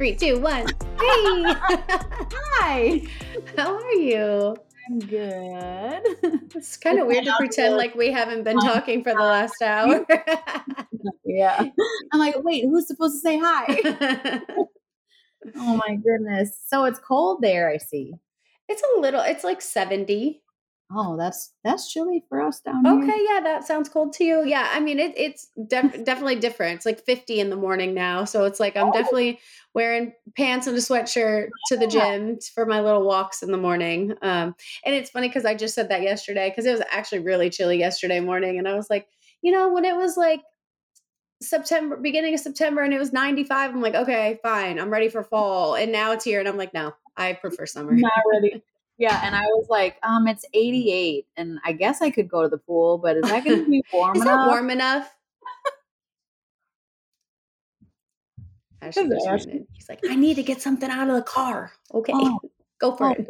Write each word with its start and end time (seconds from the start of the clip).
Three, 0.00 0.16
two, 0.16 0.40
one. 0.40 0.64
Hey! 0.66 0.74
Hi. 2.58 3.02
How 3.54 3.76
are 3.76 3.92
you? 3.92 4.56
I'm 4.88 4.98
good. 4.98 6.00
It's 6.54 6.78
kind 6.78 6.98
of 7.00 7.06
weird 7.06 7.26
to 7.26 7.34
pretend 7.36 7.76
like 7.76 7.94
we 7.94 8.10
haven't 8.10 8.44
been 8.44 8.58
talking 8.60 9.04
for 9.04 9.12
the 9.12 9.20
last 9.20 9.60
hour. 9.60 10.06
yeah. 11.26 11.66
I'm 12.14 12.18
like, 12.18 12.34
wait, 12.38 12.64
who's 12.64 12.88
supposed 12.88 13.16
to 13.16 13.20
say 13.20 13.38
hi? 13.38 13.78
oh 15.56 15.76
my 15.76 15.96
goodness. 15.96 16.58
So 16.66 16.84
it's 16.84 16.98
cold 16.98 17.42
there, 17.42 17.68
I 17.68 17.76
see. 17.76 18.14
It's 18.70 18.82
a 18.96 19.00
little, 19.00 19.20
it's 19.20 19.44
like 19.44 19.60
70. 19.60 20.40
Oh, 20.92 21.16
that's 21.16 21.52
that's 21.62 21.92
chilly 21.92 22.24
for 22.28 22.40
us 22.40 22.60
down 22.60 22.84
here. 22.84 22.94
Okay, 22.94 23.26
yeah, 23.28 23.40
that 23.40 23.64
sounds 23.64 23.88
cold 23.88 24.12
to 24.14 24.24
you. 24.24 24.44
Yeah, 24.44 24.68
I 24.72 24.80
mean 24.80 24.98
it, 24.98 25.12
it's 25.16 25.48
def- 25.68 26.04
definitely 26.04 26.36
different. 26.36 26.76
It's 26.76 26.86
like 26.86 27.04
50 27.04 27.38
in 27.38 27.48
the 27.48 27.56
morning 27.56 27.94
now, 27.94 28.24
so 28.24 28.44
it's 28.44 28.58
like 28.58 28.76
I'm 28.76 28.88
Oh. 28.88 28.92
definitely 28.92 29.38
wearing 29.72 30.12
pants 30.36 30.66
and 30.66 30.76
a 30.76 30.80
sweatshirt 30.80 31.50
to 31.68 31.76
the 31.76 31.86
gym 31.86 32.38
for 32.54 32.66
my 32.66 32.80
little 32.80 33.04
walks 33.04 33.42
in 33.42 33.52
the 33.52 33.56
morning. 33.58 34.14
Um, 34.20 34.56
and 34.84 34.94
it's 34.94 35.10
funny 35.10 35.28
because 35.28 35.44
I 35.44 35.54
just 35.54 35.76
said 35.76 35.90
that 35.90 36.02
yesterday 36.02 36.50
because 36.50 36.66
it 36.66 36.72
was 36.72 36.82
actually 36.90 37.20
really 37.20 37.50
chilly 37.50 37.78
yesterday 37.78 38.18
morning, 38.18 38.58
and 38.58 38.66
I 38.66 38.74
was 38.74 38.90
like, 38.90 39.06
you 39.42 39.52
know, 39.52 39.72
when 39.72 39.84
it 39.84 39.94
was 39.96 40.16
like 40.16 40.40
September, 41.40 41.96
beginning 41.96 42.34
of 42.34 42.40
September, 42.40 42.82
and 42.82 42.92
it 42.92 42.98
was 42.98 43.12
95, 43.12 43.70
I'm 43.70 43.80
like, 43.80 43.94
okay, 43.94 44.38
fine, 44.42 44.78
I'm 44.80 44.90
ready 44.90 45.08
for 45.08 45.22
fall, 45.22 45.76
and 45.76 45.92
now 45.92 46.12
it's 46.12 46.24
here, 46.24 46.40
and 46.40 46.48
I'm 46.48 46.56
like, 46.58 46.74
no, 46.74 46.92
I 47.16 47.32
prefer 47.34 47.64
summer. 47.64 47.92
Not 47.92 48.12
ready. 48.32 48.62
Yeah, 49.00 49.18
and 49.24 49.34
I 49.34 49.40
was 49.46 49.66
like, 49.70 49.96
um, 50.02 50.28
it's 50.28 50.44
88, 50.52 51.26
and 51.38 51.58
I 51.64 51.72
guess 51.72 52.02
I 52.02 52.10
could 52.10 52.28
go 52.28 52.42
to 52.42 52.48
the 52.50 52.58
pool, 52.58 52.98
but 52.98 53.16
is 53.16 53.22
that 53.22 53.44
going 53.46 53.64
to 53.64 53.70
be 53.70 53.82
warm 53.92 54.14
Is 54.14 54.20
enough? 54.22 54.38
that 54.40 54.46
warm 54.46 54.68
enough? 54.70 55.10
Ashley 58.82 59.02
it 59.04 59.22
Ashley? 59.28 59.66
He's 59.72 59.88
like, 59.88 60.00
I 60.08 60.16
need 60.16 60.34
to 60.34 60.42
get 60.42 60.60
something 60.62 60.90
out 60.90 61.08
of 61.08 61.16
the 61.16 61.22
car. 61.22 61.72
Okay, 61.92 62.12
Oh. 62.14 62.40
go 62.80 62.96
for 62.96 63.08
Oh. 63.08 63.12
it. 63.18 63.26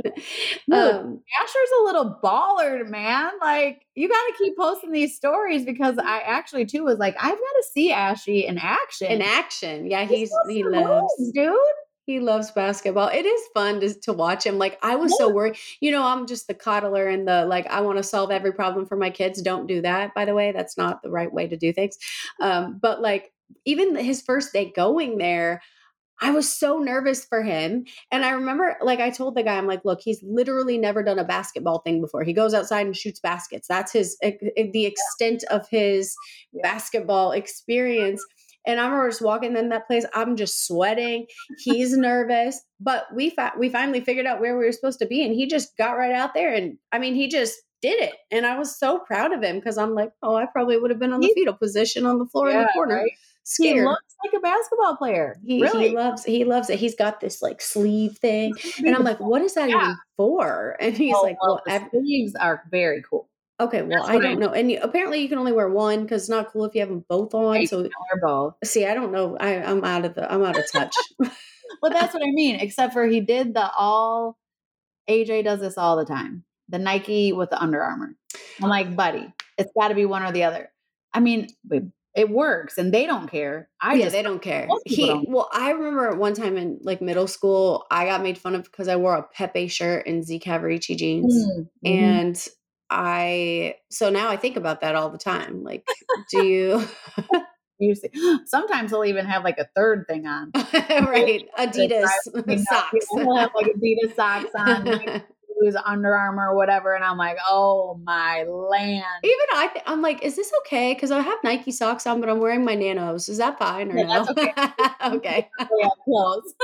Look, 0.69 0.95
Um, 1.05 1.21
Asher's 1.43 1.71
a 1.81 1.85
little 1.85 2.19
baller, 2.23 2.89
man. 2.89 3.31
Like, 3.41 3.85
you 3.97 4.09
got 4.09 4.15
to 4.27 4.35
keep 4.39 4.57
posting 4.57 4.93
these 4.93 5.17
stories 5.17 5.65
because 5.65 5.99
I 5.99 6.21
actually 6.21 6.67
too 6.67 6.85
was 6.85 6.99
like, 6.99 7.17
I've 7.17 7.31
got 7.39 7.39
to 7.39 7.65
see 7.73 7.91
Ashy 7.93 8.47
in 8.47 8.59
action. 8.59 9.09
in 9.09 9.23
action, 9.23 9.91
yeah, 9.91 10.05
He 10.05 10.19
he's 10.19 10.33
he 10.49 10.63
loves 10.65 11.13
moves, 11.19 11.33
dude. 11.33 11.55
He 12.11 12.19
loves 12.19 12.51
basketball. 12.51 13.09
It 13.09 13.25
is 13.25 13.41
fun 13.55 13.81
to 13.81 13.95
to 14.01 14.13
watch 14.13 14.45
him. 14.45 14.59
Like 14.59 14.79
I 14.83 14.97
was 14.97 15.17
so 15.17 15.29
worried. 15.29 15.57
You 15.81 15.93
know, 15.93 16.05
I'm 16.05 16.27
just 16.27 16.49
the 16.49 16.55
coddler 16.55 17.07
and 17.07 17.29
the 17.29 17.47
like. 17.47 17.67
I 17.69 17.83
want 17.83 17.99
to 17.99 18.03
solve 18.03 18.33
every 18.33 18.53
problem 18.53 18.85
for 18.85 18.97
my 18.97 19.11
kids. 19.11 19.41
Don't 19.41 19.69
do 19.69 19.81
that, 19.83 20.13
by 20.13 20.25
the 20.25 20.35
way. 20.35 20.51
That's 20.51 20.77
not 20.77 21.03
the 21.03 21.11
right 21.11 21.33
way 21.33 21.47
to 21.47 21.57
do 21.57 21.73
things. 21.73 21.99
Um, 22.41 22.79
but 22.83 23.01
like 23.01 23.33
even 23.65 23.95
his 23.95 24.23
first 24.23 24.53
day 24.53 24.73
going 24.75 25.19
there. 25.19 25.63
I 26.23 26.33
was 26.33 26.55
so 26.55 26.79
nervous 26.79 27.25
for 27.25 27.43
him. 27.43 27.87
And 28.13 28.27
I 28.27 28.33
remember, 28.33 28.77
like, 28.83 29.01
I 29.01 29.09
told 29.09 29.35
the 29.35 29.43
guy, 29.43 29.57
I'm 29.57 29.67
like, 29.67 29.87
look, 29.87 30.03
he's 30.03 30.23
literally 30.23 30.77
never 30.77 31.03
done 31.03 31.19
a 31.19 31.25
basketball 31.25 31.79
thing 31.79 32.03
before. 32.03 32.25
He 32.25 32.35
goes 32.35 32.53
outside 32.53 32.85
and 32.85 32.95
shoots 32.95 33.21
baskets. 33.21 33.67
That's 33.69 33.93
his, 33.93 34.19
the 34.21 34.85
extent 34.85 35.45
of 35.45 35.67
his 35.71 36.15
basketball 36.63 37.33
experience. 37.33 38.23
And 38.67 38.79
I 38.81 38.85
remember 38.85 39.09
just 39.11 39.23
walking 39.23 39.57
in 39.57 39.71
that 39.71 39.87
place. 39.87 40.05
I'm 40.15 40.37
just 40.37 40.67
sweating. 40.67 41.27
He's 41.59 41.97
nervous, 41.97 42.61
but 42.79 43.07
we 43.15 43.31
fi- 43.31 43.53
we 43.59 43.69
finally 43.71 44.01
figured 44.03 44.27
out 44.27 44.41
where 44.41 44.59
we 44.59 44.65
were 44.67 44.73
supposed 44.73 44.99
to 45.01 45.07
be, 45.07 45.25
and 45.25 45.35
he 45.35 45.47
just 45.47 45.77
got 45.79 45.93
right 45.93 46.13
out 46.13 46.35
there. 46.35 46.53
And 46.53 46.77
I 46.93 46.99
mean, 46.99 47.15
he 47.15 47.29
just 47.29 47.57
did 47.83 47.99
it, 48.03 48.15
and 48.31 48.45
I 48.45 48.59
was 48.59 48.79
so 48.79 48.99
proud 48.99 49.33
of 49.33 49.43
him 49.43 49.57
because 49.57 49.79
I'm 49.79 49.95
like, 49.95 50.11
oh, 50.23 50.35
I 50.37 50.45
probably 50.45 50.77
would 50.77 50.91
have 50.91 51.01
been 51.01 51.15
on 51.15 51.21
the 51.21 51.33
fetal 51.35 51.55
position 51.55 52.05
on 52.05 52.19
the 52.19 52.27
floor 52.27 52.51
in 52.51 52.59
the 52.61 52.69
corner, 52.75 52.97
right? 52.97 53.11
He 53.59 53.81
looks 53.81 54.15
like 54.23 54.35
a 54.37 54.41
basketball 54.41 54.97
player. 54.97 55.37
He, 55.43 55.63
really. 55.63 55.89
he 55.89 55.97
loves 55.97 56.25
he 56.25 56.45
loves 56.45 56.69
it. 56.69 56.79
He's 56.79 56.95
got 56.95 57.21
this 57.21 57.41
like 57.41 57.63
sleeve 57.63 58.19
thing, 58.19 58.53
and 58.85 58.95
I'm 58.95 59.03
like, 59.03 59.19
what 59.21 59.41
is 59.41 59.55
that 59.55 59.71
Yeah. 59.71 59.83
even 59.83 59.97
for? 60.19 60.77
And 60.79 60.95
he's 60.95 61.15
Oh, 61.17 61.23
like, 61.23 61.43
well, 61.43 61.63
ev- 61.67 61.89
sleeves 61.91 62.35
are 62.35 62.63
very 62.71 63.03
cool. 63.09 63.30
Okay, 63.61 63.83
well, 63.83 64.05
I 64.05 64.19
don't 64.19 64.39
know. 64.41 64.51
And 64.53 64.71
you, 64.71 64.79
apparently, 64.83 65.21
you 65.21 65.29
can 65.29 65.39
only 65.39 65.53
wear 65.53 65.69
one 65.69 66.03
because 66.03 66.23
it's 66.23 66.31
not 66.31 66.51
cool 66.53 66.65
if 66.65 66.75
you 66.75 66.81
have 66.81 66.89
them 66.89 67.05
both 67.09 67.35
on. 67.35 67.67
So 67.67 67.81
Or 67.85 68.21
both. 68.23 68.55
see, 68.65 68.87
I 68.87 68.95
don't 68.95 69.13
know. 69.13 69.37
I, 69.39 69.63
I'm 69.63 69.85
out 69.85 70.05
of 70.05 70.15
the 70.15 70.33
I'm 70.33 70.43
out 70.45 70.59
of 70.59 70.71
touch. 70.71 70.95
Well, 71.81 71.93
that's 71.93 72.13
what 72.13 72.23
I 72.23 72.31
mean. 72.33 72.57
Except 72.57 72.93
for 72.93 73.07
he 73.07 73.21
did 73.21 73.55
the 73.55 73.71
all. 73.79 74.37
AJ 75.09 75.45
does 75.45 75.61
this 75.61 75.79
all 75.79 75.97
the 75.97 76.05
time. 76.05 76.45
The 76.69 76.79
Nike 76.79 77.33
with 77.33 77.51
the 77.51 77.63
Under 77.63 77.81
Armour. 77.83 78.17
I'm 78.61 78.69
like, 78.69 78.95
buddy, 78.97 79.33
it's 79.57 79.71
got 79.79 79.89
to 79.89 79.95
be 79.95 80.05
one 80.05 80.23
or 80.25 80.33
the 80.33 80.45
other. 80.45 80.71
I 81.15 81.21
mean, 81.21 81.47
it 82.15 82.29
works, 82.29 82.77
and 82.77 82.93
they 82.93 83.07
don't 83.07 83.29
care. 83.31 83.69
I 83.81 83.95
yeah, 83.95 84.05
just 84.07 84.15
they 84.17 84.23
don't 84.23 84.43
care. 84.43 84.69
He 84.85 85.07
don't. 85.07 85.29
well, 85.29 85.49
I 85.53 85.71
remember 85.71 86.09
at 86.11 86.19
one 86.19 86.35
time 86.35 86.57
in 86.57 86.81
like 86.83 87.01
middle 87.01 87.29
school, 87.29 87.87
I 87.91 88.05
got 88.05 88.23
made 88.23 88.37
fun 88.37 88.57
of 88.57 88.65
because 88.65 88.89
I 88.89 88.97
wore 88.97 89.15
a 89.17 89.23
Pepe 89.23 89.69
shirt 89.69 90.07
and 90.07 90.25
Z 90.25 90.41
Cavaricci 90.41 90.97
jeans, 90.97 91.35
Mm, 91.35 91.61
mhm. 91.61 91.69
and 91.85 92.49
I 92.91 93.77
so 93.89 94.11
now 94.11 94.29
I 94.29 94.37
think 94.37 94.57
about 94.57 94.81
that 94.81 94.97
all 94.97 95.11
the 95.11 95.19
time. 95.19 95.63
Like, 95.63 95.87
do 96.31 96.45
you 96.45 96.89
You 97.81 97.95
see, 97.95 98.11
sometimes 98.45 98.91
they'll 98.91 99.05
even 99.05 99.25
have 99.27 99.43
like 99.43 99.59
a 99.59 99.67
third 99.75 100.05
thing 100.09 100.27
on. 100.27 100.53
right 100.55 101.49
Adidas 101.59 102.09
socks? 102.69 103.07
They'll 103.15 103.37
have 103.37 103.51
like 103.55 103.73
Adidas 103.75 104.15
socks 104.15 104.51
on, 104.57 105.23
shoes, 105.61 105.77
Under 105.85 106.15
Armour, 106.15 106.51
or 106.51 106.57
whatever, 106.57 106.95
and 106.95 107.05
I'm 107.05 107.17
like, 107.17 107.37
oh 107.49 108.01
my 108.05 108.45
land. 108.45 109.05
Even 109.23 109.47
I, 109.55 109.69
th- 109.73 109.85
I'm 109.87 110.03
like, 110.03 110.23
is 110.23 110.37
this 110.37 110.53
okay? 110.61 110.95
Because 110.95 111.11
I 111.11 111.21
have 111.21 111.39
Nike 111.45 111.73
socks 111.73 112.07
on, 112.07 112.21
but 112.21 112.29
I'm 112.29 112.39
wearing 112.39 112.65
my 112.65 112.75
Nanos. 112.75 113.29
Is 113.29 113.39
that 113.39 113.59
fine 113.59 113.91
or 113.93 113.97
Yeah, 113.97 114.07
no? 114.07 114.25
that's 114.25 114.31
okay. 114.31 114.53
okay. 115.17 115.51
They 115.59 115.83
have 115.83 115.93
clothes. 116.05 116.55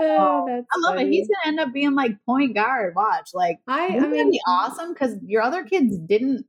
oh, 0.00 0.44
that's 0.46 0.66
I 0.72 0.78
love 0.78 0.98
it. 0.98 1.08
He's 1.08 1.28
gonna 1.28 1.46
end 1.46 1.60
up 1.60 1.72
being 1.72 1.94
like 1.94 2.12
point 2.24 2.54
guard. 2.54 2.94
Watch, 2.94 3.30
like 3.34 3.58
I, 3.66 3.98
I 3.98 4.06
mean, 4.06 4.30
be 4.30 4.40
awesome 4.46 4.92
because 4.92 5.16
your 5.24 5.42
other 5.42 5.64
kids 5.64 5.96
didn't 5.98 6.46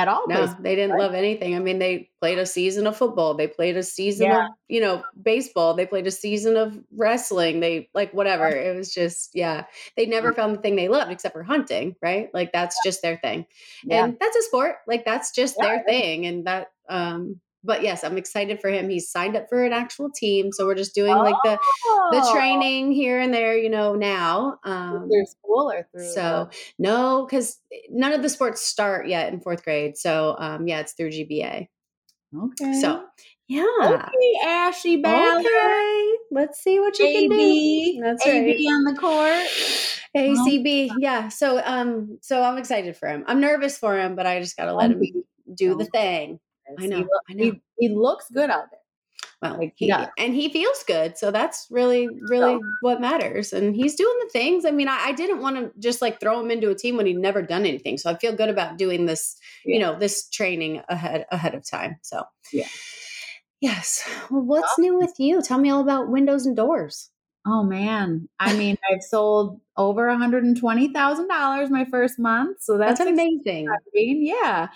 at 0.00 0.08
all. 0.08 0.26
No, 0.28 0.46
they 0.60 0.74
didn't 0.74 0.92
right? 0.92 1.00
love 1.00 1.14
anything. 1.14 1.54
I 1.54 1.58
mean, 1.58 1.78
they 1.78 2.08
played 2.20 2.38
a 2.38 2.46
season 2.46 2.86
of 2.86 2.96
football. 2.96 3.34
They 3.34 3.46
played 3.46 3.76
a 3.76 3.82
season 3.82 4.28
Yeah. 4.28 4.46
of, 4.46 4.52
you 4.68 4.80
know, 4.80 5.02
baseball. 5.22 5.74
They 5.74 5.84
played 5.84 6.06
a 6.06 6.10
season 6.10 6.56
of 6.56 6.78
wrestling. 6.96 7.60
They 7.60 7.90
like 7.92 8.12
whatever. 8.12 8.48
It 8.48 8.74
was 8.74 8.94
just, 8.94 9.30
yeah. 9.34 9.64
They 9.96 10.06
never 10.06 10.32
found 10.32 10.56
the 10.56 10.60
thing 10.62 10.76
they 10.76 10.88
loved 10.88 11.12
except 11.12 11.34
for 11.34 11.42
hunting, 11.42 11.96
right? 12.00 12.30
Like 12.32 12.50
that's 12.52 12.76
just 12.82 13.02
their 13.02 13.18
thing. 13.18 13.44
Yeah. 13.84 14.04
And 14.04 14.16
that's 14.18 14.36
a 14.36 14.42
sport. 14.42 14.76
Like 14.86 15.04
that's 15.04 15.32
just 15.32 15.56
Yeah, 15.58 15.66
their 15.66 15.84
thing. 15.84 16.24
And 16.26 16.46
that 16.46 16.68
um 16.88 17.40
but 17.62 17.82
yes, 17.82 18.04
I'm 18.04 18.16
excited 18.16 18.60
for 18.60 18.70
him. 18.70 18.88
He's 18.88 19.10
signed 19.10 19.36
up 19.36 19.46
for 19.48 19.64
an 19.64 19.72
actual 19.72 20.10
team. 20.10 20.50
So 20.52 20.66
we're 20.66 20.74
just 20.74 20.94
doing 20.94 21.14
like 21.16 21.34
the 21.44 21.58
the 22.12 22.22
Oh. 22.24 22.32
training 22.34 22.92
here 22.92 23.20
and 23.20 23.32
there, 23.34 23.56
you 23.56 23.68
know, 23.70 23.94
now. 23.94 24.58
Um 24.64 25.08
through 25.10 25.26
school 25.26 25.70
or 25.70 25.86
through 25.92 26.12
so 26.12 26.48
no, 26.78 27.26
because 27.28 27.58
none 27.90 28.12
of 28.12 28.22
the 28.22 28.28
sports 28.28 28.62
start 28.62 29.08
yet 29.08 29.32
in 29.32 29.40
fourth 29.40 29.62
grade. 29.64 29.96
So 29.98 30.36
um, 30.38 30.66
yeah, 30.66 30.80
it's 30.80 30.92
through 30.94 31.10
GBA. 31.10 31.68
okay. 32.36 32.72
So 32.80 33.04
yeah. 33.48 33.64
okay, 33.82 34.46
Ashy 34.46 34.96
Ballard, 34.98 35.44
Okay. 35.44 36.12
Let's 36.30 36.62
see 36.62 36.78
what 36.78 36.96
you 37.00 37.06
can 37.06 37.28
do. 37.30 37.34
AB, 37.34 38.00
That's 38.00 38.24
AB 38.24 38.46
right. 38.68 38.72
on 38.74 38.84
the 38.84 39.00
court. 39.00 39.46
ACB. 40.16 40.90
Yeah. 40.98 41.28
So 41.28 41.60
um, 41.64 42.18
so 42.20 42.42
I'm 42.42 42.58
excited 42.58 42.96
for 42.96 43.08
him. 43.08 43.24
I'm 43.26 43.40
nervous 43.40 43.76
for 43.78 43.98
him, 43.98 44.14
but 44.16 44.26
I 44.26 44.40
just 44.40 44.56
gotta 44.56 44.72
let 44.74 44.90
him 44.92 45.02
do 45.52 45.76
the 45.76 45.84
thing. 45.86 46.38
I 46.78 46.82
He 46.82 46.88
know. 46.88 46.98
look- 46.98 47.08
I 47.28 47.32
know. 47.34 47.44
He, 47.44 47.62
he 47.78 47.88
looks 47.88 48.26
good 48.32 48.50
out 48.50 48.64
there. 48.70 48.80
Well, 49.42 49.56
Like, 49.58 49.72
he, 49.76 49.86
yeah. 49.88 50.08
and 50.18 50.34
he 50.34 50.50
feels 50.50 50.82
good, 50.86 51.16
so 51.16 51.30
that's 51.30 51.66
really, 51.70 52.06
really 52.28 52.56
So- 52.56 52.60
what 52.82 53.00
matters. 53.00 53.52
And 53.54 53.74
he's 53.74 53.94
doing 53.94 54.14
the 54.22 54.28
things. 54.30 54.66
I 54.66 54.70
mean, 54.70 54.86
I, 54.88 55.06
I 55.06 55.12
didn't 55.12 55.40
want 55.40 55.56
to 55.56 55.72
just 55.80 56.02
like 56.02 56.20
throw 56.20 56.38
him 56.40 56.50
into 56.50 56.68
a 56.70 56.74
team 56.74 56.96
when 56.98 57.06
he'd 57.06 57.16
never 57.16 57.40
done 57.40 57.64
anything. 57.64 57.96
So 57.96 58.10
I 58.10 58.16
feel 58.18 58.34
good 58.36 58.50
about 58.50 58.76
doing 58.76 59.06
this, 59.06 59.36
you 59.64 59.78
know, 59.78 59.98
this 59.98 60.28
training 60.28 60.82
ahead 60.90 61.26
ahead 61.30 61.54
of 61.54 61.64
time. 61.68 61.96
So 62.02 62.24
Yeah. 62.52 62.66
yes. 63.60 64.06
Well, 64.30 64.42
what's 64.42 64.78
new 64.78 64.96
with 64.98 65.14
you? 65.18 65.40
Tell 65.42 65.58
me 65.58 65.70
all 65.70 65.80
about 65.80 66.08
windows 66.10 66.46
and 66.46 66.56
doors. 66.56 67.09
Oh 67.46 67.62
man. 67.62 68.28
I 68.38 68.54
mean, 68.56 68.76
I've 68.92 69.02
sold 69.02 69.60
over 69.76 70.08
$120,000 70.08 71.70
my 71.70 71.84
first 71.86 72.18
month. 72.18 72.58
So 72.60 72.76
that's, 72.76 72.98
That's 72.98 73.10
amazing. 73.10 73.66
exciting. 73.66 74.26
Yeah. 74.26 74.68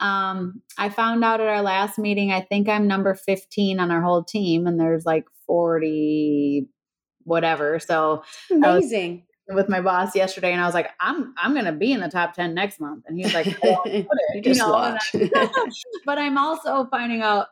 Um, 0.00 0.60
I 0.76 0.90
found 0.90 1.24
out 1.24 1.40
at 1.40 1.46
our 1.46 1.62
last 1.62 1.98
meeting, 1.98 2.30
I 2.32 2.42
think 2.42 2.68
I'm 2.68 2.86
number 2.86 3.14
15 3.14 3.80
on 3.80 3.90
our 3.90 4.02
whole 4.02 4.24
team, 4.24 4.66
and 4.66 4.78
there's 4.78 5.06
like 5.06 5.24
40 5.46 6.68
whatever. 7.24 7.78
So 7.78 8.24
Amazing. 8.50 9.24
with 9.48 9.68
my 9.68 9.80
boss 9.80 10.14
yesterday, 10.16 10.52
and 10.52 10.60
I 10.60 10.66
was 10.66 10.74
like, 10.74 10.90
I'm 11.00 11.32
I'm 11.38 11.54
gonna 11.54 11.72
be 11.72 11.92
in 11.92 12.00
the 12.00 12.08
top 12.08 12.34
10 12.34 12.52
next 12.52 12.80
month. 12.80 13.04
And 13.06 13.16
he 13.16 13.24
was 13.24 13.32
like, 13.34 13.46
"Oh, 13.64 13.76
put 13.84 13.92
it," 13.92 14.06
you 14.34 14.42
just 14.42 14.60
know, 14.60 14.70
watch. 14.72 15.14
But 16.04 16.18
I'm 16.18 16.36
also 16.36 16.86
finding 16.90 17.22
out, 17.22 17.46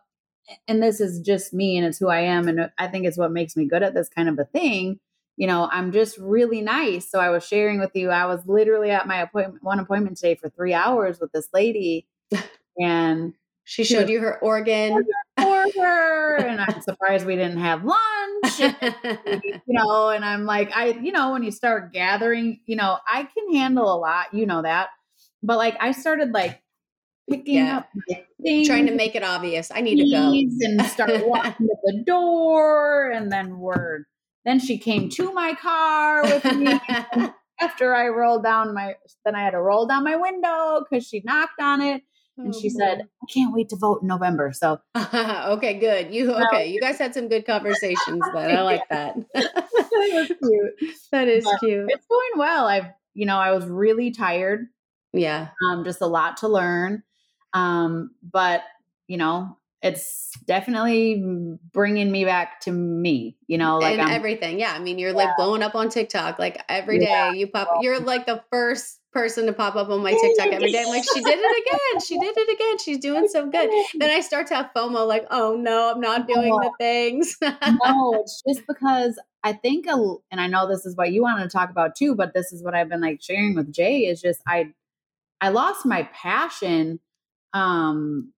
and 0.69 0.83
this 0.83 1.01
is 1.01 1.21
just 1.21 1.53
me 1.53 1.77
and 1.77 1.87
it's 1.87 1.99
who 1.99 2.09
I 2.09 2.21
am. 2.21 2.49
And 2.49 2.71
I 2.79 2.89
think 2.89 3.07
it's 3.07 3.19
what 3.19 3.33
makes 3.33 3.57
me 3.57 3.67
good 3.67 3.83
at 3.83 3.95
this 3.95 4.09
kind 4.09 4.29
of 4.29 4.39
a 4.39 4.45
thing. 4.45 4.99
You 5.37 5.47
know, 5.47 5.69
I'm 5.71 5.93
just 5.93 6.19
really 6.19 6.61
nice. 6.61 7.11
So 7.11 7.19
I 7.19 7.31
was 7.31 7.47
sharing 7.47 7.81
with 7.81 7.93
you, 7.95 8.11
I 8.11 8.27
was 8.27 8.47
literally 8.47 8.91
at 8.91 9.07
my 9.07 9.23
appointment, 9.23 9.63
one 9.63 9.79
appointment 9.79 10.17
today 10.17 10.35
for 10.35 10.51
three 10.51 10.75
hours 10.75 11.19
with 11.21 11.33
this 11.33 11.49
lady. 11.53 12.07
And 12.79 13.35
she 13.65 13.85
showed 13.85 14.09
you 14.09 14.21
her 14.21 14.39
organ. 14.41 15.05
for 15.39 15.67
her, 15.81 16.37
and 16.39 16.61
I'm 16.61 16.81
surprised 16.81 17.25
we 17.25 17.37
didn't 17.37 17.59
have 17.59 17.85
lunch. 17.85 18.61
and, 18.61 19.43
you 19.45 19.61
know, 19.69 20.09
and 20.09 20.25
I'm 20.25 20.45
like, 20.45 20.75
I, 20.77 20.87
you 20.87 21.13
know, 21.13 21.33
when 21.33 21.43
you 21.43 21.53
start 21.53 21.93
gathering, 21.93 22.61
you 22.67 22.77
know, 22.77 22.99
I 23.07 23.25
can 23.25 23.55
handle 23.55 23.95
a 23.95 23.99
lot, 23.99 24.35
you 24.35 24.47
know 24.47 24.63
that. 24.63 24.89
But 25.43 25.57
like 25.57 25.77
I 25.81 25.93
started 25.93 26.33
like 26.33 26.61
picking 27.31 27.55
Yeah. 27.57 27.79
up 27.79 27.89
things 28.43 28.67
Trying 28.67 28.87
to 28.87 28.95
make 28.95 29.15
it 29.15 29.23
obvious. 29.23 29.71
I 29.75 29.81
need 29.81 29.97
to 29.97 30.11
go. 30.11 30.33
and 30.33 30.83
start 30.87 31.11
walking 31.27 31.67
to 31.69 31.77
the 31.85 32.03
door 32.07 33.11
and 33.11 33.31
then 33.31 33.59
we're 33.59 34.05
then 34.45 34.59
she 34.59 34.79
came 34.79 35.09
to 35.11 35.33
my 35.33 35.55
car 35.55 36.23
with 36.23 36.45
me 36.57 36.81
after 37.61 37.95
I 37.95 38.09
rolled 38.09 38.43
down 38.43 38.73
my 38.75 38.95
then 39.25 39.35
I 39.35 39.43
had 39.45 39.51
to 39.51 39.61
roll 39.61 39.87
down 39.87 40.03
my 40.05 40.17
window 40.17 40.83
because 40.89 41.07
she 41.07 41.23
knocked 41.25 41.61
on 41.61 41.81
it 41.83 42.03
and 42.39 42.55
she 42.55 42.71
said, 42.71 43.01
I 43.03 43.27
can't 43.31 43.53
wait 43.53 43.69
to 43.69 43.77
vote 43.77 44.01
in 44.01 44.09
November. 44.09 44.51
So 44.55 44.81
okay, 44.97 45.75
good. 45.79 46.15
You 46.15 46.33
okay? 46.33 46.69
You 46.73 46.81
guys 46.81 46.97
had 46.99 47.13
some 47.13 47.29
good 47.29 47.45
conversations. 47.45 48.23
but 48.33 48.51
I 48.51 48.63
like 48.63 48.89
that. 48.89 49.15
it 49.35 49.51
was 49.93 50.29
cute. 50.29 50.95
that 51.13 51.29
is 51.29 51.45
But 51.45 51.59
cute. 51.61 51.85
It's 51.91 52.07
going 52.07 52.31
well. 52.39 52.65
I've 52.67 52.87
you 53.13 53.27
know, 53.27 53.37
I 53.37 53.51
was 53.53 53.67
really 53.67 54.11
tired. 54.11 54.69
Yeah, 55.13 55.49
Um, 55.69 55.85
just 55.85 56.01
a 56.01 56.07
lot 56.07 56.39
to 56.39 56.49
learn. 56.49 57.03
Um, 57.53 58.13
but 58.23 58.63
you 59.07 59.17
know, 59.17 59.57
it's 59.83 60.31
definitely 60.47 61.23
bringing 61.73 62.11
me 62.13 62.25
back 62.25 62.61
to 62.63 62.73
me. 62.73 63.37
You 63.47 63.59
know, 63.59 63.79
like 63.79 63.95
and 63.95 64.03
I'm 64.03 64.11
everything. 64.11 64.61
Yeah, 64.61 64.73
I 64.73 64.79
mean, 64.79 64.99
you're 64.99 65.13
like 65.13 65.37
blowing 65.37 65.63
up 65.63 65.75
on 65.75 65.89
TikTok 65.89 66.39
like 66.39 66.63
every 66.69 66.99
day. 66.99 67.07
Yeah. 67.07 67.33
You 67.33 67.47
pop. 67.47 67.69
You're 67.81 68.01
like 68.01 68.27
the 68.27 68.43
first 68.51 69.01
person 69.13 69.47
to 69.47 69.53
pop 69.53 69.77
up 69.77 69.89
on 69.89 70.03
my 70.03 70.13
TikTok 70.13 70.49
every 70.49 70.71
day. 70.71 70.83
I'm 70.83 70.89
like, 70.89 71.03
she 71.03 71.21
did 71.21 71.39
it 71.39 71.67
again. 71.67 72.01
She 72.01 72.19
did 72.19 72.37
it 72.37 72.55
again. 72.55 72.79
She's 72.79 72.99
doing 72.99 73.27
so 73.29 73.49
good. 73.49 73.71
Then 73.99 74.11
I 74.17 74.21
start 74.21 74.47
to 74.49 74.55
have 74.55 74.71
FOMO, 74.75 75.07
like, 75.07 75.27
oh 75.31 75.57
no, 75.57 75.93
I'm 75.93 76.01
not 76.01 76.29
doing 76.29 76.51
the 76.51 76.71
things. 76.79 77.37
no, 77.41 78.15
it's 78.21 78.43
just 78.47 78.67
because 78.67 79.19
I 79.43 79.53
think, 79.53 79.87
a, 79.87 80.15
and 80.31 80.41
I 80.41 80.47
know 80.47 80.69
this 80.69 80.87
is 80.87 80.97
what 80.97 81.13
you 81.13 81.23
wanted 81.23 81.45
to 81.45 81.49
talk 81.49 81.71
about 81.71 81.97
too, 81.97 82.15
but 82.15 82.35
this 82.35 82.53
is 82.53 82.63
what 82.63 82.75
I've 82.75 82.89
been 82.89 83.01
like 83.01 83.23
sharing 83.23 83.55
with 83.55 83.73
Jay 83.73 84.01
is 84.01 84.21
just 84.21 84.41
I, 84.47 84.73
I 85.41 85.49
lost 85.49 85.87
my 85.87 86.09
passion, 86.13 87.01
um, 87.53 88.33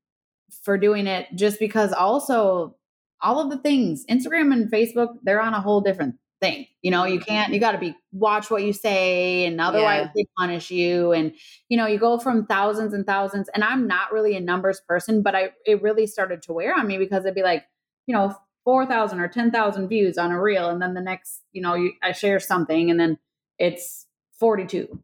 for 0.64 0.76
doing 0.78 1.06
it 1.06 1.26
just 1.34 1.58
because 1.58 1.92
also 1.92 2.76
all 3.20 3.40
of 3.40 3.50
the 3.50 3.58
things 3.58 4.04
Instagram 4.10 4.52
and 4.52 4.70
Facebook 4.70 5.08
they're 5.22 5.40
on 5.40 5.54
a 5.54 5.60
whole 5.60 5.80
different 5.80 6.16
thing. 6.40 6.66
You 6.82 6.90
know, 6.90 7.04
you 7.04 7.20
can't 7.20 7.52
you 7.52 7.60
got 7.60 7.72
to 7.72 7.78
be 7.78 7.94
watch 8.10 8.50
what 8.50 8.64
you 8.64 8.72
say 8.72 9.46
and 9.46 9.60
otherwise 9.60 10.06
Yeah. 10.06 10.10
they 10.16 10.26
punish 10.36 10.70
you 10.70 11.12
and 11.12 11.32
you 11.68 11.76
know, 11.76 11.86
you 11.86 11.98
go 11.98 12.18
from 12.18 12.46
thousands 12.46 12.92
and 12.94 13.06
thousands 13.06 13.48
and 13.54 13.62
I'm 13.62 13.86
not 13.86 14.12
really 14.12 14.34
a 14.36 14.40
numbers 14.40 14.80
person, 14.88 15.22
but 15.22 15.34
I 15.34 15.50
it 15.64 15.82
really 15.82 16.06
started 16.06 16.42
to 16.42 16.52
wear 16.52 16.74
on 16.74 16.86
me 16.86 16.98
because 16.98 17.24
it'd 17.24 17.34
be 17.34 17.42
like, 17.42 17.64
you 18.06 18.14
know, 18.14 18.34
4,000 18.64 19.18
or 19.20 19.28
10,000 19.28 19.88
views 19.88 20.18
on 20.18 20.30
a 20.30 20.40
reel 20.40 20.68
and 20.68 20.80
then 20.80 20.94
the 20.94 21.00
next, 21.00 21.40
you 21.52 21.62
know, 21.62 21.74
you, 21.74 21.92
I 22.02 22.12
share 22.12 22.38
something 22.40 22.90
and 22.90 22.98
then 22.98 23.18
it's 23.58 24.06
42. 24.38 25.00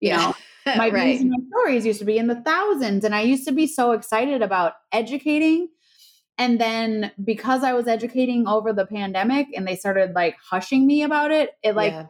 You 0.00 0.10
know, 0.10 0.34
my 0.66 0.90
right. 0.90 1.20
my 1.22 1.36
stories 1.48 1.86
used 1.86 2.00
to 2.00 2.04
be 2.04 2.18
in 2.18 2.26
the 2.26 2.40
thousands 2.42 3.04
and 3.04 3.14
i 3.14 3.20
used 3.20 3.46
to 3.46 3.52
be 3.52 3.66
so 3.68 3.92
excited 3.92 4.42
about 4.42 4.72
educating 4.92 5.68
and 6.38 6.60
then 6.60 7.12
because 7.22 7.62
i 7.62 7.72
was 7.72 7.86
educating 7.86 8.48
over 8.48 8.72
the 8.72 8.84
pandemic 8.84 9.46
and 9.54 9.66
they 9.66 9.76
started 9.76 10.12
like 10.14 10.36
hushing 10.42 10.86
me 10.86 11.02
about 11.04 11.30
it 11.30 11.50
it 11.62 11.76
like 11.76 11.92
Yeah. 11.92 12.06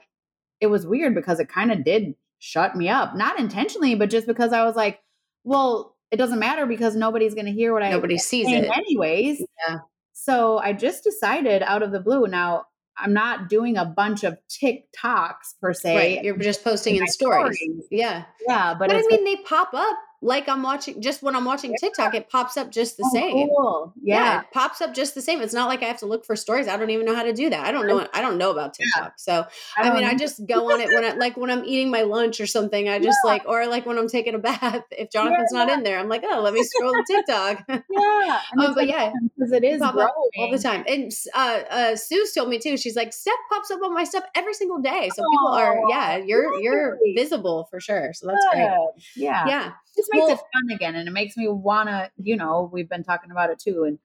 it 0.60 0.66
was 0.68 0.86
weird 0.86 1.14
because 1.14 1.38
it 1.38 1.50
kind 1.50 1.70
of 1.70 1.84
did 1.84 2.14
shut 2.38 2.74
me 2.76 2.88
up 2.88 3.14
not 3.14 3.38
intentionally 3.38 3.94
but 3.94 4.08
just 4.08 4.26
because 4.26 4.54
i 4.54 4.64
was 4.64 4.74
like 4.74 5.00
well 5.44 5.94
it 6.10 6.16
doesn't 6.16 6.38
matter 6.38 6.64
because 6.64 6.96
nobody's 6.96 7.34
going 7.34 7.46
to 7.46 7.52
hear 7.52 7.74
what 7.74 7.82
i 7.82 7.90
nobody 7.90 8.16
sees 8.16 8.46
it. 8.48 8.64
anyways 8.74 9.42
Yeah. 9.68 9.78
so 10.14 10.56
i 10.58 10.72
just 10.72 11.04
decided 11.04 11.62
out 11.62 11.82
of 11.82 11.92
the 11.92 12.00
blue 12.00 12.26
now 12.26 12.64
i'm 12.98 13.12
not 13.12 13.48
doing 13.48 13.76
a 13.76 13.84
bunch 13.84 14.24
of 14.24 14.36
tiktoks 14.48 15.54
per 15.60 15.72
se 15.72 15.96
Right. 15.96 16.24
You're 16.24 16.36
just 16.36 16.62
posting 16.64 16.96
in 16.96 17.06
stories. 17.06 17.56
stories. 17.58 17.84
Yeah. 17.90 18.24
yeah 18.48 18.74
but, 18.74 18.88
But, 18.88 18.96
I 18.96 19.02
mean, 19.10 19.24
they 19.24 19.36
pop 19.36 19.72
up 19.74 19.96
like 20.22 20.48
I'm 20.48 20.62
watching, 20.62 21.00
just 21.00 21.22
when 21.22 21.36
I'm 21.36 21.44
watching 21.44 21.74
TikTok, 21.80 22.14
it 22.14 22.28
pops 22.28 22.56
up 22.56 22.70
just 22.70 22.96
the 22.96 23.04
Oh, 23.06 23.14
same. 23.14 23.48
Cool. 23.48 23.92
Yeah. 24.02 24.16
Yeah. 24.16 24.40
it 24.40 24.46
pops 24.52 24.80
up 24.80 24.94
just 24.94 25.14
the 25.14 25.20
same. 25.22 25.40
It's 25.40 25.54
not 25.54 25.68
like 25.68 25.82
I 25.82 25.86
have 25.86 25.98
to 25.98 26.06
look 26.06 26.24
for 26.24 26.36
stories. 26.36 26.68
I 26.68 26.76
don't 26.76 26.90
even 26.90 27.06
know 27.06 27.14
how 27.14 27.22
to 27.22 27.32
do 27.32 27.50
that. 27.50 27.66
I 27.66 27.72
don't 27.72 27.86
know. 27.86 28.06
I 28.12 28.20
don't 28.22 28.38
know 28.38 28.50
about 28.50 28.74
TikTok. 28.74 29.14
So 29.16 29.46
I, 29.76 29.82
don't 29.84 29.94
mean, 29.94 30.04
I 30.04 30.14
just 30.14 30.46
go 30.46 30.72
on 30.72 30.80
it 30.80 30.88
when 30.88 31.04
I 31.04 31.12
like 31.14 31.36
when 31.36 31.50
I'm 31.50 31.64
eating 31.64 31.90
my 31.90 32.02
lunch 32.02 32.40
or 32.40 32.46
something. 32.46 32.88
I 32.88 32.98
just 32.98 33.18
like, 33.24 33.42
or 33.46 33.66
like 33.66 33.86
when 33.86 33.98
I'm 33.98 34.08
taking 34.08 34.34
a 34.34 34.38
bath. 34.38 34.82
If 34.96 35.10
Jonathan's 35.10 35.52
not 35.52 35.68
in 35.68 35.82
there, 35.82 35.98
I'm 35.98 36.08
like, 36.08 36.22
oh, 36.24 36.40
let 36.40 36.54
me 36.54 36.62
scroll 36.62 36.92
to 36.92 37.04
TikTok 37.06 37.64
yeah. 37.68 38.40
Um, 38.58 38.74
but 38.74 38.86
yeah, 38.86 39.12
because 39.36 39.52
it 39.52 39.64
is 39.64 39.82
all 39.82 39.92
the 39.92 40.58
time. 40.58 40.84
And 40.88 41.12
uh, 41.34 41.60
uh, 41.70 41.96
Sue's 41.96 42.32
told 42.32 42.48
me 42.48 42.58
too. 42.58 42.76
She's 42.76 42.96
like, 42.96 43.12
Steph 43.12 43.34
pops 43.52 43.70
up 43.70 43.80
on 43.82 43.92
my 43.94 44.04
stuff 44.04 44.24
every 44.34 44.54
single 44.54 44.78
day. 44.80 45.10
So 45.14 45.22
people 45.30 45.48
are, 45.48 45.78
yeah, 45.88 46.16
you're 46.16 46.60
you're 46.60 46.98
visible 47.14 47.68
for 47.70 47.80
sure. 47.80 48.12
So 48.14 48.26
that's 48.28 48.46
great. 48.52 48.68
Yeah. 49.16 49.46
Yeah. 49.46 49.72
Just 50.06 50.14
makes 50.14 50.26
Well- 50.26 50.34
it 50.34 50.40
fun 50.54 50.74
again, 50.74 50.94
and 50.94 51.08
it 51.08 51.12
makes 51.12 51.36
me 51.36 51.48
wanna. 51.48 52.10
You 52.16 52.36
know, 52.36 52.70
we've 52.72 52.88
been 52.88 53.04
talking 53.04 53.30
about 53.30 53.50
it 53.50 53.58
too, 53.58 53.84
and 53.84 53.98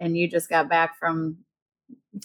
and 0.00 0.16
you 0.16 0.28
just 0.28 0.48
got 0.48 0.68
back 0.68 0.98
from 0.98 1.38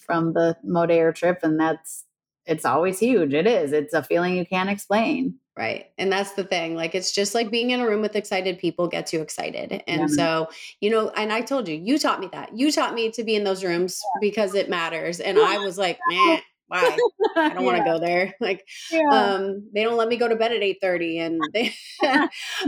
from 0.02 0.34
the 0.34 0.58
Modere 0.66 1.14
trip, 1.14 1.40
and 1.44 1.60
that's 1.60 2.06
it's 2.46 2.66
always 2.66 3.00
huge. 3.00 3.34
It 3.34 3.48
is. 3.48 3.72
It's 3.72 3.94
a 3.94 4.04
feeling 4.04 4.36
you 4.36 4.46
can't 4.46 4.70
explain. 4.70 5.40
Right. 5.58 5.88
And 5.98 6.12
that's 6.12 6.34
the 6.34 6.44
thing. 6.44 6.76
Like, 6.76 6.94
it's 6.94 7.12
just 7.12 7.34
like 7.34 7.50
being 7.50 7.72
in 7.72 7.80
a 7.80 7.88
room 7.88 8.02
with 8.02 8.16
excited 8.16 8.60
people 8.60 8.88
gets 8.88 9.12
you 9.14 9.22
excited. 9.22 9.82
And 9.88 10.02
Yeah. 10.02 10.08
so, 10.08 10.50
you 10.80 10.92
know, 10.92 11.10
and 11.12 11.34
I 11.34 11.42
told 11.42 11.68
you, 11.68 11.76
you 11.76 11.98
taught 11.98 12.20
me 12.20 12.30
that. 12.34 12.56
You 12.56 12.72
taught 12.72 12.94
me 12.94 13.10
to 13.12 13.24
be 13.24 13.36
in 13.36 13.46
those 13.46 13.64
rooms 13.64 14.00
because 14.22 14.54
it 14.54 14.70
matters. 14.70 15.20
And 15.20 15.40
I 15.40 15.58
was 15.58 15.80
like, 15.80 15.98
meh, 16.10 16.40
why? 16.68 17.04
I 17.50 17.54
don't 17.54 17.66
want 17.66 17.78
to 17.78 17.84
go 17.84 18.00
there. 18.00 18.36
Like, 18.42 18.66
Yeah. 18.92 19.36
um, 19.36 19.70
they 19.74 19.84
don't 19.84 19.98
let 19.98 20.08
me 20.10 20.18
go 20.18 20.28
to 20.28 20.36
bed 20.36 20.52
at 20.52 20.64
8 20.64 20.78
30 20.82 21.20
And 21.20 21.54
they, 21.54 21.74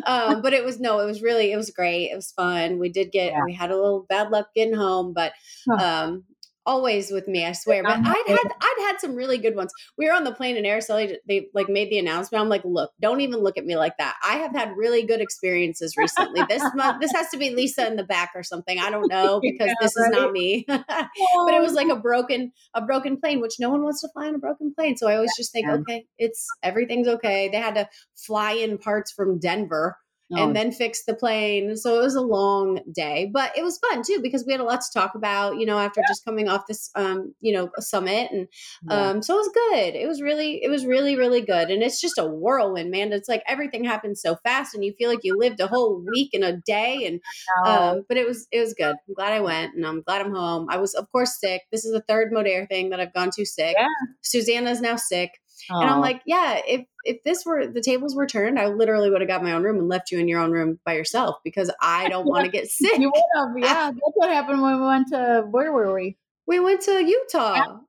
um, 0.06 0.42
but 0.42 0.54
it 0.54 0.64
was 0.66 0.80
no, 0.80 1.00
it 1.00 1.06
was 1.06 1.22
really, 1.22 1.52
it 1.52 1.58
was 1.58 1.72
great. 1.72 2.10
It 2.12 2.16
was 2.16 2.32
fun. 2.32 2.80
We 2.80 2.90
did 2.90 3.12
get, 3.12 3.32
Yeah. 3.34 3.44
we 3.46 3.54
had 3.54 3.72
a 3.72 3.76
little 3.76 4.06
bad 4.10 4.30
luck 4.32 4.50
getting 4.56 4.76
home, 4.76 5.14
but, 5.14 5.34
um, 5.80 6.24
always 6.68 7.10
with 7.10 7.28
me, 7.28 7.46
I 7.46 7.54
swear. 7.54 7.82
But 7.82 7.98
I'd 8.04 8.24
had 8.28 8.54
I'd 8.62 8.86
had 8.88 9.00
some 9.00 9.16
really 9.16 9.38
good 9.38 9.56
ones. 9.56 9.72
We 9.98 10.06
were 10.06 10.14
on 10.14 10.26
the 10.26 10.34
plane 10.34 10.58
in 10.58 10.66
Araceli. 10.66 11.16
They 11.28 11.48
like 11.54 11.70
made 11.70 11.90
the 11.90 11.98
announcement. 11.98 12.42
I'm 12.42 12.50
like, 12.50 12.64
look, 12.66 12.92
don't 13.00 13.22
even 13.22 13.40
look 13.40 13.58
at 13.58 13.66
me 13.66 13.78
like 13.78 13.98
that. 13.98 14.16
I 14.24 14.36
have 14.38 14.52
had 14.52 14.76
really 14.76 15.04
good 15.04 15.22
experiences 15.22 15.96
recently. 15.98 16.44
This 16.50 16.64
month, 16.76 17.02
this 17.02 17.14
has 17.14 17.30
to 17.30 17.38
be 17.38 17.52
Lisa 17.52 17.88
in 17.88 17.96
the 17.96 18.04
back 18.04 18.32
or 18.36 18.44
something. 18.44 18.78
I 18.78 18.92
don't 18.92 19.08
know 19.08 19.40
because 19.42 19.68
Yeah, 19.68 19.76
this 19.82 19.96
is 19.96 20.10
not 20.10 20.32
me. 20.32 20.66
but 20.68 21.54
it 21.54 21.62
was 21.62 21.74
like 21.74 21.88
a 21.88 21.96
broken 21.96 22.52
a 22.76 22.82
broken 22.82 23.18
plane, 23.20 23.40
which 23.40 23.56
no 23.60 23.70
one 23.70 23.82
wants 23.82 24.02
to 24.02 24.10
fly 24.10 24.28
on 24.28 24.36
a 24.36 24.40
broken 24.40 24.74
plane. 24.76 24.98
So 24.98 25.08
I 25.08 25.16
always 25.16 25.36
just 25.38 25.52
think, 25.52 25.68
Yeah. 25.68 25.76
okay, 25.76 26.06
it's 26.18 26.46
everything's 26.62 27.08
okay. 27.08 27.48
They 27.50 27.58
had 27.58 27.76
to 27.76 27.90
fly 28.16 28.52
in 28.52 28.78
parts 28.78 29.12
from 29.12 29.40
Denver. 29.40 29.98
Oh, 30.34 30.44
and 30.44 30.56
then 30.56 30.74
fixed 30.74 31.06
the 31.06 31.16
plane. 31.16 31.78
So 31.78 31.98
it 32.00 32.04
was 32.04 32.16
a 32.16 32.22
long 32.22 32.82
day, 32.94 33.30
but 33.32 33.58
it 33.58 33.64
was 33.64 33.80
fun 33.80 34.04
too 34.04 34.20
because 34.22 34.44
we 34.46 34.52
had 34.52 34.60
a 34.60 34.66
lot 34.66 34.82
to 34.82 35.00
talk 35.00 35.16
about, 35.16 35.58
you 35.58 35.66
know, 35.66 35.80
after 35.80 36.02
just 36.06 36.26
coming 36.26 36.50
off 36.50 36.68
this 36.68 36.92
um, 36.96 37.34
you 37.40 37.54
know, 37.54 37.70
summit 37.80 38.30
and 38.32 38.48
yeah. 38.90 39.10
um 39.10 39.22
so 39.22 39.36
it 39.36 39.38
was 39.38 39.52
good. 39.54 39.96
It 39.96 40.06
was 40.06 40.22
really 40.22 40.62
it 40.62 40.70
was 40.70 40.86
really 40.86 41.16
really 41.16 41.40
good 41.42 41.70
and 41.70 41.82
it's 41.82 42.02
just 42.02 42.18
a 42.18 42.26
whirlwind, 42.26 42.92
man. 42.92 43.14
It's 43.14 43.30
like 43.30 43.42
everything 43.48 43.86
happens 43.86 44.22
so 44.22 44.36
fast 44.44 44.76
and 44.76 44.84
you 44.84 44.94
feel 44.98 45.10
like 45.10 45.24
you 45.24 45.38
lived 45.38 45.62
a 45.62 45.68
whole 45.68 46.04
week 46.12 46.34
in 46.34 46.44
a 46.44 46.58
day 46.58 47.06
and 47.06 47.22
um 47.66 48.04
but 48.10 48.18
it 48.18 48.28
was 48.28 48.48
it 48.52 48.60
was 48.60 48.74
good. 48.74 48.96
I'm 49.08 49.14
glad 49.16 49.32
I 49.32 49.40
went 49.40 49.76
and 49.76 49.86
I'm 49.86 50.02
glad 50.02 50.26
I'm 50.26 50.34
home. 50.34 50.68
I 50.70 50.78
was 50.78 50.94
of 50.94 51.10
course 51.12 51.40
sick. 51.40 51.62
This 51.72 51.86
is 51.86 51.94
the 51.94 52.04
third 52.06 52.34
Modere 52.34 52.68
thing 52.68 52.90
that 52.90 53.00
I've 53.00 53.14
gone 53.14 53.30
to 53.36 53.46
sick. 53.46 53.76
Yeah. 53.80 53.88
Susanna's 54.24 54.82
now 54.82 54.98
sick. 54.98 55.32
And 55.70 55.90
I'm 55.90 56.00
like, 56.00 56.22
yeah, 56.26 56.62
if 56.68 56.86
if 57.04 57.24
this 57.24 57.46
were 57.46 57.68
the 57.68 57.82
tables 57.82 58.16
were 58.16 58.28
turned, 58.28 58.60
I 58.60 58.68
literally 58.68 59.10
would 59.10 59.22
have 59.22 59.28
got 59.28 59.44
my 59.44 59.54
own 59.54 59.64
room 59.64 59.78
and 59.78 59.88
left 59.88 60.12
you 60.12 60.20
in 60.20 60.28
your 60.28 60.40
own 60.40 60.52
room 60.52 60.80
by 60.86 60.94
yourself 60.94 61.38
because 61.44 61.72
I 61.82 62.10
don't 62.10 62.26
want 62.30 62.46
to 62.46 62.52
get 62.52 62.70
sick. 62.70 62.98
you 63.00 63.12
would 63.14 63.24
have, 63.36 63.50
yeah. 63.58 63.92
That's 63.92 64.16
what 64.16 64.30
happened 64.30 64.62
when 64.62 64.80
we 64.80 64.86
went 64.88 65.08
to 65.10 65.46
where 65.50 65.72
were 65.72 65.94
we? 65.94 66.18
We 66.46 66.60
went 66.60 66.82
to 66.82 67.04
Utah. 67.04 67.80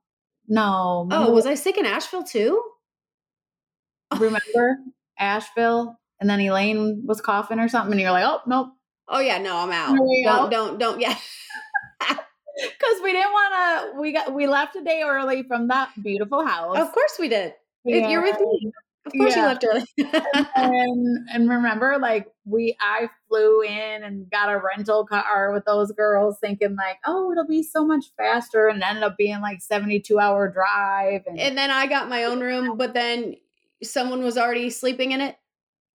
No, 0.47 1.07
Oh, 1.11 1.31
was 1.31 1.45
I 1.45 1.53
sick 1.53 1.77
in 1.77 1.85
Asheville 1.85 2.23
too? 2.23 2.61
remember 4.19 4.77
Asheville? 5.17 5.99
And 6.19 6.29
then 6.29 6.41
Elaine 6.41 7.03
was 7.05 7.21
coughing 7.21 7.59
or 7.59 7.69
something, 7.69 7.93
and 7.93 8.01
you're 8.01 8.11
like, 8.11 8.25
oh 8.25 8.41
nope, 8.45 8.73
Oh 9.09 9.19
yeah, 9.19 9.39
no, 9.39 9.57
I'm 9.57 9.71
out. 9.71 9.95
Don't 9.97 10.23
go. 10.23 10.49
don't 10.49 10.79
don't 10.79 11.01
yeah. 11.01 11.17
because 12.61 13.01
we 13.03 13.11
didn't 13.11 13.31
want 13.31 13.53
to. 13.95 14.01
We 14.01 14.11
got 14.11 14.33
we 14.33 14.47
left 14.47 14.75
a 14.75 14.83
day 14.83 15.03
early 15.05 15.43
from 15.43 15.67
that 15.67 15.89
beautiful 16.01 16.45
house. 16.45 16.77
Of 16.77 16.91
course 16.91 17.17
we 17.19 17.29
did. 17.29 17.53
If 17.85 18.09
you're 18.09 18.21
with 18.21 18.39
me. 18.39 18.71
Of 19.05 19.13
course 19.13 19.35
you 19.35 19.41
left 19.43 19.65
early. 19.65 19.85
and 20.55 21.29
and 21.33 21.49
remember 21.49 21.97
like 21.99 22.27
we 22.45 22.75
I 22.79 23.09
flew 23.27 23.61
in 23.61 24.03
and 24.03 24.29
got 24.29 24.49
a 24.49 24.57
rental 24.59 25.05
car 25.05 25.51
with 25.53 25.65
those 25.65 25.91
girls 25.93 26.37
thinking 26.39 26.75
like 26.75 26.97
oh 27.05 27.31
it'll 27.31 27.47
be 27.47 27.63
so 27.63 27.85
much 27.85 28.05
faster 28.17 28.67
and 28.67 28.79
it 28.79 28.85
ended 28.85 29.03
up 29.03 29.17
being 29.17 29.41
like 29.41 29.61
72 29.61 30.19
hour 30.19 30.51
drive 30.51 31.23
and, 31.27 31.39
and 31.39 31.57
then 31.57 31.71
I 31.71 31.87
got 31.87 32.09
my 32.09 32.25
own 32.25 32.39
room, 32.39 32.77
but 32.77 32.93
then 32.93 33.35
someone 33.81 34.21
was 34.21 34.37
already 34.37 34.69
sleeping 34.69 35.11
in 35.13 35.21
it. 35.21 35.37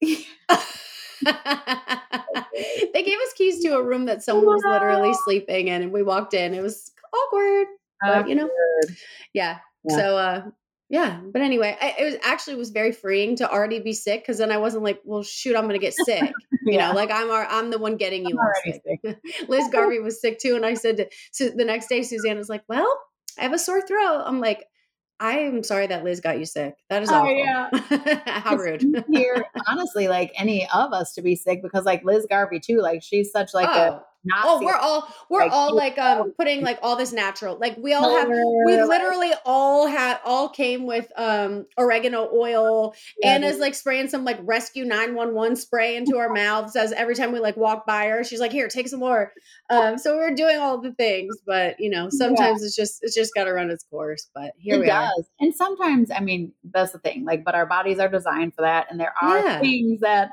they 1.24 3.02
gave 3.02 3.18
us 3.18 3.32
keys 3.36 3.62
to 3.62 3.76
a 3.76 3.82
room 3.82 4.06
that 4.06 4.22
someone 4.22 4.46
was 4.46 4.64
literally 4.64 5.12
sleeping 5.24 5.68
in, 5.68 5.82
and 5.82 5.92
we 5.92 6.02
walked 6.02 6.34
in. 6.34 6.54
It 6.54 6.62
was 6.62 6.92
awkward, 7.12 7.66
but 8.00 8.28
you 8.28 8.34
know, 8.34 8.50
yeah. 9.32 9.58
Yeah. 9.84 9.96
So, 9.96 10.16
uh, 10.16 10.50
yeah. 10.88 11.20
But 11.22 11.42
anyway, 11.42 11.76
I, 11.80 11.94
it 11.98 12.04
was 12.04 12.14
actually 12.22 12.56
was 12.56 12.70
very 12.70 12.92
freeing 12.92 13.36
to 13.36 13.50
already 13.50 13.80
be 13.80 13.92
sick 13.92 14.22
because 14.22 14.38
then 14.38 14.52
I 14.52 14.58
wasn't 14.58 14.84
like, 14.84 15.00
well, 15.04 15.22
shoot, 15.22 15.56
I'm 15.56 15.66
gonna 15.66 15.78
get 15.78 15.94
sick. 15.94 16.32
You 16.66 16.78
Yeah. 16.78 16.88
know, 16.88 16.94
like 16.94 17.10
I'm 17.10 17.30
our, 17.30 17.44
I'm 17.44 17.68
the 17.70 17.78
one 17.78 17.98
getting 17.98 18.24
you 18.24 18.38
already 18.38 18.80
sick. 18.86 19.18
Liz 19.48 19.68
Garvey 19.68 19.98
was 19.98 20.18
sick 20.18 20.38
too, 20.38 20.56
and 20.56 20.64
I 20.64 20.72
said 20.72 20.96
to, 20.96 21.08
so 21.30 21.50
the 21.50 21.64
next 21.64 21.88
day, 21.88 22.00
Suzanne 22.02 22.38
was 22.38 22.48
like, 22.48 22.64
"Well, 22.68 22.90
I 23.38 23.42
have 23.42 23.52
a 23.52 23.58
sore 23.58 23.82
throat." 23.82 24.22
I'm 24.24 24.40
like, 24.40 24.64
"I 25.20 25.38
am 25.38 25.62
sorry 25.62 25.86
that 25.86 26.04
Liz 26.04 26.20
got 26.20 26.38
you 26.38 26.44
sick. 26.46 26.76
That 26.90 27.02
is 27.02 27.10
Oh, 27.10 27.14
awful. 27.14 27.34
yeah. 27.36 27.70
How 28.40 28.56
rude." 28.56 29.04
here, 29.10 29.44
honestly, 29.68 30.08
like 30.08 30.32
any 30.36 30.68
of 30.74 30.92
us 30.92 31.14
to 31.14 31.22
be 31.22 31.36
sick 31.36 31.62
because 31.62 31.84
like 31.84 32.04
Liz 32.04 32.26
Garvey 32.28 32.60
too, 32.60 32.80
like 32.80 33.02
she's 33.02 33.30
such 33.30 33.54
like 33.54 33.68
a 33.68 33.94
oh. 33.94 34.02
Oh, 34.32 34.58
oh, 34.60 34.64
we're 34.64 34.74
all 34.74 35.14
we're 35.30 35.40
like, 35.40 35.52
all 35.52 35.74
like 35.74 35.98
um 35.98 36.32
putting 36.38 36.62
like 36.62 36.78
all 36.82 36.96
this 36.96 37.12
natural. 37.12 37.58
Like 37.58 37.76
we 37.76 37.92
all 37.94 38.08
have. 38.16 38.28
We 38.28 38.80
literally 38.82 39.32
all 39.44 39.86
had 39.86 40.18
all 40.24 40.48
came 40.48 40.86
with 40.86 41.10
um 41.16 41.66
oregano 41.78 42.30
oil. 42.32 42.94
yeah, 43.20 43.32
Anna's 43.32 43.58
like 43.58 43.74
spraying 43.74 44.08
some 44.08 44.24
like 44.24 44.38
rescue 44.42 44.84
911 44.84 45.56
spray 45.56 45.96
into 45.96 46.16
our 46.16 46.32
mouths 46.32 46.76
as 46.76 46.92
every 46.92 47.14
time 47.14 47.32
we 47.32 47.40
like 47.40 47.56
walk 47.56 47.86
by 47.86 48.06
her. 48.06 48.24
She's 48.24 48.40
like, 48.40 48.52
here, 48.52 48.68
take 48.68 48.88
some 48.88 49.00
more. 49.00 49.32
Um, 49.70 49.98
so 49.98 50.16
we're 50.16 50.34
doing 50.34 50.56
all 50.58 50.80
the 50.80 50.92
things, 50.92 51.36
but 51.46 51.78
you 51.78 51.90
know, 51.90 52.08
sometimes 52.10 52.62
it's 52.62 52.76
just 52.76 53.00
it's 53.02 53.14
just 53.14 53.34
gotta 53.34 53.52
run 53.52 53.70
its 53.70 53.84
course. 53.84 54.28
But 54.34 54.52
here 54.58 54.76
it 54.76 54.80
we 54.80 54.90
are. 54.90 55.08
does. 55.16 55.26
And 55.40 55.54
sometimes, 55.54 56.10
I 56.10 56.20
mean, 56.20 56.52
that's 56.72 56.92
the 56.92 56.98
thing. 56.98 57.24
Like, 57.24 57.44
but 57.44 57.54
our 57.54 57.66
bodies 57.66 57.98
are 57.98 58.08
designed 58.08 58.54
for 58.54 58.62
that, 58.62 58.86
and 58.90 58.98
there 59.00 59.14
are 59.20 59.44
Yeah. 59.44 59.60
things 59.60 60.00
that 60.00 60.30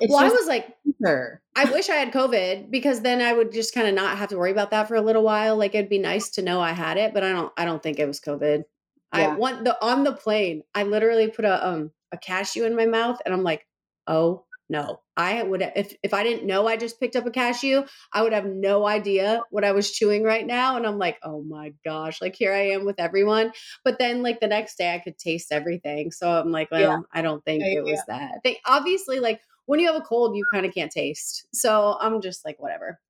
it's 0.00 0.12
well, 0.12 0.24
I 0.24 0.28
was 0.28 0.46
like, 0.46 0.76
sure. 1.04 1.40
I 1.56 1.64
wish 1.66 1.88
I 1.88 1.96
had 1.96 2.12
COVID 2.12 2.70
because 2.70 3.00
then 3.00 3.20
I 3.20 3.32
would 3.32 3.52
just 3.52 3.74
kind 3.74 3.88
of 3.88 3.94
not 3.94 4.18
have 4.18 4.28
to 4.30 4.38
worry 4.38 4.50
about 4.50 4.70
that 4.70 4.88
for 4.88 4.94
a 4.94 5.00
little 5.00 5.22
while. 5.22 5.56
Like 5.56 5.74
it'd 5.74 5.90
be 5.90 5.98
nice 5.98 6.30
to 6.30 6.42
know 6.42 6.60
I 6.60 6.72
had 6.72 6.96
it, 6.96 7.14
but 7.14 7.22
I 7.24 7.32
don't 7.32 7.52
I 7.56 7.64
don't 7.64 7.82
think 7.82 7.98
it 7.98 8.06
was 8.06 8.20
COVID. 8.20 8.64
I 9.10 9.36
want 9.36 9.64
the 9.64 9.82
on 9.82 10.04
the 10.04 10.12
plane, 10.12 10.62
I 10.74 10.82
literally 10.82 11.28
put 11.28 11.44
a 11.44 11.66
um 11.66 11.92
a 12.12 12.18
cashew 12.18 12.64
in 12.64 12.76
my 12.76 12.86
mouth 12.86 13.20
and 13.24 13.32
I'm 13.32 13.42
like, 13.42 13.66
oh 14.06 14.44
no. 14.68 15.00
I 15.16 15.42
would 15.42 15.62
if 15.76 15.94
if 16.02 16.12
I 16.14 16.22
didn't 16.22 16.46
know 16.46 16.66
I 16.66 16.76
just 16.76 17.00
picked 17.00 17.16
up 17.16 17.26
a 17.26 17.30
cashew, 17.30 17.84
I 18.12 18.22
would 18.22 18.32
have 18.32 18.44
no 18.44 18.86
idea 18.86 19.42
what 19.50 19.64
I 19.64 19.72
was 19.72 19.90
chewing 19.90 20.22
right 20.22 20.46
now. 20.46 20.76
And 20.76 20.86
I'm 20.86 20.98
like, 20.98 21.18
oh 21.22 21.42
my 21.42 21.72
gosh, 21.84 22.20
like 22.20 22.36
here 22.36 22.52
I 22.52 22.70
am 22.70 22.84
with 22.84 23.00
everyone. 23.00 23.52
But 23.84 23.98
then 23.98 24.22
like 24.22 24.40
the 24.40 24.46
next 24.46 24.76
day 24.76 24.94
I 24.94 24.98
could 24.98 25.18
taste 25.18 25.52
everything. 25.52 26.12
So 26.12 26.30
I'm 26.30 26.52
like, 26.52 26.70
well, 26.70 26.80
Yeah. 26.80 26.98
I 27.12 27.22
don't 27.22 27.44
think 27.44 27.62
Yeah, 27.62 27.78
it 27.80 27.84
was 27.84 28.02
that. 28.08 28.32
I 28.36 28.38
think 28.42 28.58
obviously 28.66 29.20
like 29.20 29.40
when 29.66 29.80
you 29.80 29.86
have 29.86 29.96
a 29.96 30.04
cold, 30.04 30.36
you 30.36 30.44
kind 30.52 30.66
of 30.66 30.74
can't 30.74 30.92
taste. 30.92 31.46
So 31.52 31.96
I'm 32.00 32.20
just 32.20 32.44
like, 32.44 32.56
whatever. 32.58 33.00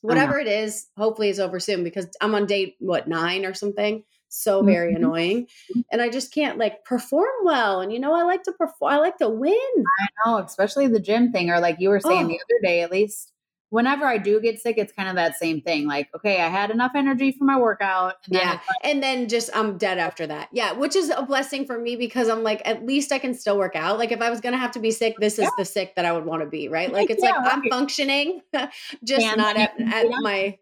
Whatever 0.00 0.38
it 0.38 0.48
is, 0.48 0.86
hopefully 0.98 1.30
it's 1.30 1.38
over 1.38 1.58
soon 1.58 1.82
because 1.82 2.06
I'm 2.20 2.34
on 2.34 2.44
date, 2.44 2.74
what, 2.78 3.08
nine 3.08 3.46
or 3.46 3.54
something. 3.54 4.04
So 4.36 4.62
very 4.62 4.92
Mhm. 4.92 4.96
annoying. 4.96 5.48
And 5.92 6.02
I 6.02 6.08
just 6.08 6.32
can't 6.34 6.58
like 6.58 6.84
perform 6.84 7.30
well. 7.44 7.80
And 7.80 7.92
you 7.92 8.00
know, 8.00 8.12
I 8.14 8.24
like 8.24 8.42
to 8.44 8.52
perform, 8.52 8.92
I 8.92 8.98
like 8.98 9.16
to 9.18 9.28
win. 9.28 9.84
No, 10.26 10.38
especially 10.38 10.88
the 10.88 10.98
gym 11.00 11.30
thing, 11.32 11.50
or 11.50 11.60
like 11.60 11.76
you 11.78 11.88
were 11.88 12.00
saying 12.00 12.24
Oh. 12.24 12.28
the 12.28 12.34
other 12.40 12.60
day, 12.62 12.80
at 12.82 12.90
least 12.90 13.30
whenever 13.70 14.06
I 14.06 14.18
do 14.18 14.40
get 14.40 14.60
sick, 14.60 14.76
it's 14.78 14.92
kind 14.92 15.08
of 15.08 15.16
that 15.16 15.34
same 15.36 15.60
thing. 15.60 15.86
Like, 15.86 16.08
okay, 16.14 16.40
I 16.40 16.48
had 16.48 16.70
enough 16.70 16.92
energy 16.94 17.32
for 17.32 17.44
my 17.44 17.58
workout. 17.58 18.14
And 18.26 18.34
then 18.36 18.42
Yeah. 18.42 18.50
like, 18.52 18.60
And 18.82 19.02
then 19.02 19.28
just 19.28 19.50
I'm 19.56 19.78
dead 19.78 19.98
after 19.98 20.26
that. 20.28 20.48
Yeah. 20.52 20.72
Which 20.72 20.94
is 20.94 21.10
a 21.10 21.22
blessing 21.22 21.64
for 21.64 21.78
me 21.78 21.96
because 21.96 22.28
I'm 22.28 22.42
like, 22.44 22.62
at 22.64 22.84
least 22.86 23.10
I 23.10 23.18
can 23.18 23.34
still 23.34 23.58
work 23.58 23.74
out. 23.74 23.98
Like 23.98 24.12
if 24.12 24.20
I 24.20 24.30
was 24.30 24.40
gonna 24.40 24.58
have 24.58 24.70
to 24.72 24.78
be 24.80 24.90
sick, 24.92 25.14
this 25.18 25.34
is 25.40 25.44
Yeah. 25.44 25.50
the 25.58 25.64
sick 25.64 25.94
that 25.96 26.04
I 26.04 26.12
would 26.12 26.24
want 26.24 26.42
to 26.42 26.48
be, 26.48 26.68
right? 26.68 26.92
Like 26.92 27.10
it's 27.10 27.22
yeah, 27.22 27.30
like 27.38 27.52
I'm 27.52 27.62
functioning, 27.70 28.42
just 29.04 29.26
And 29.26 29.38
not 29.38 29.56
at, 29.56 29.72
at 29.80 30.06
my 30.22 30.56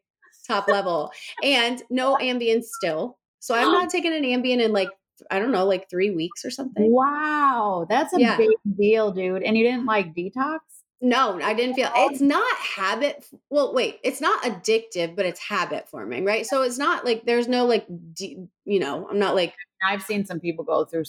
top 0.46 0.68
level. 0.68 1.12
And 1.42 1.82
no 1.90 2.16
Ambien 2.20 2.62
still. 2.64 3.18
So 3.42 3.56
I've 3.56 3.66
not 3.72 3.90
taken 3.90 4.12
an 4.12 4.22
Ambien 4.22 4.60
in 4.60 4.72
like, 4.72 4.88
I 5.28 5.40
don't 5.40 5.50
know, 5.50 5.66
like 5.66 5.90
three 5.90 6.10
weeks 6.10 6.44
or 6.44 6.50
something. 6.50 6.92
wow, 6.92 7.86
that's 7.88 8.14
a 8.14 8.20
Yeah. 8.20 8.36
big 8.36 8.50
deal, 8.78 9.10
dude. 9.10 9.42
And 9.42 9.58
you 9.58 9.64
didn't 9.64 9.84
like 9.84 10.14
detox? 10.14 10.60
No, 11.00 11.40
I 11.42 11.52
didn't 11.52 11.74
feel 11.74 11.90
it's 11.92 12.20
not 12.20 12.56
habit. 12.56 13.26
Well, 13.50 13.74
wait, 13.74 13.98
it's 14.04 14.20
not 14.20 14.40
addictive, 14.44 15.16
but 15.16 15.26
it's 15.26 15.40
habit 15.40 15.88
forming, 15.88 16.24
right? 16.24 16.46
So 16.46 16.62
it's 16.62 16.78
not 16.78 17.04
like 17.04 17.24
there's 17.26 17.48
no 17.48 17.66
like, 17.66 17.84
de- 18.14 18.46
you 18.64 18.78
know, 18.78 19.08
I'm 19.10 19.18
not 19.18 19.34
like 19.34 19.54
I've 19.84 20.02
seen 20.04 20.24
some 20.24 20.38
people 20.38 20.64
go 20.64 20.84
through 20.84 21.02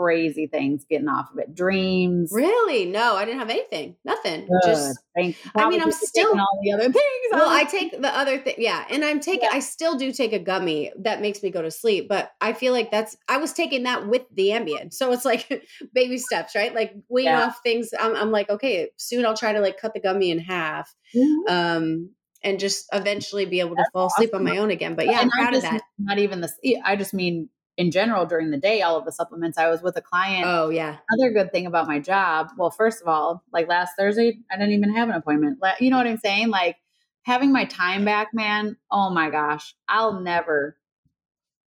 crazy 0.00 0.46
things 0.46 0.84
getting 0.88 1.08
off 1.08 1.30
of 1.32 1.38
it. 1.38 1.54
Dreams. 1.54 2.30
really. 2.32 2.86
No, 2.86 3.16
I 3.16 3.24
didn't 3.24 3.40
have 3.40 3.50
anything, 3.50 3.96
nothing. 4.04 4.46
Good. 4.46 4.60
Just 4.64 4.98
I 5.16 5.68
mean, 5.68 5.82
I'm 5.82 5.92
still- 5.92 6.26
taking 6.28 6.40
all 6.40 6.60
the 6.62 6.72
other 6.72 6.84
things. 6.84 6.96
well, 7.32 7.48
I 7.48 7.64
take 7.64 8.00
the 8.00 8.16
other 8.16 8.38
thing, 8.38 8.54
yeah, 8.58 8.84
and 8.90 9.04
I'm 9.04 9.20
taking. 9.20 9.48
I 9.52 9.58
still 9.58 9.96
do 9.96 10.12
take 10.12 10.32
a 10.32 10.38
gummy 10.38 10.92
that 11.00 11.20
makes 11.20 11.42
me 11.42 11.50
go 11.50 11.60
to 11.62 11.70
sleep, 11.70 12.08
but 12.08 12.32
I 12.40 12.52
feel 12.52 12.72
like 12.72 12.90
that's. 12.90 13.16
I 13.28 13.36
was 13.36 13.52
taking 13.52 13.82
that 13.84 14.06
with 14.08 14.22
the 14.34 14.48
Ambien, 14.48 14.92
so 14.92 15.12
it's 15.12 15.24
like 15.24 15.46
baby 15.94 16.16
steps, 16.18 16.54
right? 16.54 16.74
Like 16.74 16.94
wean 17.08 17.26
Yeah. 17.26 17.44
off 17.46 17.60
things. 17.62 17.90
I'm, 17.98 18.16
I'm 18.16 18.30
like, 18.30 18.48
okay, 18.50 18.88
soon 18.96 19.26
I'll 19.26 19.36
try 19.36 19.52
to 19.52 19.60
like 19.60 19.78
cut 19.78 19.94
the 19.94 20.00
gummy 20.00 20.30
in 20.30 20.38
half. 20.38 20.94
Mhm. 21.14 21.48
um, 21.50 22.10
and 22.42 22.58
just 22.58 22.86
eventually 22.94 23.44
be 23.44 23.60
able 23.60 23.70
to 23.70 23.74
That's 23.78 23.90
fall 23.90 24.06
asleep 24.06 24.30
on 24.32 24.42
my 24.44 24.56
own 24.56 24.70
again. 24.70 24.94
But 24.94 25.04
yeah, 25.06 25.18
I'm 25.18 25.22
And 25.24 25.32
I 25.34 25.42
proud 25.42 25.54
of 25.56 25.62
that. 25.62 25.82
Not 25.98 26.18
even 26.18 26.40
this. 26.40 26.54
I 26.84 26.96
just 26.96 27.12
mean 27.12 27.50
in 27.80 27.90
general 27.90 28.26
during 28.26 28.50
the 28.50 28.58
day, 28.58 28.82
all 28.82 28.98
of 28.98 29.06
the 29.06 29.10
supplements. 29.10 29.56
I 29.56 29.70
was 29.70 29.80
with 29.80 29.96
a 29.96 30.02
client. 30.02 30.44
Oh 30.46 30.68
yeah, 30.68 30.98
Another 31.08 31.32
good 31.32 31.50
thing 31.50 31.64
about 31.64 31.88
my 31.88 31.98
job. 31.98 32.50
Well, 32.58 32.70
first 32.70 33.00
of 33.00 33.08
all, 33.08 33.42
like 33.54 33.68
last 33.68 33.92
Thursday, 33.98 34.38
I 34.52 34.56
didn't 34.58 34.74
even 34.74 34.94
have 34.94 35.08
an 35.08 35.14
appointment. 35.14 35.58
You 35.80 35.88
know 35.88 35.96
what 35.96 36.06
I'm 36.06 36.18
saying? 36.18 36.50
Like 36.50 36.76
having 37.22 37.52
my 37.52 37.64
time 37.64 38.04
back, 38.04 38.34
man. 38.34 38.76
Oh 38.90 39.08
my 39.08 39.30
gosh, 39.30 39.74
I'll 39.88 40.20
never. 40.20 40.76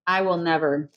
I 0.05 0.21
will 0.21 0.37
never. 0.37 0.91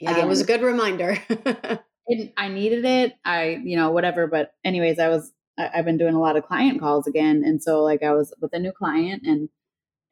yeah, 0.00 0.10
Again. 0.12 0.24
it 0.24 0.28
was 0.28 0.40
a 0.40 0.44
good 0.44 0.62
reminder. 0.62 1.16
It, 2.12 2.32
I 2.36 2.48
needed 2.48 2.84
it. 2.84 3.12
I, 3.24 3.60
you 3.62 3.76
know, 3.76 3.92
whatever. 3.92 4.26
But 4.26 4.52
anyways, 4.64 4.98
I 4.98 5.06
was. 5.10 5.30
I, 5.56 5.70
I've 5.72 5.84
been 5.84 5.98
doing 5.98 6.14
a 6.14 6.20
lot 6.20 6.36
of 6.36 6.44
client 6.44 6.80
calls 6.80 7.06
again, 7.06 7.44
and 7.46 7.62
so 7.62 7.84
like 7.84 8.02
I 8.02 8.10
was 8.14 8.34
with 8.40 8.52
a 8.52 8.58
new 8.58 8.72
client 8.72 9.22
and 9.24 9.48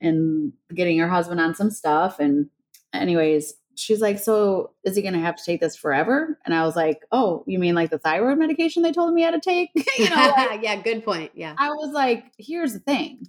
and 0.00 0.52
getting 0.73 0.97
her 1.00 1.09
husband 1.09 1.40
on 1.40 1.57
some 1.57 1.73
stuff. 1.73 2.21
And 2.21 2.50
anyways, 2.95 3.54
she's 3.78 4.00
like, 4.00 4.18
"So 4.18 4.73
is 4.85 4.97
he 4.97 5.02
going 5.02 5.14
to 5.14 5.20
have 5.20 5.37
to 5.37 5.44
take 5.44 5.61
this 5.61 5.76
forever?" 5.76 6.38
And 6.44 6.54
I 6.54 6.64
was 6.64 6.76
like, 6.76 7.00
"Oh, 7.12 7.44
you 7.47 7.58
mean 7.58 7.75
like 7.75 7.90
the 7.90 7.99
thyroid 7.99 8.38
medication 8.38 8.82
they 8.82 8.92
told 8.92 9.14
me 9.14 9.23
I 9.23 9.30
had 9.30 9.42
to 9.42 9.50
take?" 9.50 9.70
you 9.99 10.11
know, 10.11 10.32
like, 10.37 10.62
yeah, 10.62 10.80
good 10.82 11.04
point. 11.04 11.32
Yeah, 11.35 11.54
I 11.58 11.70
was 11.70 11.92
like, 11.92 12.25
"Here's 12.38 12.73
the 12.75 12.80
thing. 12.80 13.26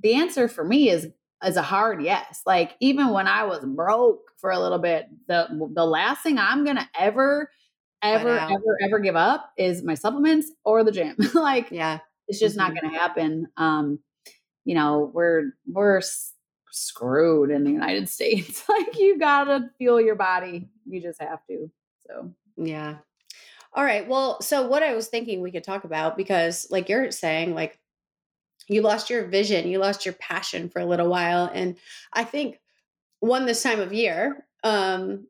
The 0.00 0.14
answer 0.14 0.48
for 0.48 0.64
me 0.64 0.90
is 0.90 1.08
is 1.44 1.56
a 1.56 1.62
hard 1.62 2.02
yes. 2.02 2.42
Like 2.46 2.72
even 2.80 3.10
when 3.10 3.26
I 3.26 3.44
was 3.44 3.64
broke 3.64 4.32
for 4.38 4.50
a 4.50 4.58
little 4.58 4.78
bit, 4.78 5.08
the 5.28 5.46
the 5.74 5.84
last 5.86 6.22
thing 6.22 6.38
I'm 6.38 6.64
going 6.64 6.76
to 6.76 6.88
ever 6.98 7.50
ever, 8.02 8.30
ever, 8.40 8.78
ever 8.82 8.98
give 8.98 9.14
up 9.16 9.52
is 9.56 9.82
my 9.84 9.94
supplements 9.94 10.50
or 10.64 10.82
the 10.84 10.90
gym. 10.90 11.14
like, 11.34 11.70
Yeah. 11.70 12.00
it's 12.26 12.40
just 12.40 12.56
not 12.56 12.72
Mhm. 12.72 12.80
going 12.80 12.92
to 12.92 12.98
happen. 12.98 13.46
Um, 13.56 14.00
you 14.64 14.74
know, 14.74 15.10
we're 15.14 15.52
we're 15.66 16.00
screwed 16.72 17.50
in 17.50 17.64
the 17.64 17.70
United 17.70 18.08
States. 18.08 18.64
like, 18.68 18.98
you 18.98 19.18
gotta 19.18 19.70
fuel 19.78 20.00
your 20.00 20.16
body. 20.16 20.68
You 20.86 21.00
just 21.00 21.22
have 21.22 21.46
to. 21.46 21.70
So 22.06 22.32
Yeah. 22.56 22.96
All 23.74 23.84
right. 23.84 24.08
Well, 24.08 24.40
so 24.42 24.66
what 24.66 24.82
I 24.82 24.94
was 24.94 25.08
thinking 25.08 25.40
we 25.40 25.52
could 25.52 25.64
talk 25.64 25.84
about 25.84 26.16
because 26.16 26.66
like 26.70 26.88
you're 26.88 27.10
saying 27.10 27.54
like 27.54 27.78
you 28.68 28.82
lost 28.82 29.10
your 29.10 29.26
vision, 29.26 29.68
you 29.68 29.78
lost 29.78 30.04
your 30.04 30.14
passion 30.14 30.68
for 30.68 30.80
a 30.80 30.86
little 30.86 31.08
while 31.08 31.50
and 31.52 31.76
I 32.12 32.24
think 32.24 32.58
one 33.20 33.46
this 33.46 33.62
time 33.62 33.80
of 33.80 33.92
year 33.92 34.46
um 34.64 35.26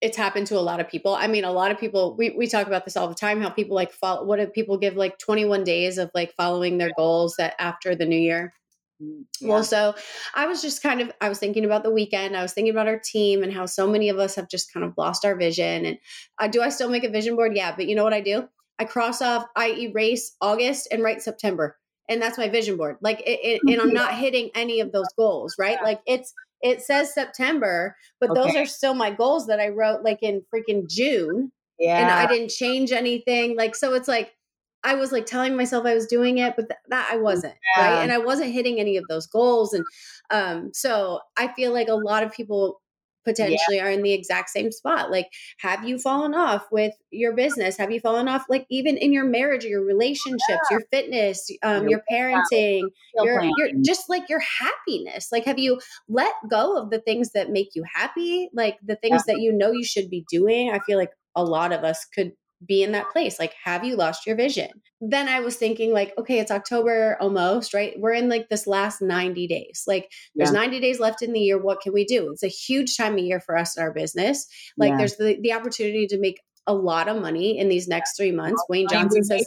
it's 0.00 0.16
happened 0.18 0.46
to 0.48 0.58
a 0.58 0.60
lot 0.60 0.80
of 0.80 0.88
people. 0.88 1.14
I 1.14 1.28
mean, 1.28 1.44
a 1.44 1.52
lot 1.52 1.70
of 1.70 1.78
people 1.78 2.14
we 2.16 2.30
we 2.30 2.46
talk 2.46 2.66
about 2.66 2.84
this 2.84 2.96
all 2.96 3.08
the 3.08 3.14
time 3.14 3.40
how 3.40 3.50
people 3.50 3.74
like 3.74 3.92
follow 3.92 4.24
what 4.24 4.38
do 4.38 4.46
people 4.46 4.78
give 4.78 4.96
like 4.96 5.18
21 5.18 5.64
days 5.64 5.98
of 5.98 6.10
like 6.14 6.34
following 6.36 6.78
their 6.78 6.92
goals 6.96 7.34
that 7.38 7.54
after 7.58 7.94
the 7.96 8.06
new 8.06 8.18
year. 8.18 8.52
Mm, 9.02 9.24
Well, 9.42 9.64
so 9.64 9.94
I 10.34 10.46
was 10.46 10.62
just 10.62 10.82
kind 10.82 11.00
of 11.00 11.12
I 11.20 11.28
was 11.28 11.38
thinking 11.38 11.64
about 11.64 11.82
the 11.82 11.90
weekend. 11.90 12.36
I 12.36 12.42
was 12.42 12.52
thinking 12.52 12.72
about 12.72 12.88
our 12.88 12.98
team 12.98 13.42
and 13.42 13.52
how 13.52 13.66
so 13.66 13.86
many 13.86 14.08
of 14.08 14.18
us 14.18 14.34
have 14.36 14.48
just 14.48 14.72
kind 14.72 14.84
of 14.84 14.94
lost 14.96 15.24
our 15.24 15.36
vision. 15.36 15.86
And 15.86 15.98
uh, 16.38 16.48
do 16.48 16.62
I 16.62 16.68
still 16.68 16.90
make 16.90 17.04
a 17.04 17.10
vision 17.10 17.36
board? 17.36 17.56
Yeah, 17.56 17.74
but 17.76 17.86
you 17.86 17.94
know 17.94 18.04
what 18.04 18.14
I 18.14 18.20
do? 18.20 18.48
I 18.78 18.84
cross 18.84 19.22
off, 19.22 19.46
I 19.54 19.70
erase 19.70 20.34
August 20.40 20.88
and 20.90 21.02
write 21.02 21.22
September, 21.22 21.76
and 22.08 22.20
that's 22.20 22.38
my 22.38 22.48
vision 22.48 22.76
board. 22.76 22.96
Like, 23.00 23.20
it, 23.20 23.38
it, 23.42 23.60
and 23.68 23.80
I'm 23.80 23.92
not 23.92 24.14
hitting 24.14 24.50
any 24.56 24.80
of 24.80 24.90
those 24.90 25.06
goals, 25.16 25.54
right? 25.58 25.78
Like 25.82 26.00
it's 26.06 26.32
it 26.60 26.82
says 26.82 27.14
September, 27.14 27.94
but 28.20 28.34
those 28.34 28.56
are 28.56 28.66
still 28.66 28.94
my 28.94 29.10
goals 29.10 29.46
that 29.46 29.60
I 29.60 29.68
wrote 29.68 30.02
like 30.02 30.22
in 30.22 30.42
freaking 30.52 30.88
June 30.88 31.52
yeah, 31.78 31.98
and 31.98 32.10
I 32.10 32.26
didn't 32.26 32.50
change 32.50 32.92
anything. 32.92 33.56
Like, 33.56 33.74
so 33.74 33.94
it's 33.94 34.08
like 34.08 34.32
I 34.84 34.94
was 34.94 35.12
like 35.12 35.26
telling 35.26 35.56
myself 35.56 35.86
I 35.86 35.94
was 35.94 36.06
doing 36.06 36.38
it, 36.38 36.54
but 36.56 36.68
th- 36.68 36.78
that 36.88 37.08
I 37.10 37.16
wasn't, 37.16 37.54
Yeah. 37.76 37.94
right? 37.94 38.02
And 38.02 38.12
I 38.12 38.18
wasn't 38.18 38.52
hitting 38.52 38.78
any 38.78 38.96
of 38.96 39.04
those 39.08 39.26
goals. 39.26 39.72
And 39.72 39.84
um, 40.30 40.70
so 40.74 41.20
I 41.36 41.48
feel 41.48 41.72
like 41.72 41.88
a 41.88 41.94
lot 41.94 42.22
of 42.22 42.32
people 42.32 42.80
potentially 43.24 43.80
are 43.80 43.90
in 43.90 44.02
the 44.02 44.12
exact 44.12 44.50
same 44.50 44.70
spot. 44.70 45.10
Like, 45.10 45.28
have 45.58 45.88
you 45.88 45.98
fallen 45.98 46.34
off 46.34 46.66
with 46.70 46.92
your 47.10 47.34
business? 47.34 47.78
Have 47.78 47.90
you 47.90 47.98
fallen 47.98 48.28
off, 48.28 48.44
like, 48.50 48.66
even 48.70 48.98
in 48.98 49.12
your 49.14 49.24
marriage 49.24 49.64
your 49.64 49.82
relationships, 49.82 50.68
your 50.70 50.82
fitness, 50.92 51.50
um, 51.62 51.88
Your 51.88 51.90
your 51.90 52.02
parenting, 52.12 52.82
your, 53.14 53.42
your 53.56 53.68
just 53.82 54.10
like 54.10 54.28
your 54.28 54.40
happiness? 54.40 55.32
Like, 55.32 55.46
have 55.46 55.58
you 55.58 55.80
let 56.08 56.34
go 56.50 56.76
of 56.76 56.90
the 56.90 57.00
things 57.00 57.30
that 57.32 57.50
make 57.50 57.70
you 57.74 57.84
happy? 57.94 58.50
Like, 58.52 58.78
the 58.82 58.96
things 58.96 59.24
that 59.24 59.40
you 59.40 59.52
know 59.52 59.70
you 59.72 59.84
should 59.84 60.10
be 60.10 60.24
doing? 60.30 60.70
I 60.70 60.78
feel 60.80 60.98
like 60.98 61.12
a 61.34 61.42
lot 61.44 61.72
of 61.72 61.82
us 61.82 62.04
could 62.04 62.32
be 62.66 62.82
in 62.82 62.92
that 62.92 63.10
place 63.10 63.38
like 63.38 63.54
have 63.64 63.84
you 63.84 63.96
lost 63.96 64.26
your 64.26 64.36
vision? 64.36 64.70
Then 65.00 65.28
i 65.28 65.40
was 65.40 65.56
thinking 65.56 65.92
like 65.92 66.12
okay 66.18 66.38
it's 66.38 66.50
october 66.50 67.16
almost 67.20 67.74
right? 67.74 67.94
We're 67.98 68.12
in 68.12 68.28
like 68.28 68.48
this 68.48 68.66
last 68.66 69.02
90 69.02 69.46
days. 69.46 69.84
Like 69.86 70.10
there's 70.34 70.52
90 70.52 70.80
days 70.80 71.00
left 71.00 71.22
in 71.22 71.32
the 71.32 71.40
year. 71.40 71.58
What 71.58 71.80
can 71.80 71.92
we 71.92 72.04
do? 72.04 72.30
It's 72.32 72.42
a 72.42 72.48
huge 72.48 72.96
time 72.96 73.14
of 73.14 73.18
year 73.20 73.40
for 73.40 73.56
us 73.56 73.76
in 73.76 73.82
our 73.82 73.92
business. 73.92 74.46
Like 74.78 74.90
Yeah. 74.90 74.98
there's 74.98 75.16
the, 75.16 75.38
the 75.40 75.52
opportunity 75.52 76.06
to 76.06 76.18
make 76.18 76.40
a 76.66 76.74
lot 76.74 77.08
of 77.08 77.20
money 77.20 77.58
in 77.58 77.68
these 77.68 77.86
next 77.88 78.16
three 78.16 78.32
months. 78.32 78.62
Wayne 78.68 78.86
johnson 78.88 79.22
says 79.22 79.46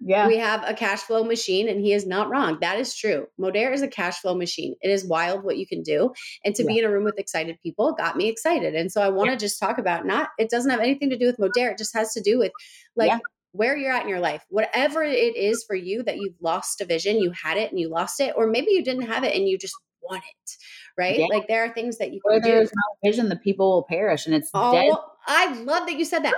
yeah, 0.00 0.26
we 0.28 0.36
have 0.38 0.62
a 0.66 0.74
cash 0.74 1.00
flow 1.00 1.24
machine 1.24 1.68
and 1.68 1.80
he 1.80 1.92
is 1.92 2.06
not 2.06 2.30
wrong. 2.30 2.58
That 2.60 2.78
is 2.78 2.94
true. 2.94 3.26
Modere 3.40 3.72
is 3.72 3.82
a 3.82 3.88
cash 3.88 4.20
flow 4.20 4.34
machine. 4.34 4.74
It 4.80 4.90
is 4.90 5.04
wild 5.04 5.42
what 5.42 5.56
you 5.56 5.66
can 5.66 5.82
do. 5.82 6.12
And 6.44 6.54
to 6.54 6.64
be 6.64 6.78
in 6.78 6.84
a 6.84 6.90
room 6.90 7.04
with 7.04 7.18
excited 7.18 7.58
people 7.62 7.92
got 7.94 8.16
me 8.16 8.28
excited. 8.28 8.74
And 8.74 8.92
so 8.92 9.02
i 9.02 9.08
want 9.08 9.30
to 9.30 9.36
just 9.36 9.58
talk 9.58 9.78
about 9.78 10.06
not 10.06 10.28
it 10.38 10.50
doesn't 10.50 10.70
have 10.70 10.80
anything 10.80 11.10
to 11.10 11.18
do 11.18 11.26
with 11.26 11.38
modere 11.38 11.72
it 11.72 11.78
just 11.78 11.94
has 11.96 12.12
to 12.14 12.20
do 12.20 12.38
with 12.38 12.52
like 12.96 13.08
Yeah. 13.08 13.18
where 13.52 13.76
you're 13.76 13.92
at 13.92 14.02
in 14.02 14.08
your 14.08 14.20
life. 14.20 14.44
Whatever 14.48 15.02
it 15.02 15.36
is 15.36 15.64
for 15.64 15.74
you 15.74 16.02
that 16.04 16.18
you've 16.18 16.40
lost 16.40 16.80
a 16.80 16.84
vision 16.84 17.18
you 17.20 17.32
had 17.32 17.56
it 17.56 17.70
and 17.70 17.80
you 17.80 17.88
lost 17.88 18.20
it 18.20 18.34
or 18.36 18.46
maybe 18.46 18.70
you 18.70 18.84
didn't 18.84 19.06
have 19.06 19.24
it 19.24 19.34
and 19.34 19.48
you 19.48 19.58
just 19.58 19.74
want 20.02 20.22
it 20.24 20.56
right 20.96 21.18
Yeah. 21.18 21.26
like 21.30 21.48
there 21.48 21.64
are 21.64 21.72
things 21.72 21.98
that 21.98 22.12
you 22.12 22.20
where 22.22 22.40
can 22.40 22.48
do 22.50 22.56
there's 22.56 22.70
no 22.74 23.08
vision, 23.10 23.28
the 23.28 23.36
people 23.36 23.70
will 23.70 23.82
perish, 23.84 24.26
and 24.26 24.34
it's 24.34 24.50
dead. 24.50 24.54
Oh, 24.54 25.04
I 25.26 25.54
love 25.62 25.86
that 25.86 25.98
you 25.98 26.04
said 26.04 26.24
that. 26.24 26.34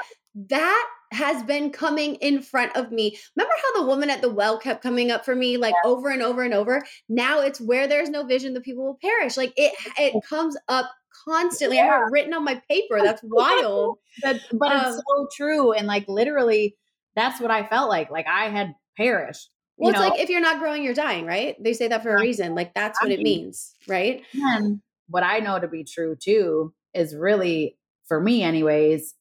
That 0.48 0.86
has 1.12 1.42
been 1.44 1.70
coming 1.70 2.16
in 2.16 2.42
front 2.42 2.76
of 2.76 2.90
me. 2.90 3.16
Remember 3.36 3.54
how 3.62 3.80
the 3.80 3.86
woman 3.86 4.10
at 4.10 4.20
the 4.20 4.28
well 4.28 4.58
kept 4.58 4.82
coming 4.82 5.10
up 5.12 5.24
for 5.24 5.34
me 5.34 5.56
like 5.56 5.74
over 5.84 6.10
and 6.10 6.22
over 6.22 6.42
and 6.42 6.52
over? 6.52 6.82
Now 7.08 7.40
it's 7.40 7.60
where 7.60 7.86
there's 7.86 8.10
no 8.10 8.24
vision, 8.24 8.52
the 8.54 8.60
people 8.60 8.84
will 8.84 8.98
perish. 9.00 9.36
Like 9.36 9.52
it 9.56 9.72
it 9.98 10.14
comes 10.28 10.56
up 10.68 10.90
constantly. 11.24 11.78
I 11.78 11.84
have 11.86 12.02
it 12.08 12.10
written 12.10 12.34
on 12.34 12.44
my 12.44 12.60
paper. 12.68 13.00
That's 13.02 13.22
wild. 13.22 13.98
But, 14.22 14.36
but 14.52 14.70
Um, 14.72 14.86
it's 14.94 14.96
so 15.08 15.26
true, 15.36 15.72
and 15.72 15.88
like 15.88 16.06
literally, 16.06 16.76
that's 17.16 17.40
what 17.40 17.50
I 17.50 17.66
felt 17.66 17.88
like. 17.88 18.10
Like 18.10 18.26
I 18.28 18.48
had 18.48 18.74
perished. 18.96 19.50
Well, 19.76 19.90
it's 19.90 19.98
like 19.98 20.20
if 20.20 20.28
you're 20.28 20.40
not 20.40 20.60
growing, 20.60 20.84
you're 20.84 20.94
dying, 20.94 21.26
right? 21.26 21.56
They 21.62 21.72
say 21.72 21.88
that 21.88 22.02
for 22.02 22.14
a 22.14 22.20
reason. 22.20 22.54
Like 22.54 22.74
that's 22.74 23.02
what 23.02 23.10
it 23.10 23.20
means, 23.20 23.74
right? 23.88 24.22
And 24.32 24.80
what 25.08 25.24
I 25.24 25.40
know 25.40 25.58
to 25.58 25.68
be 25.68 25.84
true 25.84 26.16
too 26.16 26.72
is 26.94 27.14
really, 27.16 27.76
for 28.06 28.20
me, 28.20 28.42
anyways, 28.42 29.14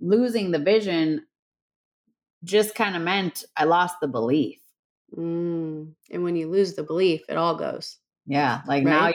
losing 0.00 0.50
the 0.50 0.58
vision 0.58 1.26
just 2.44 2.74
kind 2.74 2.96
of 2.96 3.02
meant 3.02 3.44
I 3.56 3.64
lost 3.64 3.96
the 4.00 4.08
belief. 4.08 4.60
Mm. 5.16 5.92
And 6.10 6.24
when 6.24 6.36
you 6.36 6.48
lose 6.48 6.74
the 6.74 6.82
belief, 6.82 7.22
it 7.28 7.36
all 7.36 7.56
goes. 7.56 7.98
Yeah, 8.26 8.60
like 8.66 8.84
now 8.84 9.12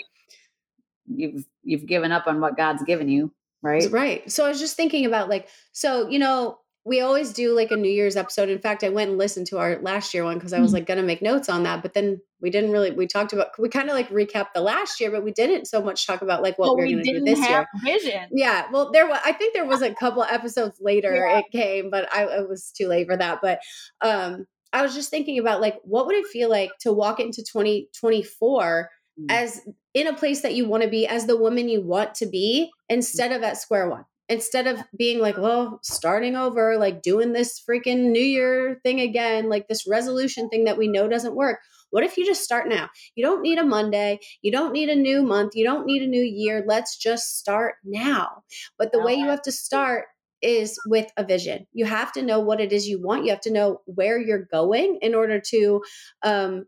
you've 1.08 1.46
you've 1.64 1.86
given 1.86 2.12
up 2.12 2.28
on 2.28 2.42
what 2.42 2.58
God's 2.58 2.84
given 2.84 3.10
you, 3.10 3.34
right? 3.62 3.90
Right. 3.92 4.32
So 4.32 4.46
I 4.46 4.50
was 4.50 4.60
just 4.60 4.76
thinking 4.76 5.06
about 5.06 5.30
like, 5.30 5.48
so, 5.72 6.10
you 6.10 6.20
know, 6.20 6.58
we 6.86 7.00
always 7.00 7.32
do 7.32 7.56
like 7.56 7.72
a 7.72 7.78
New 7.78 7.90
Year's 7.92 8.18
episode. 8.18 8.50
In 8.50 8.60
fact, 8.60 8.84
I 8.84 8.90
went 8.90 9.10
and 9.10 9.18
listened 9.18 9.48
to 9.48 9.58
our 9.58 9.78
last 9.82 10.14
year 10.14 10.26
one 10.26 10.38
because 10.38 10.52
I 10.52 10.60
was 10.60 10.72
Mhm. 10.72 10.74
like 10.74 10.86
going 10.86 10.98
to 10.98 11.04
make 11.04 11.22
notes 11.22 11.48
on 11.48 11.64
that. 11.64 11.82
But 11.82 11.94
then 11.94 12.20
we 12.42 12.50
didn't 12.50 12.72
really, 12.72 12.92
we 12.92 13.08
talked 13.08 13.32
about, 13.32 13.58
we 13.58 13.70
kind 13.70 13.90
of 13.90 13.96
like 13.96 14.10
recapped 14.10 14.54
the 14.54 14.60
last 14.62 15.00
year, 15.00 15.10
but 15.10 15.24
we 15.24 15.32
didn't 15.32 15.66
so 15.66 15.82
much 15.82 16.06
talk 16.06 16.22
about 16.22 16.42
like 16.44 16.60
what 16.60 16.68
But 16.68 16.76
we 16.76 16.82
were 16.82 16.88
we 16.88 16.94
going 16.96 17.06
to 17.06 17.20
do 17.20 17.26
this 17.26 17.48
year. 17.48 17.66
vision. 17.86 18.28
Yeah. 18.34 18.66
Well, 18.72 18.92
there 18.92 19.08
was, 19.08 19.20
I 19.24 19.32
think 19.32 19.54
there 19.54 19.64
was 19.66 19.82
a 19.82 19.94
couple 19.94 20.24
episodes 20.24 20.78
later 20.82 21.14
Yeah. 21.16 21.40
it 21.40 21.46
came, 21.54 21.90
but 21.90 22.14
I 22.14 22.26
it 22.26 22.50
was 22.50 22.72
too 22.72 22.88
late 22.90 23.08
for 23.08 23.16
that. 23.16 23.40
But 23.42 23.60
um, 24.02 24.46
I 24.74 24.82
was 24.82 24.94
just 24.94 25.10
thinking 25.10 25.40
about 25.40 25.62
like, 25.62 25.80
what 25.84 26.06
would 26.08 26.16
it 26.16 26.28
feel 26.28 26.50
like 26.50 26.72
to 26.82 26.92
walk 26.92 27.20
into 27.22 27.44
2024 27.44 28.90
Mm. 29.20 29.26
as 29.30 29.62
in 29.94 30.08
a 30.08 30.14
place 30.16 30.42
that 30.42 30.56
you 30.56 30.68
want 30.68 30.82
to 30.82 30.90
be 30.90 31.06
as 31.08 31.28
the 31.28 31.38
woman 31.38 31.70
you 31.70 31.82
want 31.84 32.16
to 32.16 32.26
be 32.26 32.72
instead 32.90 33.32
of 33.32 33.44
at 33.44 33.58
square 33.60 33.88
one 33.88 34.06
instead 34.34 34.66
of 34.66 34.80
being 34.98 35.20
like 35.20 35.38
well 35.38 35.80
starting 35.84 36.36
over 36.36 36.78
like 36.78 37.04
doing 37.04 37.34
this 37.34 37.62
freaking 37.70 38.12
new 38.12 38.20
year 38.20 38.80
thing 38.84 39.00
again 39.00 39.48
like 39.48 39.68
this 39.68 39.88
resolution 39.88 40.50
thing 40.50 40.64
that 40.66 40.78
we 40.78 40.88
know 40.88 41.08
doesn't 41.08 41.36
work. 41.36 41.60
What 41.92 42.04
if 42.04 42.18
you 42.18 42.26
just 42.26 42.44
start 42.44 42.68
now? 42.68 42.90
You 43.14 43.24
don't 43.24 43.44
need 43.44 43.60
a 43.60 43.64
monday. 43.64 44.20
You 44.42 44.52
don't 44.52 44.74
need 44.74 44.90
a 44.90 44.96
new 44.96 45.22
month. 45.22 45.56
You 45.56 45.64
don't 45.64 45.86
need 45.86 46.02
a 46.02 46.08
new 46.08 46.24
year. 46.24 46.64
Let's 46.68 46.98
just 46.98 47.38
start 47.38 47.76
now. 47.86 48.44
But 48.80 48.92
the 48.92 49.02
way 49.02 49.14
you 49.14 49.28
have 49.28 49.44
to 49.44 49.52
start 49.52 50.06
is 50.42 50.76
with 50.88 51.06
a 51.18 51.24
vision. 51.24 51.68
You 51.72 51.86
have 51.86 52.12
to 52.14 52.24
know 52.24 52.40
what 52.40 52.60
it 52.60 52.74
is 52.74 52.88
you 52.88 53.00
want. 53.00 53.26
You 53.26 53.30
have 53.30 53.42
to 53.42 53.54
know 53.54 53.82
where 53.86 54.20
you're 54.20 54.48
going 54.52 54.98
in 55.04 55.14
order 55.14 55.40
to 55.40 55.84
um, 56.24 56.66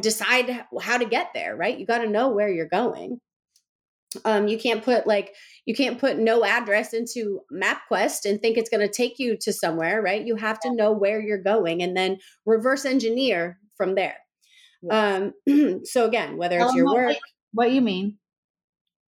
decide 0.00 0.64
how 0.80 0.96
to 0.96 1.04
get 1.04 1.28
there 1.34 1.54
right? 1.54 1.78
You 1.78 1.84
got 1.84 1.98
to 1.98 2.08
know 2.08 2.30
where 2.30 2.48
you're 2.48 2.68
going 2.68 3.20
um, 4.24 4.48
you 4.48 4.58
can't 4.58 4.84
put 4.84 5.06
like 5.06 5.34
you 5.64 5.74
can't 5.74 5.98
put 5.98 6.18
no 6.18 6.44
address 6.44 6.92
into 6.92 7.40
mapquest 7.52 8.24
and 8.24 8.40
think 8.40 8.56
it's 8.56 8.70
going 8.70 8.86
to 8.86 8.92
take 8.92 9.18
you 9.18 9.36
to 9.38 9.52
somewhere 9.52 10.00
right? 10.00 10.24
You 10.24 10.36
have 10.36 10.60
to 10.60 10.74
know 10.74 10.92
where 10.92 11.20
you're 11.20 11.42
going 11.42 11.82
and 11.82 11.96
then 11.96 12.18
reverse 12.44 12.84
engineer 12.84 13.58
from 13.76 13.94
there. 13.94 14.16
Um, 14.90 15.32
so 15.84 16.04
again 16.04 16.36
whether 16.36 16.58
it's 16.60 16.74
your 16.74 16.92
work 16.92 17.16
What 17.52 17.72
you 17.72 17.80
mean? 17.80 18.18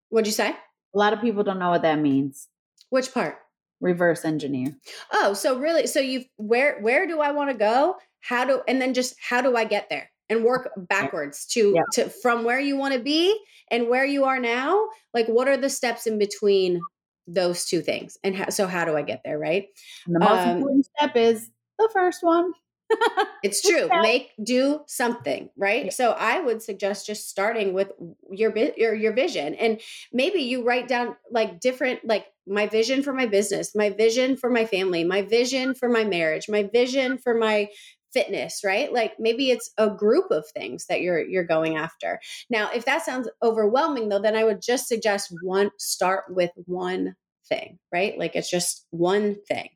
what'd 0.09 0.27
you 0.27 0.33
say? 0.33 0.51
A 0.95 0.99
lot 0.99 1.13
of 1.13 1.21
people 1.21 1.45
don't 1.45 1.59
know 1.59 1.71
what 1.71 1.83
that 1.83 1.99
means. 1.99 2.49
which 2.91 3.13
part? 3.13 3.37
Reverse 3.81 4.25
engineer. 4.25 4.77
oh 5.13 5.35
so 5.35 5.59
really 5.59 5.87
so 5.87 6.01
you've 6.01 6.25
where 6.37 6.81
where 6.81 7.07
do 7.07 7.21
i 7.21 7.31
want 7.31 7.51
to 7.51 7.57
go? 7.57 7.97
How 8.21 8.45
do 8.45 8.63
and 8.67 8.83
then 8.83 8.95
just 8.95 9.15
how 9.21 9.41
do 9.41 9.57
i 9.57 9.65
get 9.65 9.89
there 9.89 10.11
and 10.29 10.45
work 10.45 10.71
backwards 10.77 11.47
to 11.47 11.75
Yeah. 11.75 11.83
to 11.93 12.09
from 12.09 12.45
where 12.45 12.61
you 12.61 12.77
want 12.77 12.95
to 12.95 13.01
be 13.01 13.39
and 13.71 13.89
where 13.89 14.05
you 14.05 14.25
are 14.25 14.39
now 14.41 14.89
like 15.15 15.27
what 15.27 15.49
are 15.49 15.57
the 15.57 15.71
steps 15.71 16.07
in 16.07 16.19
between 16.19 16.89
those 17.27 17.65
two 17.67 17.83
things 17.83 18.17
and 18.25 18.35
how, 18.37 18.49
so 18.49 18.67
how 18.67 18.85
do 18.85 18.97
i 18.97 19.03
get 19.03 19.23
there 19.25 19.39
right 19.39 19.69
And 20.07 20.17
the 20.17 20.21
most 20.21 20.47
Um, 20.47 20.57
important 20.57 20.87
step 20.87 21.17
is 21.17 21.51
the 21.79 21.89
first 21.93 22.23
one. 22.23 22.53
it's 23.43 23.63
true 23.65 23.93
make 23.95 24.33
do 24.43 24.81
something 24.89 25.49
right 25.57 25.85
Yeah. 25.85 25.93
so 25.93 26.11
i 26.13 26.41
would 26.41 26.61
suggest 26.61 27.07
just 27.07 27.29
starting 27.29 27.73
with 27.73 27.93
your 28.33 28.51
bit 28.51 28.77
your, 28.77 28.93
your 28.95 29.13
vision 29.13 29.55
and 29.55 29.81
maybe 30.13 30.41
you 30.41 30.65
write 30.65 30.89
down 30.89 31.15
like 31.31 31.61
different 31.61 32.05
like 32.05 32.27
my 32.49 32.67
vision 32.67 33.01
for 33.03 33.13
my 33.13 33.27
business 33.27 33.77
my 33.77 33.91
vision 33.91 34.37
for 34.37 34.51
my 34.51 34.65
family 34.67 35.05
my 35.05 35.23
vision 35.23 35.73
for 35.73 35.89
my 35.89 36.03
marriage 36.03 36.49
my 36.49 36.65
vision 36.65 37.17
for 37.17 37.33
my 37.35 37.69
fitness 38.13 38.61
right 38.65 38.93
like 38.93 39.15
maybe 39.19 39.51
it's 39.51 39.71
a 39.79 39.89
group 39.91 40.31
of 40.31 40.45
things 40.49 40.87
that 40.87 41.01
you're 41.01 41.21
you're 41.27 41.45
going 41.45 41.77
after 41.77 42.19
now 42.51 42.71
if 42.75 42.85
that 42.85 43.05
sounds 43.05 43.29
overwhelming 43.43 44.09
though 44.09 44.19
then 44.21 44.37
i 44.37 44.45
would 44.45 44.63
just 44.63 44.89
suggest 44.89 45.33
one 45.43 45.71
start 45.79 46.25
with 46.29 46.51
one 46.67 47.15
thing 47.49 47.79
right 47.93 48.19
like 48.19 48.35
it's 48.37 48.51
just 48.51 48.87
one 48.91 49.37
thing 49.47 49.69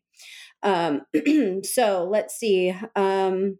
Um, 0.62 1.03
so 1.64 2.09
let's 2.11 2.37
see. 2.37 2.75
Um, 2.95 3.59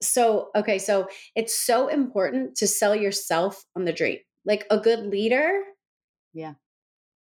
so, 0.00 0.50
okay, 0.54 0.78
so 0.78 1.08
it's 1.34 1.58
so 1.58 1.88
important 1.88 2.56
to 2.56 2.66
sell 2.68 2.94
yourself 2.94 3.64
on 3.74 3.84
the 3.84 3.92
dream. 3.92 4.18
Like 4.44 4.66
a 4.70 4.78
good 4.78 5.06
leader. 5.06 5.60
Yeah. 6.32 6.54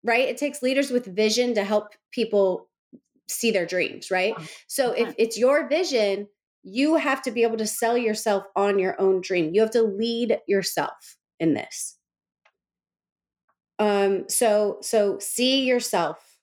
Right? 0.04 0.28
It 0.28 0.36
takes 0.36 0.62
leaders 0.62 0.90
with 0.90 1.06
vision 1.06 1.54
to 1.54 1.64
help 1.64 1.88
people 2.12 2.68
see 3.28 3.50
their 3.50 3.66
dreams, 3.66 4.10
right? 4.10 4.34
So 4.66 4.92
if 4.92 5.14
it's 5.18 5.38
your 5.38 5.68
vision, 5.68 6.28
you 6.62 6.96
have 6.96 7.22
to 7.22 7.30
be 7.30 7.42
able 7.42 7.56
to 7.58 7.66
sell 7.66 7.96
yourself 7.96 8.44
on 8.56 8.78
your 8.78 9.00
own 9.00 9.20
dream. 9.20 9.54
You 9.54 9.60
have 9.60 9.70
to 9.72 9.82
lead 9.82 10.38
yourself 10.46 11.16
in 11.38 11.54
this. 11.54 11.96
Um 13.78 14.28
so 14.28 14.78
so 14.80 15.18
see 15.18 15.64
yourself 15.64 16.36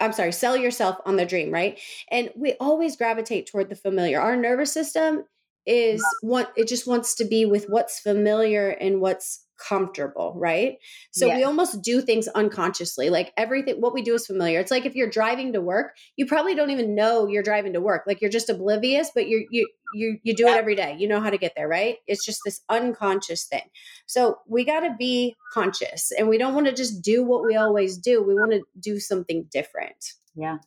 I'm 0.00 0.12
sorry, 0.12 0.32
sell 0.32 0.56
yourself 0.56 0.96
on 1.04 1.16
the 1.16 1.26
dream, 1.26 1.52
right? 1.52 1.78
And 2.10 2.30
we 2.34 2.54
always 2.54 2.96
gravitate 2.96 3.46
toward 3.46 3.68
the 3.68 3.76
familiar. 3.76 4.20
Our 4.20 4.36
nervous 4.36 4.72
system 4.72 5.24
is 5.68 6.04
what 6.22 6.52
it 6.56 6.66
just 6.66 6.86
wants 6.86 7.14
to 7.16 7.24
be 7.24 7.44
with 7.44 7.66
what's 7.68 8.00
familiar 8.00 8.70
and 8.70 9.00
what's 9.00 9.44
comfortable, 9.58 10.34
right? 10.36 10.78
So 11.10 11.26
yeah. 11.26 11.36
we 11.36 11.44
almost 11.44 11.82
do 11.82 12.00
things 12.00 12.28
unconsciously. 12.28 13.10
Like 13.10 13.32
everything 13.36 13.76
what 13.80 13.92
we 13.92 14.02
do 14.02 14.14
is 14.14 14.26
familiar. 14.26 14.60
It's 14.60 14.70
like 14.70 14.86
if 14.86 14.94
you're 14.94 15.10
driving 15.10 15.52
to 15.52 15.60
work, 15.60 15.96
you 16.16 16.26
probably 16.26 16.54
don't 16.54 16.70
even 16.70 16.94
know 16.94 17.26
you're 17.26 17.42
driving 17.42 17.72
to 17.74 17.80
work. 17.80 18.04
Like 18.06 18.20
you're 18.20 18.30
just 18.30 18.48
oblivious, 18.48 19.10
but 19.14 19.28
you 19.28 19.46
you 19.50 19.68
you 19.94 20.18
you 20.22 20.34
do 20.34 20.44
yeah. 20.44 20.54
it 20.54 20.58
every 20.58 20.74
day. 20.74 20.96
You 20.98 21.08
know 21.08 21.20
how 21.20 21.30
to 21.30 21.38
get 21.38 21.52
there, 21.56 21.68
right? 21.68 21.96
It's 22.06 22.24
just 22.24 22.40
this 22.44 22.60
unconscious 22.68 23.44
thing. 23.44 23.68
So 24.06 24.38
we 24.46 24.64
got 24.64 24.80
to 24.80 24.94
be 24.98 25.34
conscious 25.52 26.12
and 26.16 26.28
we 26.28 26.38
don't 26.38 26.54
want 26.54 26.66
to 26.66 26.72
just 26.72 27.02
do 27.02 27.22
what 27.24 27.44
we 27.44 27.56
always 27.56 27.98
do. 27.98 28.22
We 28.22 28.34
want 28.34 28.52
to 28.52 28.62
do 28.80 28.98
something 29.00 29.46
different. 29.50 30.12
Yeah. 30.34 30.58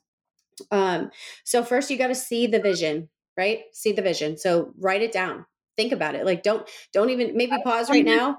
Um 0.70 1.12
so 1.44 1.64
first 1.64 1.90
you 1.90 1.98
got 1.98 2.08
to 2.08 2.16
see 2.16 2.46
the 2.46 2.60
vision, 2.60 3.10
right? 3.38 3.62
See 3.74 3.92
the 3.92 4.02
vision. 4.02 4.38
So 4.38 4.74
write 4.80 5.02
it 5.02 5.12
down. 5.12 5.46
Think 5.78 5.92
about 5.92 6.16
it. 6.16 6.26
Like 6.26 6.44
don't 6.44 6.68
don't 6.94 7.10
even 7.10 7.36
maybe 7.36 7.56
pause 7.64 7.90
right 7.90 8.06
now 8.06 8.38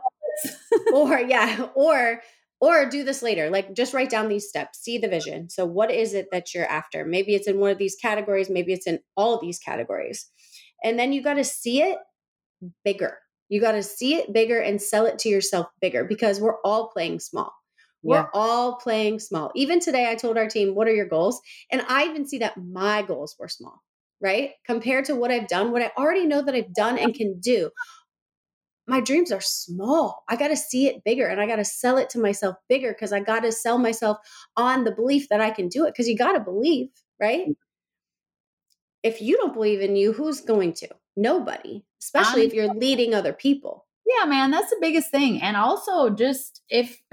or 0.92 1.18
yeah, 1.20 1.68
or 1.74 2.20
or 2.60 2.88
do 2.88 3.02
this 3.02 3.22
later. 3.22 3.50
Like 3.50 3.74
just 3.74 3.92
write 3.92 4.10
down 4.10 4.28
these 4.28 4.48
steps, 4.48 4.78
see 4.80 4.98
the 4.98 5.08
vision. 5.08 5.50
So 5.50 5.64
what 5.64 5.90
is 5.90 6.14
it 6.14 6.28
that 6.30 6.54
you're 6.54 6.66
after? 6.66 7.04
Maybe 7.04 7.34
it's 7.34 7.48
in 7.48 7.58
one 7.58 7.70
of 7.70 7.78
these 7.78 7.96
categories, 7.96 8.48
maybe 8.48 8.72
it's 8.72 8.86
in 8.86 9.00
all 9.16 9.40
these 9.40 9.58
categories. 9.58 10.28
And 10.84 10.98
then 10.98 11.12
you 11.12 11.22
got 11.22 11.34
to 11.34 11.44
see 11.44 11.82
it 11.82 11.98
bigger. 12.84 13.18
You 13.48 13.60
got 13.60 13.72
to 13.72 13.82
see 13.82 14.14
it 14.14 14.32
bigger 14.32 14.60
and 14.60 14.80
sell 14.80 15.06
it 15.06 15.18
to 15.20 15.28
yourself 15.28 15.66
bigger 15.80 16.04
because 16.04 16.40
we're 16.40 16.60
all 16.64 16.88
playing 16.88 17.20
small. 17.20 17.52
We're 18.02 18.16
yeah. 18.16 18.26
all 18.32 18.76
playing 18.76 19.20
small. 19.20 19.52
Even 19.54 19.78
today, 19.78 20.10
I 20.10 20.14
told 20.14 20.36
our 20.36 20.48
team, 20.48 20.74
What 20.74 20.88
are 20.88 20.94
your 20.94 21.06
goals? 21.06 21.40
And 21.70 21.82
I 21.88 22.04
even 22.04 22.26
see 22.26 22.38
that 22.38 22.56
my 22.56 23.02
goals 23.02 23.36
were 23.38 23.48
small, 23.48 23.82
right? 24.22 24.52
Compared 24.64 25.06
to 25.06 25.16
what 25.16 25.30
I've 25.30 25.48
done, 25.48 25.72
what 25.72 25.82
I 25.82 25.90
already 25.98 26.26
know 26.26 26.42
that 26.42 26.54
I've 26.54 26.74
done 26.74 26.98
and 26.98 27.14
can 27.14 27.40
do 27.40 27.70
my 28.86 29.00
dreams 29.00 29.30
are 29.30 29.40
small. 29.40 30.24
I 30.28 30.36
got 30.36 30.48
to 30.48 30.56
see 30.56 30.88
it 30.88 31.04
bigger 31.04 31.26
and 31.26 31.40
I 31.40 31.46
got 31.46 31.56
to 31.56 31.64
sell 31.64 31.98
it 31.98 32.10
to 32.10 32.20
myself 32.20 32.56
bigger 32.68 32.92
because 32.92 33.12
I 33.12 33.20
got 33.20 33.40
to 33.40 33.52
sell 33.52 33.78
myself 33.78 34.18
on 34.56 34.84
the 34.84 34.92
belief 34.92 35.28
that 35.28 35.40
I 35.40 35.50
can 35.50 35.68
do 35.68 35.86
it 35.86 35.92
because 35.92 36.08
you 36.08 36.16
got 36.16 36.32
to 36.32 36.40
believe, 36.40 36.88
right? 37.20 37.48
Mm. 37.48 37.56
If 39.02 39.20
you 39.20 39.36
don't 39.36 39.54
believe 39.54 39.80
in 39.80 39.96
you, 39.96 40.12
who's 40.12 40.40
going 40.40 40.74
to? 40.74 40.88
Nobody, 41.16 41.84
especially 42.00 42.42
if 42.42 42.54
you're 42.54 42.72
leading 42.72 43.14
other 43.14 43.32
people. 43.32 43.86
Yeah, 44.06 44.26
man, 44.26 44.50
that's 44.50 44.70
the 44.70 44.78
biggest 44.80 45.10
thing. 45.10 45.42
And 45.42 45.56
also 45.56 46.10
just 46.10 46.62
if 46.68 47.00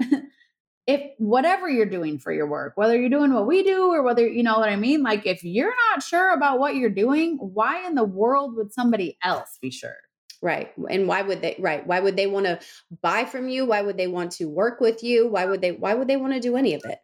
if 0.90 1.12
whatever 1.18 1.68
you're 1.68 1.86
doing 1.86 2.18
for 2.18 2.32
your 2.32 2.48
work, 2.48 2.72
whether 2.74 2.98
you're 2.98 3.08
doing 3.08 3.32
what 3.32 3.46
we 3.46 3.62
do 3.62 3.92
or 3.92 4.02
whether 4.02 4.26
you 4.26 4.42
know 4.42 4.58
what 4.58 4.68
I 4.68 4.74
mean, 4.74 5.04
like 5.04 5.24
if 5.24 5.44
you're 5.44 5.74
not 5.92 6.02
sure 6.02 6.32
about 6.32 6.58
what 6.58 6.74
you're 6.74 6.90
doing, 6.90 7.36
why 7.36 7.86
in 7.86 7.94
the 7.94 8.04
world 8.04 8.56
would 8.56 8.72
somebody 8.72 9.16
else 9.22 9.56
be 9.62 9.70
sure? 9.70 9.96
Right. 10.42 10.72
And 10.88 11.06
why 11.06 11.22
would 11.22 11.42
they 11.42 11.54
right? 11.60 11.86
Why 11.86 12.00
would 12.00 12.16
they 12.16 12.26
want 12.26 12.46
to 12.46 12.58
buy 13.02 13.24
from 13.24 13.48
you? 13.48 13.66
Why 13.66 13.82
would 13.82 13.98
they 13.98 14.08
want 14.08 14.32
to 14.32 14.46
work 14.46 14.80
with 14.80 15.04
you? 15.04 15.28
Why 15.28 15.44
would 15.44 15.60
they 15.60 15.72
why 15.72 15.94
would 15.94 16.08
they 16.08 16.16
want 16.16 16.32
to 16.32 16.40
do 16.40 16.56
any 16.56 16.74
of 16.74 16.82
it? 16.84 16.98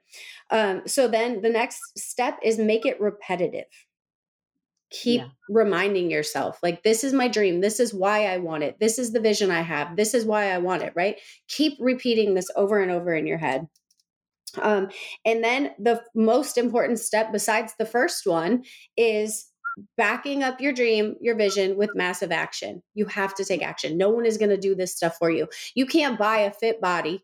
Um, 0.51 0.83
so 0.87 1.07
then 1.07 1.42
the 1.42 1.51
next 1.51 1.79
step 1.96 2.38
is 2.42 2.59
make 2.59 2.87
it 2.87 3.01
repetitive. 3.01 3.66
Keep 5.02 5.22
yeah. 5.22 5.28
reminding 5.48 6.11
yourself, 6.11 6.59
like, 6.62 6.82
this 6.82 7.04
is 7.04 7.12
my 7.12 7.28
dream. 7.28 7.61
This 7.61 7.80
is 7.80 7.92
why 7.92 8.26
I 8.26 8.38
want 8.38 8.62
it. 8.62 8.78
This 8.78 8.98
is 8.98 9.12
the 9.12 9.20
vision 9.20 9.50
I 9.50 9.62
have. 9.62 9.96
This 9.96 10.14
is 10.14 10.24
why 10.24 10.50
I 10.50 10.59
want 10.59 10.82
it, 10.82 10.92
right? 10.94 11.18
Keep 11.48 11.78
repeating 11.80 12.35
this 12.35 12.48
over 12.56 12.80
and 12.80 12.90
over 12.90 13.14
in 13.14 13.26
your 13.26 13.38
head. 13.38 13.66
Um, 14.61 14.88
and 15.24 15.42
then 15.44 15.72
the 15.78 16.02
most 16.14 16.56
important 16.56 16.98
step, 16.98 17.32
besides 17.32 17.74
the 17.78 17.87
first 17.87 18.26
one, 18.26 18.64
is 18.96 19.46
backing 19.96 20.42
up 20.42 20.61
your 20.61 20.72
dream, 20.72 21.16
your 21.20 21.37
vision 21.37 21.76
with 21.76 21.90
massive 21.94 22.32
action. 22.32 22.82
You 22.94 23.06
have 23.06 23.35
to 23.35 23.44
take 23.44 23.62
action. 23.62 23.98
No 23.98 24.09
one 24.09 24.24
is 24.24 24.38
going 24.38 24.50
to 24.50 24.56
do 24.56 24.74
this 24.74 24.96
stuff 24.96 25.16
for 25.18 25.30
you. 25.30 25.48
You 25.74 25.85
can't 25.85 26.18
buy 26.18 26.38
a 26.38 26.52
fit 26.52 26.80
body, 26.80 27.20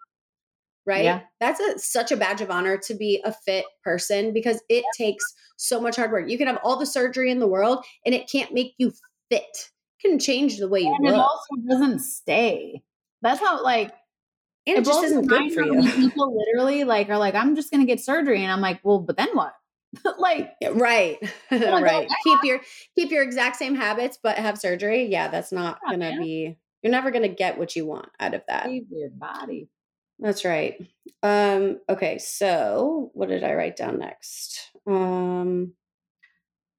right? 0.87 1.05
Yeah. 1.05 1.21
That's 1.41 1.61
a, 1.61 1.79
such 1.79 2.13
a 2.13 2.17
badge 2.17 2.41
of 2.41 2.51
honor 2.51 2.79
to 2.87 2.95
be 2.95 3.23
a 3.25 3.33
fit 3.33 3.65
person 3.85 4.33
because 4.33 4.63
it 4.69 4.85
yeah. 4.99 5.07
takes 5.07 5.25
so 5.57 5.81
much 5.81 5.97
hard 5.97 6.13
work. 6.13 6.29
You 6.29 6.39
can 6.39 6.47
have 6.49 6.59
all 6.65 6.79
the 6.79 6.87
surgery 6.87 7.31
in 7.31 7.39
the 7.39 7.47
world 7.47 7.85
and 8.05 8.15
it 8.15 8.31
can't 8.31 8.53
make 8.53 8.75
you 8.79 8.93
fit. 9.31 9.43
It 9.43 10.09
can 10.09 10.19
change 10.19 10.59
the 10.59 10.69
way 10.69 10.81
you 10.81 10.95
and 10.95 11.05
look. 11.05 11.15
it 11.15 11.19
also 11.19 11.69
doesn't 11.69 12.01
stay. 12.01 12.83
That's 13.23 13.41
how 13.41 13.63
like 13.63 13.93
and 14.67 14.77
it, 14.77 14.81
it 14.81 14.85
just 14.85 15.05
isn't 15.05 15.27
good 15.27 15.53
for 15.53 15.63
you. 15.63 15.83
People 15.93 16.37
literally 16.37 16.85
like 16.85 17.09
are 17.09 17.19
like, 17.19 17.35
I'm 17.35 17.57
just 17.57 17.71
gonna 17.71 17.85
get 17.85 18.01
surgery. 18.01 18.43
And 18.43 18.53
I'm 18.53 18.61
like, 18.61 18.81
well, 18.83 19.01
but 19.01 19.17
then 19.17 19.29
what? 19.35 19.55
like 20.19 20.55
right 20.73 21.19
oh, 21.51 21.83
right 21.83 22.09
keep 22.25 22.43
your 22.45 22.61
keep 22.95 23.11
your 23.11 23.23
exact 23.23 23.57
same 23.57 23.75
habits 23.75 24.19
but 24.23 24.39
have 24.39 24.59
surgery 24.59 25.05
yeah 25.05 25.29
that's 25.29 25.53
not 25.53 25.79
yeah, 25.85 25.93
gonna 25.93 26.11
man. 26.13 26.23
be 26.23 26.57
you're 26.83 26.91
never 26.91 27.11
gonna 27.11 27.29
get 27.29 27.59
what 27.59 27.77
you 27.77 27.85
want 27.85 28.09
out 28.19 28.33
of 28.33 28.41
that 28.49 28.65
Save 28.65 28.87
your 28.91 29.11
body 29.11 29.69
that's 30.23 30.45
right 30.45 30.87
um 31.23 31.79
okay 31.89 32.19
so 32.19 33.11
what 33.15 33.29
did 33.29 33.45
i 33.45 33.53
write 33.55 33.77
down 33.77 33.99
next 33.99 34.71
um 34.87 35.73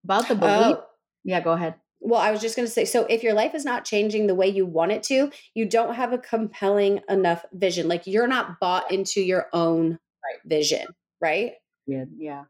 about 0.04 0.28
the 0.28 0.36
belief 0.36 0.78
oh, 0.78 0.84
yeah 1.24 1.40
go 1.40 1.52
ahead 1.52 1.76
well, 2.06 2.20
I 2.20 2.32
was 2.32 2.42
just 2.42 2.58
going 2.58 2.68
to 2.68 2.72
say 2.72 2.84
so 2.84 3.06
if 3.06 3.24
your 3.24 3.34
life 3.34 3.56
is 3.56 3.64
not 3.64 3.86
changing 3.86 4.28
the 4.28 4.36
way 4.36 4.50
you 4.50 4.66
want 4.66 4.92
it 4.92 5.04
to, 5.04 5.32
you 5.54 5.66
don't 5.66 5.96
have 5.96 6.12
a 6.12 6.18
compelling 6.18 7.00
enough 7.08 7.46
vision. 7.54 7.88
Like 7.88 8.06
you're 8.06 8.28
not 8.28 8.60
bought 8.60 8.92
into 8.92 9.22
your 9.22 9.48
own 9.54 9.92
right. 9.92 10.40
vision, 10.46 10.86
right? 11.22 11.54
Yeah. 11.88 12.04
Yeah 12.18 12.44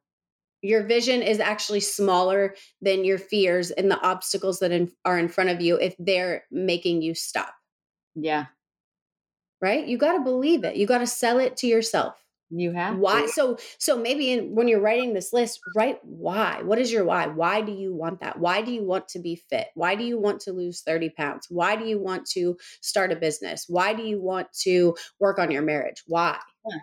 your 0.64 0.84
vision 0.84 1.22
is 1.22 1.40
actually 1.40 1.82
smaller 1.82 2.56
than 2.82 3.04
your 3.04 3.20
fears 3.20 3.70
and 3.70 3.92
the 3.92 4.02
obstacles 4.02 4.60
that 4.60 4.72
in, 4.72 4.90
are 5.06 5.20
in 5.20 5.28
front 5.28 5.50
of 5.50 5.62
you 5.62 5.76
if 5.76 5.94
they're 6.00 6.46
making 6.50 7.02
you 7.02 7.14
stop. 7.14 7.54
Yeah. 8.16 8.46
Right? 9.64 9.88
You 9.88 9.98
got 9.98 10.18
to 10.18 10.24
believe 10.24 10.66
it. 10.66 10.76
You 10.76 10.86
got 10.86 10.98
to 10.98 11.08
sell 11.08 11.40
it 11.40 11.56
to 11.58 11.68
yourself. 11.68 12.16
You 12.50 12.74
have 12.74 12.98
why? 12.98 13.22
To. 13.22 13.28
So 13.30 13.58
so 13.80 13.98
maybe 13.98 14.32
in, 14.32 14.54
when 14.54 14.68
you're 14.68 14.82
writing 14.82 15.14
this 15.14 15.32
list, 15.32 15.60
write 15.76 16.00
why. 16.04 16.62
What 16.62 16.78
is 16.78 16.92
your 16.92 17.06
why? 17.06 17.28
Why 17.28 17.62
do 17.62 17.72
you 17.72 17.96
want 17.96 18.20
that? 18.20 18.38
Why 18.40 18.62
do 18.62 18.72
you 18.72 18.84
want 18.84 19.08
to 19.10 19.20
be 19.20 19.36
fit? 19.36 19.68
Why 19.74 19.96
do 19.96 20.04
you 20.04 20.20
want 20.20 20.42
to 20.42 20.52
lose 20.52 20.82
30 20.82 21.12
pounds? 21.12 21.48
Why 21.50 21.78
do 21.78 21.86
you 21.86 22.00
want 22.00 22.28
to 22.32 22.58
start 22.82 23.14
a 23.14 23.16
business? 23.16 23.66
Why 23.70 23.94
do 23.94 24.04
you 24.04 24.22
want 24.22 24.52
to 24.64 24.96
work 25.20 25.40
on 25.40 25.50
your 25.50 25.64
marriage? 25.64 26.04
Why? 26.06 26.38
Yeah. 26.70 26.78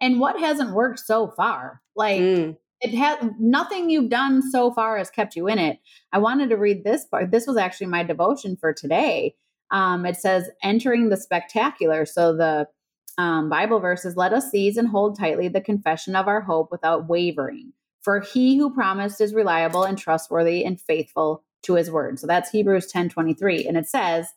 And 0.00 0.20
what 0.20 0.38
hasn't 0.38 0.72
worked 0.72 1.00
so 1.00 1.28
far? 1.36 1.82
Like 1.96 2.20
mm 2.20 2.56
it 2.80 2.94
has 2.94 3.18
nothing 3.38 3.90
you've 3.90 4.08
done 4.08 4.42
so 4.50 4.72
far 4.72 4.96
has 4.96 5.10
kept 5.10 5.36
you 5.36 5.48
in 5.48 5.58
it. 5.58 5.78
I 6.12 6.18
wanted 6.18 6.48
to 6.50 6.56
read 6.56 6.82
this 6.82 7.04
part. 7.04 7.30
This 7.30 7.46
was 7.46 7.56
actually 7.56 7.88
my 7.88 8.02
devotion 8.02 8.56
for 8.56 8.72
today. 8.72 9.34
Um, 9.70 10.04
it 10.06 10.16
says, 10.16 10.50
entering 10.62 11.08
the 11.08 11.16
spectacular. 11.16 12.04
So 12.04 12.36
the 12.36 12.68
um, 13.18 13.48
Bible 13.48 13.80
verses, 13.80 14.16
let 14.16 14.32
us 14.32 14.50
seize 14.50 14.76
and 14.76 14.88
hold 14.88 15.18
tightly 15.18 15.48
the 15.48 15.60
confession 15.60 16.16
of 16.16 16.28
our 16.28 16.40
hope 16.40 16.70
without 16.70 17.08
wavering. 17.08 17.72
For 18.02 18.20
he 18.20 18.56
who 18.56 18.72
promised 18.72 19.20
is 19.20 19.34
reliable 19.34 19.84
and 19.84 19.98
trustworthy 19.98 20.64
and 20.64 20.80
faithful 20.80 21.44
to 21.62 21.74
his 21.74 21.90
word. 21.90 22.18
So 22.18 22.26
that's 22.26 22.50
Hebrews 22.50 22.86
10 22.86 23.10
23. 23.10 23.66
And 23.66 23.76
it 23.76 23.86
says, 23.86 24.28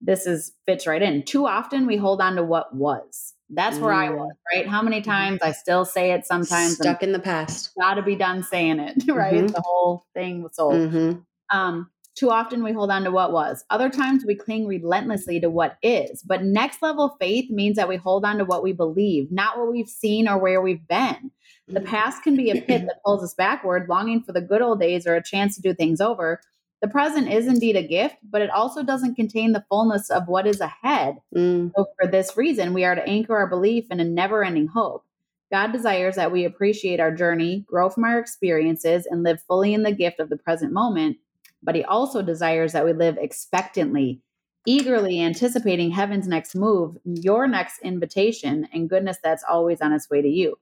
this 0.00 0.26
is 0.26 0.52
fits 0.64 0.86
right 0.86 1.02
in. 1.02 1.24
Too 1.24 1.46
often 1.46 1.86
we 1.86 1.96
hold 1.96 2.20
on 2.20 2.36
to 2.36 2.44
what 2.44 2.74
was 2.74 3.34
that's 3.50 3.78
where 3.78 3.92
I 3.92 4.10
was, 4.10 4.32
right? 4.54 4.68
How 4.68 4.82
many 4.82 5.00
mm-hmm. 5.00 5.10
times 5.10 5.40
I 5.42 5.52
still 5.52 5.84
say 5.84 6.12
it 6.12 6.26
sometimes. 6.26 6.76
Stuck 6.76 7.02
in 7.02 7.12
the 7.12 7.18
past. 7.18 7.70
Got 7.80 7.94
to 7.94 8.02
be 8.02 8.14
done 8.14 8.42
saying 8.42 8.78
it, 8.78 9.04
right? 9.08 9.34
Mm-hmm. 9.34 9.46
The 9.46 9.62
whole 9.64 10.04
thing 10.14 10.42
was 10.42 10.56
sold. 10.56 10.74
Mm-hmm. 10.74 11.20
Um, 11.56 11.90
too 12.18 12.30
often 12.30 12.64
we 12.64 12.72
hold 12.72 12.90
on 12.90 13.04
to 13.04 13.10
what 13.12 13.32
was. 13.32 13.64
Other 13.70 13.88
times 13.88 14.24
we 14.26 14.34
cling 14.34 14.66
relentlessly 14.66 15.38
to 15.40 15.48
what 15.48 15.76
is. 15.82 16.22
But 16.22 16.42
next 16.42 16.82
level 16.82 17.16
faith 17.20 17.48
means 17.48 17.76
that 17.76 17.88
we 17.88 17.96
hold 17.96 18.24
on 18.24 18.38
to 18.38 18.44
what 18.44 18.62
we 18.62 18.72
believe, 18.72 19.30
not 19.30 19.56
what 19.56 19.70
we've 19.70 19.88
seen 19.88 20.26
or 20.26 20.36
where 20.36 20.60
we've 20.60 20.86
been. 20.88 21.30
The 21.68 21.80
mm-hmm. 21.80 21.88
past 21.88 22.24
can 22.24 22.36
be 22.36 22.50
a 22.50 22.60
pit 22.60 22.86
that 22.86 23.02
pulls 23.04 23.22
us 23.22 23.34
backward, 23.34 23.88
longing 23.88 24.22
for 24.22 24.32
the 24.32 24.40
good 24.40 24.62
old 24.62 24.80
days 24.80 25.06
or 25.06 25.14
a 25.14 25.22
chance 25.22 25.54
to 25.56 25.62
do 25.62 25.72
things 25.74 26.00
over. 26.00 26.40
The 26.80 26.88
present 26.88 27.30
is 27.32 27.46
indeed 27.46 27.76
a 27.76 27.86
gift, 27.86 28.16
but 28.28 28.42
it 28.42 28.50
also 28.50 28.82
doesn't 28.82 29.14
contain 29.14 29.52
the 29.52 29.64
fullness 29.68 30.10
of 30.10 30.26
what 30.26 30.46
is 30.46 30.60
ahead. 30.60 31.18
Mm. 31.36 31.72
So, 31.76 31.86
for 32.00 32.08
this 32.08 32.36
reason, 32.36 32.72
we 32.72 32.84
are 32.84 32.94
to 32.94 33.06
anchor 33.06 33.36
our 33.36 33.48
belief 33.48 33.86
in 33.90 33.98
a 34.00 34.04
never 34.04 34.44
ending 34.44 34.68
hope. 34.68 35.04
God 35.50 35.72
desires 35.72 36.16
that 36.16 36.30
we 36.30 36.44
appreciate 36.44 37.00
our 37.00 37.12
journey, 37.12 37.64
grow 37.66 37.90
from 37.90 38.04
our 38.04 38.18
experiences, 38.18 39.06
and 39.10 39.22
live 39.22 39.42
fully 39.48 39.74
in 39.74 39.82
the 39.82 39.92
gift 39.92 40.20
of 40.20 40.28
the 40.28 40.36
present 40.36 40.72
moment. 40.72 41.16
But 41.62 41.74
He 41.74 41.84
also 41.84 42.22
desires 42.22 42.72
that 42.72 42.84
we 42.84 42.92
live 42.92 43.16
expectantly, 43.18 44.20
eagerly 44.66 45.20
anticipating 45.20 45.90
heaven's 45.90 46.28
next 46.28 46.54
move, 46.54 46.96
your 47.04 47.46
next 47.46 47.80
invitation, 47.82 48.68
and 48.72 48.88
goodness 48.88 49.18
that's 49.22 49.44
always 49.48 49.80
on 49.80 49.92
its 49.92 50.10
way 50.10 50.22
to 50.22 50.28
you. 50.28 50.56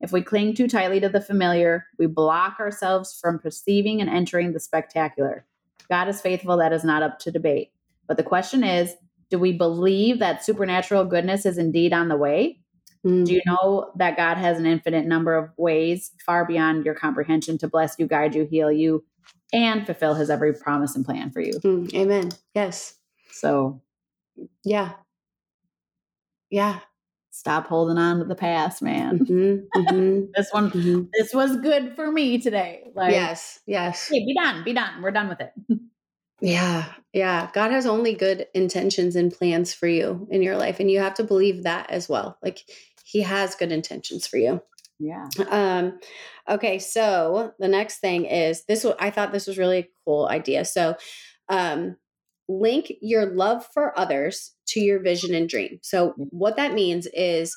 If 0.00 0.12
we 0.12 0.22
cling 0.22 0.54
too 0.54 0.68
tightly 0.68 1.00
to 1.00 1.08
the 1.08 1.20
familiar, 1.20 1.86
we 1.98 2.06
block 2.06 2.60
ourselves 2.60 3.18
from 3.18 3.38
perceiving 3.38 4.00
and 4.00 4.10
entering 4.10 4.52
the 4.52 4.60
spectacular. 4.60 5.46
God 5.88 6.08
is 6.08 6.20
faithful, 6.20 6.56
that 6.58 6.72
is 6.72 6.84
not 6.84 7.02
up 7.02 7.18
to 7.20 7.30
debate. 7.30 7.72
But 8.06 8.16
the 8.16 8.22
question 8.22 8.64
is 8.64 8.94
do 9.30 9.38
we 9.38 9.52
believe 9.52 10.18
that 10.18 10.44
supernatural 10.44 11.04
goodness 11.06 11.46
is 11.46 11.58
indeed 11.58 11.92
on 11.92 12.08
the 12.08 12.16
way? 12.16 12.60
Do 13.02 13.10
you 13.10 13.40
mm-hmm. 13.40 13.50
know 13.50 13.90
that 13.96 14.16
God 14.16 14.38
has 14.38 14.58
an 14.58 14.64
infinite 14.64 15.04
number 15.06 15.34
of 15.34 15.50
ways 15.58 16.12
far 16.24 16.46
beyond 16.46 16.86
your 16.86 16.94
comprehension 16.94 17.58
to 17.58 17.68
bless 17.68 17.98
you, 17.98 18.06
guide 18.06 18.34
you, 18.34 18.44
heal 18.44 18.72
you, 18.72 19.04
and 19.52 19.86
fulfill 19.86 20.14
his 20.14 20.30
every 20.30 20.54
promise 20.54 20.96
and 20.96 21.04
plan 21.04 21.30
for 21.30 21.40
you? 21.40 21.52
Mm. 21.52 21.94
Amen. 21.94 22.30
Yes. 22.54 22.94
So, 23.30 23.82
yeah. 24.64 24.92
Yeah. 26.50 26.80
Stop 27.30 27.66
holding 27.66 27.98
on 27.98 28.20
to 28.20 28.24
the 28.24 28.36
past, 28.36 28.80
man. 28.80 29.18
Mm-hmm, 29.18 29.80
mm-hmm, 29.80 30.26
this 30.36 30.50
one, 30.52 30.70
mm-hmm. 30.70 31.02
this 31.12 31.34
was 31.34 31.56
good 31.56 31.96
for 31.96 32.10
me 32.10 32.38
today. 32.38 32.84
Like, 32.94 33.10
yes, 33.10 33.58
yes. 33.66 34.08
Hey, 34.08 34.24
be 34.24 34.34
done, 34.34 34.62
be 34.62 34.72
done. 34.72 35.02
We're 35.02 35.10
done 35.10 35.28
with 35.28 35.40
it. 35.40 35.52
Yeah. 36.40 36.84
Yeah. 37.12 37.48
God 37.54 37.70
has 37.70 37.86
only 37.86 38.14
good 38.14 38.46
intentions 38.54 39.16
and 39.16 39.32
plans 39.32 39.72
for 39.72 39.88
you 39.88 40.28
in 40.30 40.42
your 40.42 40.56
life. 40.56 40.78
And 40.78 40.90
you 40.90 41.00
have 41.00 41.14
to 41.14 41.24
believe 41.24 41.62
that 41.62 41.90
as 41.90 42.08
well. 42.08 42.38
Like 42.42 42.60
he 43.04 43.22
has 43.22 43.54
good 43.54 43.72
intentions 43.72 44.26
for 44.26 44.36
you. 44.36 44.60
Yeah. 45.04 45.28
Um, 45.50 45.98
okay. 46.48 46.78
So 46.78 47.52
the 47.58 47.68
next 47.68 47.98
thing 47.98 48.24
is 48.24 48.64
this, 48.64 48.86
I 48.98 49.10
thought 49.10 49.32
this 49.32 49.46
was 49.46 49.58
really 49.58 49.78
a 49.78 49.88
cool 50.04 50.28
idea. 50.28 50.64
So, 50.64 50.96
um, 51.48 51.96
link 52.48 52.92
your 53.00 53.26
love 53.26 53.66
for 53.72 53.98
others 53.98 54.52
to 54.66 54.80
your 54.80 55.00
vision 55.00 55.34
and 55.34 55.48
dream. 55.48 55.78
So 55.82 56.10
mm. 56.10 56.26
what 56.30 56.56
that 56.56 56.74
means 56.74 57.06
is 57.12 57.56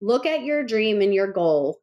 look 0.00 0.26
at 0.26 0.44
your 0.44 0.64
dream 0.64 1.00
and 1.00 1.12
your 1.12 1.32
goal 1.32 1.80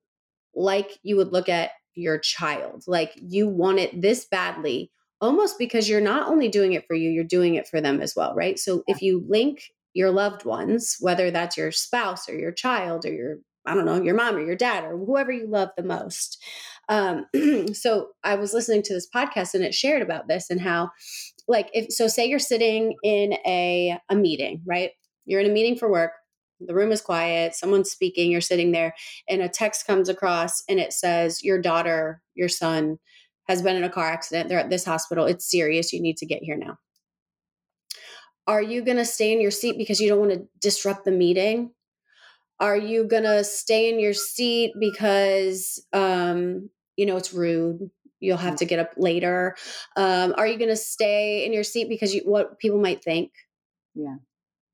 like 0.56 0.98
you 1.04 1.18
would 1.18 1.34
look 1.34 1.50
at 1.50 1.72
your 1.96 2.18
child. 2.18 2.84
Like 2.88 3.12
you 3.16 3.48
want 3.48 3.80
it 3.80 4.02
this 4.02 4.26
badly 4.26 4.92
almost 5.22 5.58
because 5.58 5.90
you're 5.90 6.02
not 6.02 6.28
only 6.28 6.50
doing 6.50 6.74
it 6.74 6.86
for 6.88 6.96
you, 6.96 7.10
you're 7.10 7.24
doing 7.24 7.56
it 7.56 7.68
for 7.68 7.82
them 7.82 8.02
as 8.02 8.14
well, 8.16 8.34
right? 8.36 8.60
So 8.60 8.84
if 8.88 9.02
you 9.02 9.26
link 9.28 9.72
your 9.94 10.12
loved 10.12 10.46
ones, 10.46 10.98
whether 11.00 11.32
that's 11.32 11.58
your 11.58 11.72
spouse 11.72 12.30
or 12.30 12.38
your 12.38 12.52
child 12.52 13.06
or 13.06 13.14
your, 13.14 13.38
I 13.66 13.74
don't 13.74 13.86
know, 13.86 14.02
your 14.02 14.16
mom 14.16 14.36
or 14.36 14.42
your 14.42 14.56
dad 14.56 14.84
or 14.84 14.98
whoever 14.98 15.32
you 15.32 15.48
love 15.48 15.70
the 15.76 15.84
most. 15.84 16.42
Um, 16.90 17.26
so 17.74 18.10
I 18.24 18.36
was 18.36 18.54
listening 18.54 18.84
to 18.84 18.94
this 18.94 19.08
podcast 19.14 19.54
and 19.54 19.64
it 19.64 19.74
shared 19.74 20.02
about 20.02 20.28
this 20.28 20.50
and 20.50 20.62
how, 20.62 20.92
like, 21.48 21.70
if 21.74 21.92
so, 21.92 22.08
say 22.08 22.26
you're 22.26 22.40
sitting 22.40 22.96
in 23.04 23.34
a, 23.46 23.98
a 24.10 24.16
meeting, 24.16 24.62
right? 24.66 24.92
You're 25.26 25.42
in 25.42 25.50
a 25.50 25.54
meeting 25.54 25.76
for 25.76 25.90
work. 25.90 26.12
The 26.60 26.76
room 26.76 26.92
is 26.92 27.02
quiet, 27.02 27.54
someone's 27.54 27.92
speaking, 27.92 28.32
you're 28.32 28.40
sitting 28.40 28.72
there, 28.72 28.96
and 29.28 29.42
a 29.42 29.50
text 29.50 29.86
comes 29.86 30.08
across 30.08 30.64
and 30.70 30.80
it 30.80 30.94
says, 30.94 31.44
Your 31.44 31.62
daughter, 31.62 32.22
your 32.34 32.48
son, 32.48 32.98
has 33.48 33.62
been 33.62 33.76
in 33.76 33.84
a 33.84 33.90
car 33.90 34.08
accident. 34.08 34.50
They're 34.50 34.60
at 34.60 34.70
this 34.70 34.86
hospital. 34.86 35.26
It's 35.26 35.50
serious. 35.50 35.94
You 35.94 36.02
need 36.02 36.18
to 36.18 36.26
get 36.26 36.44
here 36.44 36.58
now. 36.58 36.78
Are 38.48 38.62
you 38.62 38.84
going 38.84 38.98
to 38.98 39.06
stay 39.06 39.34
in 39.34 39.42
your 39.42 39.52
seat 39.52 39.78
because 39.78 40.00
you 40.00 40.08
don't 40.08 40.20
want 40.20 40.32
to 40.32 40.48
disrupt 40.60 41.06
the 41.06 41.12
meeting? 41.12 41.72
Are 42.60 42.78
you 42.78 43.06
going 43.06 43.24
to 43.24 43.44
stay 43.44 43.90
in 43.90 44.00
your 44.00 44.14
seat 44.14 44.74
because 44.80 45.84
um, 45.94 46.70
you 46.96 47.06
know 47.06 47.18
it's 47.18 47.34
rude? 47.34 47.90
You'll 48.20 48.38
have 48.38 48.56
to 48.58 48.66
get 48.66 48.80
up 48.80 48.92
later. 48.98 49.56
Um, 49.98 50.34
are 50.38 50.48
you 50.48 50.58
going 50.58 50.70
to 50.70 50.76
stay 50.76 51.46
in 51.46 51.54
your 51.54 51.64
seat 51.64 51.90
because 51.90 52.16
you 52.16 52.22
what 52.22 52.60
people 52.60 52.80
might 52.80 53.04
think? 53.04 53.32
Yeah. 53.94 54.16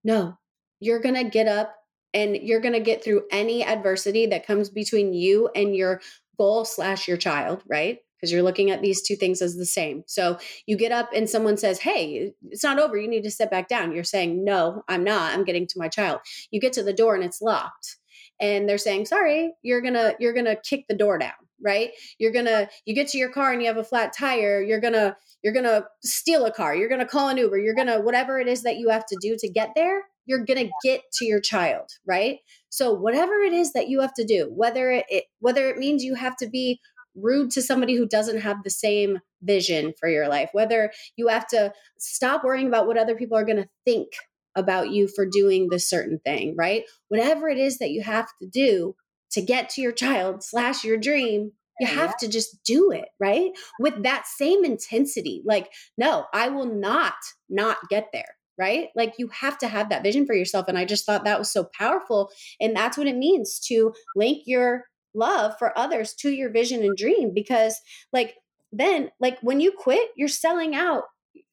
No. 0.03 0.37
You're 0.79 1.01
going 1.01 1.15
to 1.15 1.23
get 1.23 1.47
up 1.47 1.75
and 2.13 2.35
you're 2.35 2.61
going 2.61 2.73
to 2.73 2.79
get 2.79 3.03
through 3.03 3.23
any 3.31 3.63
adversity 3.63 4.27
that 4.27 4.45
comes 4.45 4.69
between 4.69 5.13
you 5.13 5.49
and 5.55 5.75
your 5.75 6.01
goal 6.37 6.65
slash 6.65 7.07
your 7.07 7.17
child, 7.17 7.63
right? 7.67 7.99
Because 8.21 8.31
you're 8.31 8.43
looking 8.43 8.69
at 8.69 8.81
these 8.81 9.01
two 9.01 9.15
things 9.15 9.41
as 9.41 9.55
the 9.55 9.65
same. 9.65 10.03
So 10.05 10.37
you 10.67 10.77
get 10.77 10.91
up 10.91 11.09
and 11.15 11.29
someone 11.29 11.57
says, 11.57 11.79
Hey, 11.79 12.31
it's 12.49 12.63
not 12.63 12.79
over. 12.79 12.97
You 12.97 13.07
need 13.07 13.23
to 13.23 13.31
sit 13.31 13.49
back 13.49 13.67
down. 13.67 13.93
You're 13.93 14.03
saying, 14.03 14.43
No, 14.43 14.83
I'm 14.87 15.03
not. 15.03 15.33
I'm 15.33 15.43
getting 15.43 15.67
to 15.67 15.79
my 15.79 15.87
child. 15.87 16.19
You 16.51 16.59
get 16.59 16.73
to 16.73 16.83
the 16.83 16.93
door 16.93 17.15
and 17.15 17.23
it's 17.23 17.41
locked. 17.41 17.97
And 18.39 18.69
they're 18.69 18.77
saying, 18.77 19.05
Sorry, 19.07 19.53
you're 19.63 19.81
gonna, 19.81 20.13
you're 20.19 20.33
gonna 20.33 20.55
kick 20.55 20.85
the 20.87 20.95
door 20.95 21.17
down, 21.17 21.33
right? 21.63 21.91
You're 22.19 22.31
gonna, 22.31 22.69
you 22.85 22.93
get 22.93 23.07
to 23.09 23.17
your 23.17 23.31
car 23.31 23.51
and 23.51 23.61
you 23.61 23.67
have 23.67 23.77
a 23.77 23.83
flat 23.83 24.13
tire, 24.17 24.61
you're 24.61 24.81
gonna, 24.81 25.17
you're 25.43 25.53
gonna 25.53 25.85
steal 26.03 26.45
a 26.45 26.51
car, 26.51 26.75
you're 26.75 26.89
gonna 26.89 27.07
call 27.07 27.29
an 27.29 27.37
Uber, 27.37 27.57
you're 27.57 27.75
gonna, 27.75 28.01
whatever 28.01 28.39
it 28.39 28.47
is 28.47 28.63
that 28.63 28.77
you 28.77 28.89
have 28.89 29.05
to 29.07 29.17
do 29.19 29.35
to 29.39 29.49
get 29.49 29.71
there, 29.75 30.03
you're 30.25 30.45
going 30.45 30.67
to 30.67 30.71
get 30.83 31.01
to 31.13 31.25
your 31.25 31.39
child 31.39 31.89
right 32.05 32.37
so 32.69 32.93
whatever 32.93 33.41
it 33.41 33.53
is 33.53 33.73
that 33.73 33.89
you 33.89 34.01
have 34.01 34.13
to 34.13 34.23
do 34.23 34.51
whether 34.55 34.91
it 34.91 35.25
whether 35.39 35.69
it 35.69 35.77
means 35.77 36.03
you 36.03 36.15
have 36.15 36.35
to 36.37 36.47
be 36.47 36.79
rude 37.15 37.51
to 37.51 37.61
somebody 37.61 37.95
who 37.95 38.07
doesn't 38.07 38.41
have 38.41 38.63
the 38.63 38.69
same 38.69 39.19
vision 39.41 39.93
for 39.99 40.09
your 40.09 40.27
life, 40.27 40.49
whether 40.53 40.91
you 41.15 41.27
have 41.27 41.47
to 41.47 41.73
stop 41.99 42.43
worrying 42.43 42.67
about 42.67 42.87
what 42.87 42.97
other 42.97 43.15
people 43.15 43.37
are 43.37 43.45
going 43.45 43.57
to 43.57 43.69
think 43.85 44.07
about 44.55 44.89
you 44.89 45.07
for 45.07 45.25
doing 45.25 45.69
this 45.69 45.89
certain 45.89 46.19
thing, 46.25 46.55
right? 46.57 46.83
Whatever 47.07 47.49
it 47.49 47.57
is 47.57 47.77
that 47.77 47.91
you 47.91 48.01
have 48.03 48.27
to 48.41 48.47
do 48.47 48.95
to 49.31 49.41
get 49.41 49.69
to 49.69 49.81
your 49.81 49.93
child 49.93 50.43
slash 50.43 50.83
your 50.83 50.97
dream, 50.97 51.51
you 51.79 51.87
have 51.87 52.15
to 52.17 52.27
just 52.27 52.63
do 52.63 52.91
it, 52.91 53.05
right? 53.19 53.51
With 53.79 54.03
that 54.03 54.27
same 54.27 54.63
intensity. 54.63 55.41
Like, 55.45 55.71
no, 55.97 56.25
I 56.33 56.49
will 56.49 56.67
not 56.67 57.15
not 57.49 57.77
get 57.89 58.09
there 58.13 58.35
right? 58.59 58.89
Like 58.95 59.15
you 59.17 59.27
have 59.29 59.57
to 59.59 59.67
have 59.67 59.89
that 59.89 60.03
vision 60.03 60.27
for 60.27 60.35
yourself. 60.35 60.67
And 60.67 60.77
I 60.77 60.85
just 60.85 61.03
thought 61.05 61.23
that 61.23 61.39
was 61.39 61.51
so 61.51 61.67
powerful. 61.77 62.29
And 62.59 62.75
that's 62.75 62.95
what 62.95 63.07
it 63.07 63.17
means 63.17 63.59
to 63.67 63.91
link 64.15 64.43
your 64.45 64.85
love 65.13 65.53
for 65.57 65.77
others 65.77 66.13
to 66.13 66.29
your 66.29 66.49
vision 66.49 66.83
and 66.83 66.95
dream 66.95 67.33
because 67.33 67.79
like 68.13 68.35
then 68.71 69.11
like 69.19 69.37
when 69.41 69.59
you 69.59 69.71
quit 69.71 70.09
you're 70.15 70.27
selling 70.27 70.75
out 70.75 71.03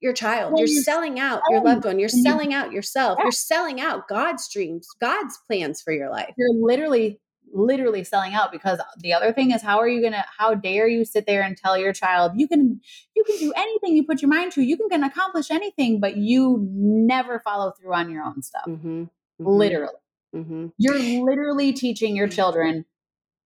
your 0.01 0.13
child 0.13 0.55
you're 0.57 0.67
selling 0.67 1.19
out 1.19 1.43
your 1.51 1.63
loved 1.63 1.85
one 1.85 1.99
you're 1.99 2.09
selling 2.09 2.55
out 2.55 2.73
yourself 2.73 3.19
you're 3.23 3.33
selling 3.33 3.81
out 3.81 4.09
god's 4.09 4.49
dreams 4.49 4.87
god's 5.01 5.39
plans 5.47 5.81
for 5.81 5.93
your 5.93 6.11
life 6.11 6.33
you're 6.37 6.55
literally 6.55 7.21
literally 7.53 8.05
selling 8.05 8.35
out 8.35 8.53
because 8.53 8.79
the 8.99 9.13
other 9.13 9.33
thing 9.33 9.51
is 9.51 9.63
how 9.63 9.79
are 9.79 9.89
you 9.89 10.03
gonna 10.03 10.25
how 10.37 10.55
dare 10.55 10.87
you 10.87 11.05
sit 11.05 11.27
there 11.27 11.43
and 11.43 11.57
tell 11.57 11.77
your 11.77 11.93
child 11.93 12.33
you 12.37 12.47
can 12.47 12.81
you 13.17 13.25
can 13.25 13.39
do 13.39 13.53
anything 13.57 13.97
you 13.97 14.05
put 14.05 14.23
your 14.23 14.29
mind 14.29 14.53
to 14.53 14.63
you 14.63 14.77
can, 14.77 14.89
can 14.89 15.03
accomplish 15.03 15.51
anything 15.51 15.99
but 15.99 16.17
you 16.17 16.69
never 16.73 17.41
follow 17.41 17.73
through 17.73 17.95
on 17.95 18.11
your 18.11 18.23
own 18.23 18.43
stuff 18.43 18.65
mm-hmm. 18.69 19.03
Mm-hmm. 19.03 19.47
literally 19.47 19.93
mm-hmm. 20.35 20.67
you're 20.77 21.25
literally 21.25 21.73
teaching 21.73 22.15
your 22.15 22.29
children 22.29 22.85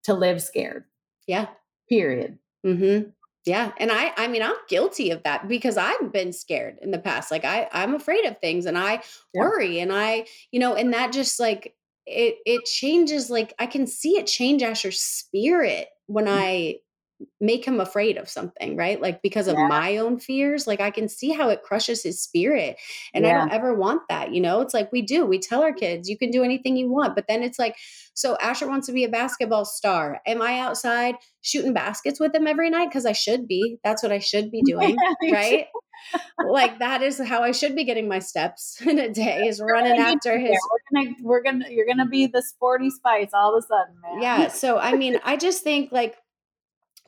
to 0.04 0.14
live 0.14 0.42
scared. 0.42 0.84
Yeah. 1.26 1.48
Period. 1.88 2.38
Mm-hmm. 2.66 3.10
Yeah. 3.44 3.72
And 3.78 3.90
I, 3.90 4.12
I 4.16 4.28
mean, 4.28 4.42
I'm 4.42 4.54
guilty 4.68 5.10
of 5.10 5.22
that 5.24 5.48
because 5.48 5.76
I've 5.76 6.12
been 6.12 6.32
scared 6.32 6.78
in 6.80 6.92
the 6.92 6.98
past. 6.98 7.30
Like 7.30 7.44
I, 7.44 7.68
I'm 7.72 7.94
afraid 7.94 8.24
of 8.24 8.38
things 8.38 8.66
and 8.66 8.78
I 8.78 8.92
yeah. 8.92 9.00
worry 9.34 9.80
and 9.80 9.92
I, 9.92 10.26
you 10.52 10.60
know, 10.60 10.74
and 10.74 10.92
that 10.94 11.12
just 11.12 11.40
like, 11.40 11.74
it, 12.06 12.36
it 12.46 12.64
changes. 12.64 13.30
Like 13.30 13.54
I 13.58 13.66
can 13.66 13.86
see 13.86 14.16
it 14.16 14.26
change 14.26 14.62
Asher's 14.62 15.00
spirit 15.00 15.88
when 16.06 16.26
mm-hmm. 16.26 16.38
I 16.38 16.76
make 17.40 17.64
him 17.64 17.80
afraid 17.80 18.16
of 18.16 18.28
something, 18.28 18.76
right? 18.76 19.00
Like 19.00 19.22
because 19.22 19.48
of 19.48 19.56
yeah. 19.56 19.66
my 19.68 19.96
own 19.98 20.18
fears, 20.18 20.66
like 20.66 20.80
I 20.80 20.90
can 20.90 21.08
see 21.08 21.30
how 21.30 21.48
it 21.48 21.62
crushes 21.62 22.02
his 22.02 22.20
spirit. 22.20 22.76
And 23.14 23.24
yeah. 23.24 23.30
I 23.30 23.34
don't 23.34 23.52
ever 23.52 23.74
want 23.74 24.02
that, 24.08 24.32
you 24.32 24.40
know? 24.40 24.60
It's 24.60 24.74
like 24.74 24.92
we 24.92 25.02
do. 25.02 25.24
We 25.24 25.38
tell 25.38 25.62
our 25.62 25.72
kids, 25.72 26.08
you 26.08 26.18
can 26.18 26.30
do 26.30 26.44
anything 26.44 26.76
you 26.76 26.90
want. 26.90 27.14
But 27.14 27.26
then 27.28 27.42
it's 27.42 27.58
like, 27.58 27.76
so 28.14 28.36
Asher 28.36 28.68
wants 28.68 28.86
to 28.86 28.92
be 28.92 29.04
a 29.04 29.08
basketball 29.08 29.64
star. 29.64 30.20
Am 30.26 30.42
I 30.42 30.58
outside 30.60 31.16
shooting 31.40 31.72
baskets 31.72 32.20
with 32.20 32.34
him 32.34 32.46
every 32.46 32.70
night? 32.70 32.88
Because 32.88 33.06
I 33.06 33.12
should 33.12 33.46
be. 33.46 33.78
That's 33.84 34.02
what 34.02 34.12
I 34.12 34.18
should 34.18 34.50
be 34.50 34.62
doing, 34.66 34.96
right? 35.30 35.66
like 36.48 36.78
that 36.78 37.02
is 37.02 37.18
how 37.18 37.42
I 37.42 37.52
should 37.52 37.74
be 37.76 37.84
getting 37.84 38.08
my 38.08 38.18
steps 38.18 38.80
in 38.80 38.98
a 38.98 39.08
day 39.12 39.46
is 39.46 39.60
running 39.60 39.98
after 39.98 40.38
his 40.38 40.58
we're 40.70 41.02
gonna 41.02 41.16
we're 41.22 41.42
gonna 41.42 41.66
you're 41.70 41.86
gonna 41.86 42.08
be 42.08 42.26
the 42.26 42.42
sporty 42.42 42.90
spice 42.90 43.30
all 43.32 43.56
of 43.56 43.62
a 43.62 43.66
sudden, 43.66 43.94
man. 44.02 44.22
Yeah. 44.22 44.48
So 44.48 44.78
I 44.78 44.94
mean, 44.94 45.20
I 45.24 45.36
just 45.36 45.62
think 45.62 45.92
like 45.92 46.16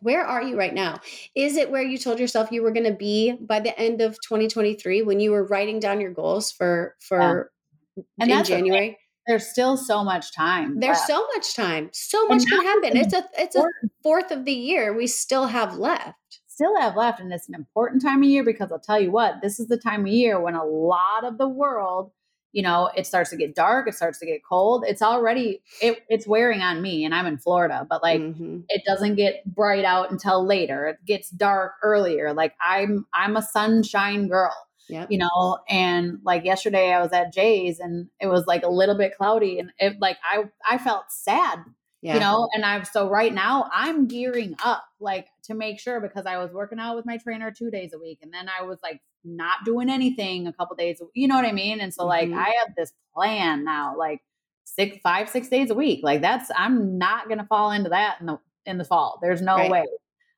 where 0.05 0.25
are 0.25 0.43
you 0.43 0.57
right 0.57 0.75
now? 0.75 1.01
Is 1.35 1.57
it 1.57 1.71
where 1.71 1.83
you 1.83 1.97
told 1.97 2.21
yourself 2.21 2.53
you 2.53 2.63
were 2.63 2.73
going 2.73 2.85
to 2.85 2.93
be 2.93 3.33
by 3.41 3.59
the 3.59 3.77
end 3.81 4.03
of 4.03 4.13
2023 4.21 5.01
when 5.01 5.19
you 5.19 5.33
were 5.33 5.47
writing 5.47 5.81
down 5.81 6.01
your 6.01 6.13
goals 6.13 6.53
for 6.53 6.95
for 7.01 7.51
yeah. 7.97 8.03
and 8.21 8.31
in 8.31 8.45
January? 8.45 8.89
Okay. 8.89 8.99
There's 9.27 9.47
still 9.47 9.79
so 9.79 10.05
much 10.05 10.35
time. 10.35 10.79
There's 10.79 10.99
left. 10.99 11.07
so 11.07 11.27
much 11.35 11.57
time. 11.57 11.89
So 11.95 12.27
much 12.27 12.45
can 12.45 12.63
happen. 12.63 12.99
It's 12.99 13.15
a 13.15 13.25
it's 13.39 13.57
a 13.57 13.65
fourth 14.03 14.31
of 14.31 14.45
the 14.45 14.53
year 14.53 14.95
we 14.95 15.07
still 15.07 15.47
have 15.47 15.79
left. 15.79 16.41
Still 16.47 16.79
have 16.79 16.97
left 16.97 17.21
and 17.21 17.33
it's 17.33 17.49
an 17.49 17.55
important 17.55 18.03
time 18.03 18.23
of 18.23 18.29
year 18.29 18.45
because 18.45 18.71
I'll 18.71 18.79
tell 18.79 19.01
you 19.01 19.11
what, 19.11 19.41
this 19.41 19.59
is 19.59 19.69
the 19.69 19.79
time 19.79 20.03
of 20.03 20.09
year 20.09 20.39
when 20.39 20.55
a 20.55 20.65
lot 20.65 21.25
of 21.25 21.39
the 21.39 21.49
world 21.49 22.13
you 22.55 22.63
know, 22.63 22.89
it 22.97 23.05
starts 23.05 23.31
to 23.31 23.37
get 23.37 23.57
dark, 23.57 23.89
it 23.89 23.95
starts 23.95 24.21
to 24.21 24.27
get 24.27 24.45
cold. 24.49 24.85
It's 24.87 25.03
already 25.03 25.61
it, 25.83 26.05
it's 26.09 26.25
wearing 26.25 26.63
on 26.63 26.81
me 26.81 27.05
and 27.05 27.13
I'm 27.13 27.27
in 27.27 27.37
Florida, 27.37 27.85
but 27.91 28.01
like 28.01 28.21
mm-hmm. 28.21 28.61
it 28.69 28.83
doesn't 28.87 29.17
get 29.17 29.45
bright 29.45 29.85
out 29.85 30.13
until 30.13 30.47
later. 30.47 30.87
It 30.87 31.05
gets 31.05 31.31
dark 31.31 31.73
earlier. 31.83 32.33
Like 32.33 32.55
I'm 32.65 33.07
I'm 33.13 33.37
a 33.37 33.43
sunshine 33.43 34.29
girl. 34.29 34.55
Yep. 34.89 35.11
You 35.11 35.19
know, 35.19 35.59
and 35.69 36.19
like 36.25 36.45
yesterday 36.45 36.93
I 36.93 37.03
was 37.03 37.13
at 37.13 37.33
Jay's 37.33 37.81
and 37.81 38.09
it 38.21 38.29
was 38.29 38.47
like 38.47 38.63
a 38.63 38.69
little 38.69 38.97
bit 38.97 39.17
cloudy 39.17 39.59
and 39.59 39.73
it 39.79 39.97
like 40.01 40.19
I 40.23 40.45
I 40.69 40.79
felt 40.79 41.07
sad 41.09 41.59
yeah. 42.05 42.15
you 42.15 42.21
know 42.21 42.49
and 42.53 42.67
i'm 42.67 42.85
so 42.85 43.09
right 43.09 43.33
now 43.33 43.69
i'm 43.73 44.07
gearing 44.07 44.55
up 44.63 44.85
like 45.01 45.27
to 45.43 45.55
make 45.55 45.81
sure 45.81 46.01
because 46.01 46.27
i 46.27 46.37
was 46.37 46.53
working 46.53 46.79
out 46.79 46.97
with 46.97 47.07
my 47.07 47.17
trainer 47.17 47.51
two 47.51 47.71
days 47.71 47.95
a 47.95 47.99
week 47.99 48.19
and 48.21 48.33
then 48.33 48.47
i 48.47 48.63
was 48.63 48.79
like 48.83 49.01
not 49.25 49.59
doing 49.65 49.89
anything 49.89 50.47
a 50.47 50.53
couple 50.53 50.77
days 50.77 51.01
you 51.15 51.27
know 51.27 51.37
what 51.37 51.45
i 51.45 51.53
mean 51.53 51.81
and 51.81 51.93
so 51.93 52.05
like 52.07 52.29
mm-hmm. 52.29 52.39
i 52.39 52.53
have 52.65 52.75
this 52.77 52.93
plan 53.15 53.65
now 53.65 53.95
like 53.97 54.21
six 54.65 54.97
five 55.03 55.29
six 55.29 55.49
days 55.49 55.71
a 55.71 55.75
week 55.75 56.01
like 56.03 56.21
that's 56.21 56.51
i'm 56.57 56.99
not 56.99 57.29
gonna 57.29 57.47
fall 57.47 57.71
into 57.71 57.91
that 57.91 58.17
in 58.21 58.27
the 58.27 58.39
in 58.67 58.79
the 58.79 58.85
fall 58.85 59.19
there's 59.23 59.43
no 59.43 59.57
right. 59.57 59.71
way 59.71 59.85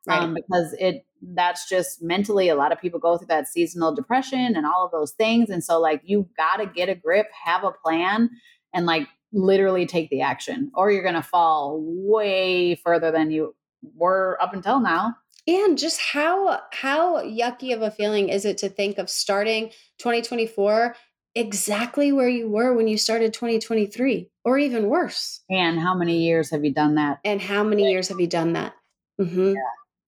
right. 0.07 0.23
um 0.23 0.35
because 0.35 0.75
it 0.79 1.05
that's 1.35 1.69
just 1.69 2.03
mentally 2.03 2.49
a 2.49 2.55
lot 2.55 2.73
of 2.73 2.81
people 2.81 3.01
go 3.01 3.17
through 3.17 3.27
that 3.27 3.49
seasonal 3.49 3.95
depression 3.95 4.55
and 4.57 4.67
all 4.67 4.85
of 4.85 4.93
those 4.93 5.13
things 5.13 5.49
and 5.51 5.65
so 5.65 5.81
like 5.81 6.01
you 6.05 6.29
got 6.37 6.57
to 6.57 6.67
get 6.67 6.89
a 6.89 6.95
grip 6.95 7.27
have 7.45 7.65
a 7.65 7.73
plan 7.73 8.31
and 8.75 8.87
like 8.87 9.09
literally 9.33 9.87
take 9.87 10.09
the 10.11 10.21
action 10.21 10.71
or 10.75 10.91
you're 10.91 11.03
to 11.15 11.23
fall 11.23 11.81
way 11.83 12.75
further 12.75 13.11
than 13.11 13.31
you 13.31 13.55
were 13.97 14.39
up 14.41 14.53
until 14.53 14.81
now 14.81 15.15
and 15.47 15.79
just 15.79 16.01
how 16.01 16.61
how 16.73 17.23
yucky 17.23 17.75
of 17.75 17.83
a 17.83 17.91
feeling 17.91 18.29
is 18.29 18.45
it 18.45 18.59
to 18.59 18.69
think 18.69 18.99
of 18.99 19.09
starting 19.09 19.69
2024 19.99 20.97
exactly 21.35 22.13
where 22.13 22.29
you 22.29 22.49
were 22.49 22.75
when 22.75 22.89
you 22.89 22.97
started 22.97 23.33
2023 23.35 24.31
or 24.45 24.59
even 24.59 24.89
worse? 24.89 25.43
And 25.51 25.79
how 25.79 25.95
many 25.95 26.25
years 26.25 26.51
have 26.51 26.65
you 26.65 26.73
done 26.73 26.97
that? 26.97 27.21
And 27.25 27.41
how 27.41 27.63
many 27.63 27.91
years 27.91 28.09
have 28.09 28.21
you 28.21 28.27
done 28.27 28.55
that? 28.55 28.75
Mm-hmm. 29.21 29.55
yeah. 29.55 29.55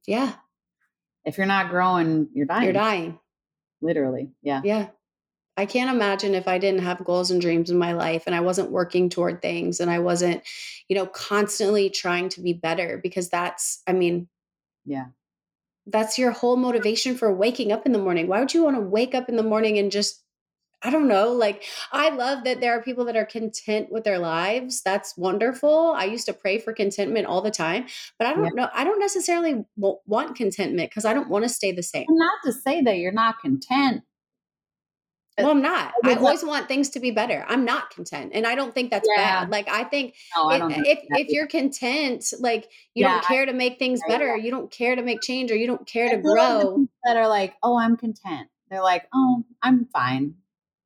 yeah. 0.06 0.32
If 1.24 1.38
you're 1.38 1.46
not 1.46 1.70
growing 1.70 2.28
you're 2.32 2.46
dying. 2.46 2.64
you're 2.64 2.72
dying. 2.72 3.18
Literally 3.80 4.30
yeah. 4.42 4.62
Yeah. 4.64 4.88
I 5.56 5.66
can't 5.66 5.90
imagine 5.90 6.36
if 6.36 6.46
I 6.46 6.58
didn't 6.58 6.82
have 6.82 7.04
goals 7.04 7.32
and 7.32 7.40
dreams 7.40 7.68
in 7.68 7.78
my 7.78 7.92
life 7.92 8.24
and 8.26 8.34
I 8.34 8.40
wasn't 8.40 8.70
working 8.70 9.08
toward 9.08 9.42
things 9.42 9.80
and 9.80 9.90
I 9.90 9.98
wasn't, 9.98 10.44
you 10.88 10.94
know, 10.94 11.06
constantly 11.06 11.90
trying 11.90 12.28
to 12.30 12.40
be 12.40 12.52
better 12.52 13.00
because 13.02 13.28
that's, 13.28 13.82
I 13.84 13.92
mean, 13.92 14.28
yeah. 14.84 15.06
That's 15.90 16.18
your 16.18 16.32
whole 16.32 16.56
motivation 16.56 17.16
for 17.16 17.32
waking 17.32 17.72
up 17.72 17.86
in 17.86 17.92
the 17.92 17.98
morning. 17.98 18.26
Why 18.28 18.40
would 18.40 18.54
you 18.54 18.62
want 18.62 18.76
to 18.76 18.82
wake 18.82 19.14
up 19.14 19.28
in 19.28 19.36
the 19.36 19.42
morning 19.42 19.78
and 19.78 19.90
just 19.90 20.22
I 20.80 20.90
don't 20.90 21.08
know. 21.08 21.32
Like, 21.32 21.64
I 21.90 22.10
love 22.10 22.44
that 22.44 22.60
there 22.60 22.78
are 22.78 22.82
people 22.82 23.04
that 23.06 23.16
are 23.16 23.24
content 23.24 23.90
with 23.90 24.04
their 24.04 24.18
lives. 24.18 24.80
That's 24.82 25.16
wonderful. 25.16 25.92
I 25.96 26.04
used 26.04 26.26
to 26.26 26.32
pray 26.32 26.58
for 26.58 26.72
contentment 26.72 27.26
all 27.26 27.42
the 27.42 27.50
time, 27.50 27.86
but 28.16 28.28
I 28.28 28.34
don't 28.34 28.44
yeah. 28.44 28.62
know. 28.62 28.68
I 28.72 28.84
don't 28.84 29.00
necessarily 29.00 29.64
want 29.76 30.36
contentment 30.36 30.90
because 30.90 31.04
I 31.04 31.14
don't 31.14 31.28
want 31.28 31.44
to 31.44 31.48
stay 31.48 31.72
the 31.72 31.82
same. 31.82 32.06
Not 32.08 32.38
to 32.44 32.52
say 32.52 32.80
that 32.82 32.98
you're 32.98 33.10
not 33.10 33.40
content, 33.40 34.04
Uh, 35.38 35.42
well, 35.42 35.50
I'm 35.50 35.62
not. 35.62 35.92
I 36.04 36.14
always 36.14 36.44
want 36.44 36.68
things 36.68 36.90
to 36.90 37.00
be 37.00 37.10
better. 37.10 37.44
I'm 37.48 37.64
not 37.64 37.90
content, 37.90 38.32
and 38.34 38.46
I 38.46 38.54
don't 38.54 38.74
think 38.74 38.90
that's 38.90 39.08
yeah. 39.16 39.40
bad. 39.40 39.50
Like 39.50 39.68
I 39.68 39.84
think, 39.84 40.14
no, 40.36 40.50
I 40.50 40.66
if 40.68 40.84
if, 40.84 40.98
if 41.10 41.28
you're 41.28 41.46
content, 41.46 42.24
like 42.40 42.64
you 42.94 43.04
yeah, 43.04 43.12
don't 43.12 43.24
care 43.24 43.46
to 43.46 43.52
make 43.52 43.78
things 43.78 44.00
better, 44.08 44.36
you 44.36 44.50
don't 44.50 44.70
care 44.70 44.96
to 44.96 45.02
make 45.02 45.20
change, 45.22 45.50
or 45.50 45.56
you 45.56 45.66
don't 45.66 45.86
care 45.86 46.08
to 46.10 46.16
grow. 46.18 46.86
That 47.04 47.16
are 47.16 47.28
like, 47.28 47.54
oh, 47.62 47.78
I'm 47.78 47.96
content. 47.96 48.48
They're 48.70 48.82
like, 48.82 49.08
oh, 49.14 49.44
I'm 49.62 49.86
fine. 49.86 50.34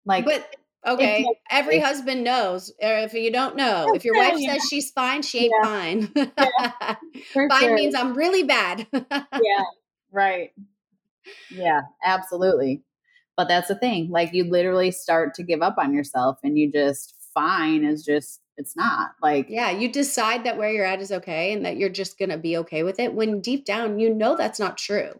Like, 0.04 0.24
but 0.24 0.54
okay, 0.86 1.24
like, 1.24 1.36
every 1.50 1.78
husband 1.78 2.24
knows, 2.24 2.72
or 2.80 2.98
if 2.98 3.14
you 3.14 3.32
don't 3.32 3.56
know, 3.56 3.92
if 3.94 4.04
your 4.04 4.16
wife 4.16 4.34
yeah. 4.36 4.54
says 4.54 4.66
she's 4.68 4.90
fine, 4.90 5.22
she 5.22 5.46
ain't 5.46 5.64
fine. 5.64 6.06
fine 7.48 7.60
sure. 7.60 7.74
means 7.74 7.94
I'm 7.94 8.14
really 8.14 8.42
bad. 8.42 8.86
yeah, 8.92 9.64
right. 10.12 10.52
Yeah, 11.50 11.82
absolutely. 12.04 12.82
But 13.42 13.48
that's 13.48 13.66
the 13.66 13.74
thing. 13.74 14.08
Like 14.08 14.32
you 14.32 14.44
literally 14.44 14.92
start 14.92 15.34
to 15.34 15.42
give 15.42 15.62
up 15.62 15.74
on 15.76 15.92
yourself 15.92 16.38
and 16.44 16.56
you 16.56 16.70
just 16.70 17.16
fine 17.34 17.84
is 17.84 18.04
just 18.04 18.40
it's 18.56 18.76
not 18.76 19.10
like 19.20 19.46
yeah 19.48 19.68
you 19.68 19.90
decide 19.90 20.44
that 20.44 20.56
where 20.56 20.70
you're 20.70 20.86
at 20.86 21.00
is 21.00 21.10
okay 21.10 21.52
and 21.52 21.64
that 21.64 21.76
you're 21.76 21.88
just 21.88 22.20
gonna 22.20 22.38
be 22.38 22.56
okay 22.56 22.84
with 22.84 23.00
it 23.00 23.14
when 23.14 23.40
deep 23.40 23.64
down 23.64 23.98
you 23.98 24.14
know 24.14 24.36
that's 24.36 24.60
not 24.60 24.76
true 24.76 25.10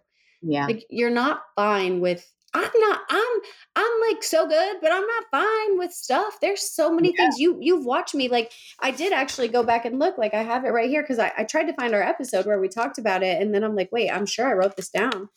yeah 0.40 0.66
like 0.66 0.84
you're 0.88 1.10
not 1.10 1.42
fine 1.56 2.00
with 2.00 2.30
i'm 2.54 2.70
not 2.76 3.00
i'm 3.10 3.40
i'm 3.74 3.92
like 4.08 4.22
so 4.22 4.46
good 4.46 4.76
but 4.80 4.92
i'm 4.92 5.06
not 5.06 5.24
fine 5.32 5.78
with 5.78 5.90
stuff 5.90 6.38
there's 6.40 6.60
so 6.60 6.92
many 6.92 7.12
yeah. 7.16 7.24
things 7.24 7.38
you 7.38 7.56
you've 7.60 7.86
watched 7.86 8.14
me 8.14 8.28
like 8.28 8.52
i 8.80 8.90
did 8.92 9.12
actually 9.12 9.48
go 9.48 9.64
back 9.64 9.84
and 9.84 9.98
look 9.98 10.16
like 10.18 10.34
i 10.34 10.42
have 10.42 10.64
it 10.64 10.70
right 10.70 10.90
here 10.90 11.02
because 11.02 11.18
I, 11.18 11.32
I 11.38 11.44
tried 11.44 11.64
to 11.64 11.74
find 11.74 11.92
our 11.94 12.02
episode 12.02 12.46
where 12.46 12.60
we 12.60 12.68
talked 12.68 12.98
about 12.98 13.22
it 13.24 13.42
and 13.42 13.52
then 13.52 13.64
i'm 13.64 13.74
like 13.74 13.88
wait 13.90 14.10
i'm 14.10 14.26
sure 14.26 14.46
i 14.46 14.52
wrote 14.52 14.76
this 14.76 14.90
down 14.90 15.28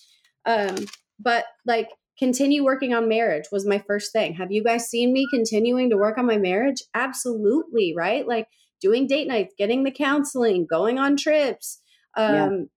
um 0.46 0.76
but 1.20 1.46
like 1.66 1.90
continue 2.18 2.64
working 2.64 2.94
on 2.94 3.10
marriage 3.10 3.46
was 3.52 3.66
my 3.66 3.80
first 3.80 4.12
thing. 4.12 4.34
Have 4.36 4.52
you 4.52 4.64
guys 4.64 4.90
seen 4.90 5.12
me 5.12 5.28
continuing 5.34 5.90
to 5.90 5.98
work 5.98 6.18
on 6.18 6.26
my 6.26 6.38
marriage? 6.38 6.82
Absolutely, 6.94 7.94
right? 7.96 8.28
Like 8.28 8.48
doing 8.82 9.08
date 9.08 9.28
nights, 9.28 9.54
getting 9.58 9.84
the 9.84 9.92
counseling, 9.92 10.66
going 10.70 10.98
on 10.98 11.18
trips, 11.18 11.82
um, 12.16 12.70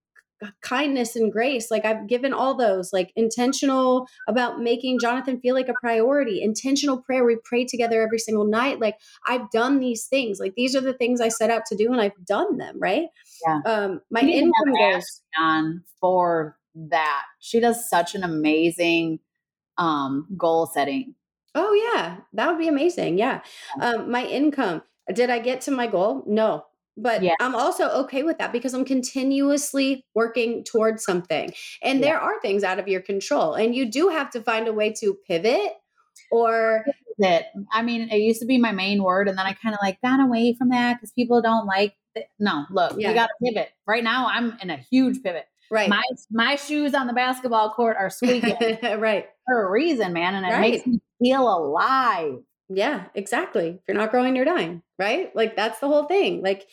yeah. 0.42 0.50
kindness 0.62 1.14
and 1.14 1.30
grace. 1.30 1.70
Like 1.70 1.84
I've 1.84 2.08
given 2.08 2.32
all 2.32 2.56
those, 2.56 2.92
like 2.92 3.12
intentional 3.14 4.08
about 4.26 4.60
making 4.60 4.98
Jonathan 5.00 5.40
feel 5.40 5.54
like 5.54 5.68
a 5.68 5.74
priority, 5.80 6.42
intentional 6.42 7.02
prayer. 7.02 7.24
We 7.24 7.36
pray 7.44 7.64
together 7.64 8.02
every 8.02 8.18
single 8.18 8.46
night. 8.46 8.80
Like 8.80 8.96
I've 9.26 9.50
done 9.50 9.78
these 9.78 10.06
things. 10.06 10.38
Like 10.40 10.54
these 10.56 10.74
are 10.74 10.80
the 10.80 10.94
things 10.94 11.20
I 11.20 11.28
set 11.28 11.50
out 11.50 11.62
to 11.66 11.76
do 11.76 11.92
and 11.92 12.00
I've 12.00 12.24
done 12.26 12.56
them, 12.56 12.78
right? 12.80 13.06
Yeah. 13.46 13.60
Um, 13.66 14.00
my 14.10 14.20
income 14.20 14.74
goes 14.76 15.22
on 15.38 15.84
for 16.00 16.56
that. 16.74 17.22
She 17.40 17.60
does 17.60 17.88
such 17.88 18.14
an 18.14 18.24
amazing 18.24 19.20
um, 19.78 20.26
goal 20.36 20.66
setting. 20.66 21.14
Oh 21.54 21.72
yeah, 21.92 22.18
that 22.34 22.48
would 22.48 22.58
be 22.58 22.68
amazing. 22.68 23.18
Yeah. 23.18 23.40
Um, 23.80 24.10
my 24.10 24.24
income. 24.24 24.82
Did 25.12 25.30
I 25.30 25.38
get 25.38 25.62
to 25.62 25.70
my 25.70 25.86
goal? 25.86 26.22
No. 26.26 26.66
But 26.96 27.22
yeah. 27.22 27.34
I'm 27.40 27.54
also 27.54 27.88
okay 28.02 28.24
with 28.24 28.38
that 28.38 28.52
because 28.52 28.74
I'm 28.74 28.84
continuously 28.84 30.04
working 30.14 30.64
towards 30.64 31.04
something. 31.04 31.52
And 31.82 32.00
yeah. 32.00 32.06
there 32.06 32.20
are 32.20 32.40
things 32.40 32.64
out 32.64 32.78
of 32.78 32.88
your 32.88 33.00
control. 33.00 33.54
And 33.54 33.74
you 33.74 33.90
do 33.90 34.08
have 34.08 34.30
to 34.30 34.42
find 34.42 34.66
a 34.66 34.72
way 34.72 34.92
to 35.00 35.16
pivot 35.26 35.72
or 36.30 36.84
it. 37.18 37.46
I 37.72 37.82
mean, 37.82 38.08
it 38.10 38.18
used 38.18 38.40
to 38.40 38.46
be 38.46 38.58
my 38.58 38.72
main 38.72 39.02
word, 39.02 39.28
and 39.28 39.36
then 39.38 39.46
I 39.46 39.52
kind 39.52 39.74
of 39.74 39.80
like 39.82 40.00
got 40.00 40.20
away 40.20 40.54
from 40.54 40.70
that 40.70 40.94
because 40.94 41.12
people 41.12 41.42
don't 41.42 41.66
like. 41.66 41.94
It. 42.14 42.28
No, 42.38 42.64
look, 42.70 42.94
yeah. 42.98 43.08
you 43.08 43.14
got 43.14 43.26
to 43.26 43.44
pivot. 43.44 43.70
Right 43.86 44.02
now, 44.02 44.28
I'm 44.28 44.56
in 44.62 44.70
a 44.70 44.76
huge 44.76 45.22
pivot. 45.22 45.46
Right. 45.70 45.88
My 45.88 46.02
my 46.30 46.56
shoes 46.56 46.94
on 46.94 47.06
the 47.06 47.12
basketball 47.12 47.70
court 47.70 47.96
are 47.98 48.10
squeaking. 48.10 48.78
right. 48.98 49.26
For 49.46 49.66
a 49.66 49.70
reason, 49.70 50.12
man. 50.12 50.34
And 50.34 50.46
it 50.46 50.50
right. 50.50 50.60
makes 50.60 50.86
me 50.86 51.00
feel 51.22 51.42
alive. 51.42 52.38
Yeah, 52.68 53.06
exactly. 53.14 53.68
If 53.68 53.80
you're 53.88 53.96
not 53.96 54.10
growing, 54.10 54.36
you're 54.36 54.44
dying. 54.44 54.82
Right? 54.98 55.34
Like 55.34 55.56
that's 55.56 55.80
the 55.80 55.88
whole 55.88 56.04
thing. 56.04 56.42
Like 56.42 56.66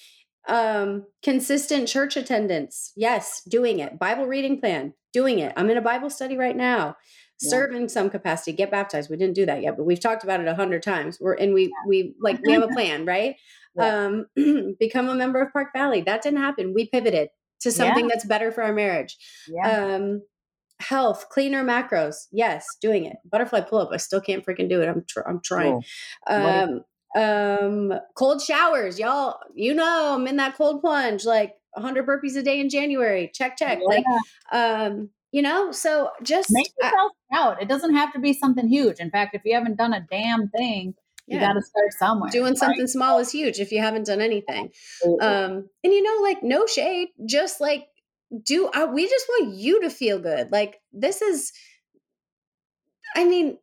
um 0.47 1.05
consistent 1.23 1.87
church 1.87 2.15
attendance. 2.15 2.93
Yes, 2.95 3.41
doing 3.47 3.79
it. 3.79 3.99
Bible 3.99 4.27
reading 4.27 4.59
plan, 4.59 4.93
doing 5.13 5.39
it. 5.39 5.53
I'm 5.57 5.69
in 5.69 5.77
a 5.77 5.81
Bible 5.81 6.09
study 6.09 6.37
right 6.37 6.55
now. 6.55 6.95
Yeah. 7.41 7.49
Serve 7.49 7.75
in 7.75 7.89
some 7.89 8.09
capacity, 8.09 8.53
get 8.53 8.71
baptized. 8.71 9.09
We 9.09 9.17
didn't 9.17 9.35
do 9.35 9.45
that 9.45 9.61
yet, 9.61 9.75
but 9.75 9.85
we've 9.85 9.99
talked 9.99 10.23
about 10.23 10.39
it 10.39 10.47
a 10.47 10.55
hundred 10.55 10.83
times. 10.83 11.17
We're 11.19 11.33
and 11.33 11.53
we 11.53 11.63
yeah. 11.63 11.87
we 11.87 12.15
like 12.21 12.39
we 12.45 12.53
have 12.53 12.63
a 12.63 12.67
plan, 12.73 13.05
right? 13.05 13.35
Yeah. 13.75 14.05
Um 14.05 14.75
become 14.79 15.09
a 15.09 15.15
member 15.15 15.41
of 15.41 15.51
Park 15.51 15.69
Valley. 15.73 16.01
That 16.01 16.21
didn't 16.21 16.39
happen. 16.39 16.73
We 16.73 16.87
pivoted 16.87 17.29
to 17.65 17.71
something 17.71 18.05
yeah. 18.05 18.09
that's 18.13 18.25
better 18.25 18.51
for 18.51 18.63
our 18.63 18.73
marriage. 18.73 19.17
Yeah. 19.47 19.95
Um, 19.95 20.21
health, 20.79 21.29
cleaner 21.29 21.63
macros. 21.63 22.27
Yes, 22.31 22.65
doing 22.79 23.05
it. 23.05 23.17
Butterfly 23.25 23.61
pull 23.61 23.79
up. 23.79 23.89
I 23.91 23.97
still 23.97 24.21
can't 24.21 24.45
freaking 24.45 24.69
do 24.69 24.81
it. 24.81 24.87
I'm 24.87 25.03
tr- 25.07 25.27
I'm 25.27 25.41
trying. 25.43 25.83
Um, 26.27 26.81
um, 27.15 27.93
cold 28.15 28.41
showers, 28.41 28.99
y'all. 28.99 29.39
You 29.55 29.73
know, 29.73 30.15
I'm 30.15 30.27
in 30.27 30.35
that 30.37 30.55
cold 30.55 30.81
plunge. 30.81 31.25
Like 31.25 31.53
100 31.71 32.05
burpees 32.05 32.37
a 32.37 32.43
day 32.43 32.59
in 32.59 32.69
January. 32.69 33.31
Check, 33.33 33.57
check. 33.57 33.79
Yeah. 33.81 33.87
Like, 33.87 34.05
um, 34.51 35.09
you 35.31 35.41
know, 35.41 35.71
so 35.71 36.11
just 36.23 36.49
make 36.51 36.71
yourself 36.79 37.11
I, 37.33 37.37
out. 37.37 37.61
It 37.61 37.67
doesn't 37.67 37.95
have 37.95 38.13
to 38.13 38.19
be 38.19 38.33
something 38.33 38.67
huge. 38.67 38.99
In 38.99 39.09
fact, 39.09 39.35
if 39.35 39.41
you 39.43 39.55
haven't 39.55 39.77
done 39.77 39.93
a 39.93 40.05
damn 40.09 40.49
thing, 40.49 40.93
you 41.27 41.39
got 41.39 41.53
to 41.53 41.61
start 41.61 41.93
somewhere. 41.97 42.29
Doing 42.29 42.51
right? 42.51 42.57
something 42.57 42.87
small 42.87 43.19
is 43.19 43.31
huge 43.31 43.59
if 43.59 43.71
you 43.71 43.79
haven't 43.79 44.05
done 44.05 44.21
anything. 44.21 44.71
Um, 45.21 45.69
and 45.83 45.93
you 45.93 46.03
know, 46.03 46.21
like 46.21 46.43
no 46.43 46.65
shade, 46.67 47.09
just 47.25 47.59
like 47.59 47.87
do 48.43 48.67
uh, 48.67 48.87
we 48.91 49.07
just 49.07 49.25
want 49.29 49.55
you 49.55 49.81
to 49.81 49.89
feel 49.89 50.19
good? 50.19 50.51
Like 50.51 50.81
this 50.91 51.21
is, 51.21 51.51
I 53.15 53.25
mean, 53.25 53.57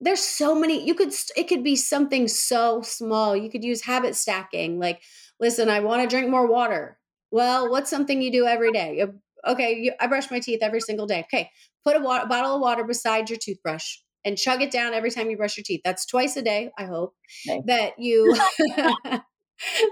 there's 0.00 0.20
so 0.20 0.54
many. 0.54 0.86
You 0.86 0.94
could 0.94 1.12
it 1.36 1.48
could 1.48 1.64
be 1.64 1.76
something 1.76 2.28
so 2.28 2.82
small. 2.82 3.36
You 3.36 3.50
could 3.50 3.64
use 3.64 3.82
habit 3.82 4.14
stacking. 4.14 4.78
Like, 4.78 5.00
listen, 5.40 5.68
I 5.68 5.80
want 5.80 6.02
to 6.02 6.08
drink 6.08 6.30
more 6.30 6.46
water. 6.46 6.98
Well, 7.30 7.70
what's 7.70 7.90
something 7.90 8.20
you 8.20 8.30
do 8.30 8.46
every 8.46 8.72
day? 8.72 9.04
Okay, 9.46 9.74
you, 9.74 9.92
I 10.00 10.06
brush 10.06 10.30
my 10.30 10.40
teeth 10.40 10.60
every 10.62 10.80
single 10.80 11.06
day. 11.06 11.20
Okay, 11.20 11.50
put 11.84 11.96
a 11.96 12.00
water, 12.00 12.26
bottle 12.26 12.56
of 12.56 12.60
water 12.60 12.84
beside 12.84 13.30
your 13.30 13.38
toothbrush 13.38 13.98
and 14.26 14.36
chug 14.36 14.60
it 14.60 14.70
down 14.70 14.92
every 14.92 15.10
time 15.10 15.30
you 15.30 15.38
brush 15.38 15.56
your 15.56 15.64
teeth. 15.64 15.80
That's 15.84 16.04
twice 16.04 16.36
a 16.36 16.42
day, 16.42 16.70
I 16.76 16.84
hope. 16.84 17.14
Okay. 17.48 17.62
That 17.66 17.92
you 17.98 18.34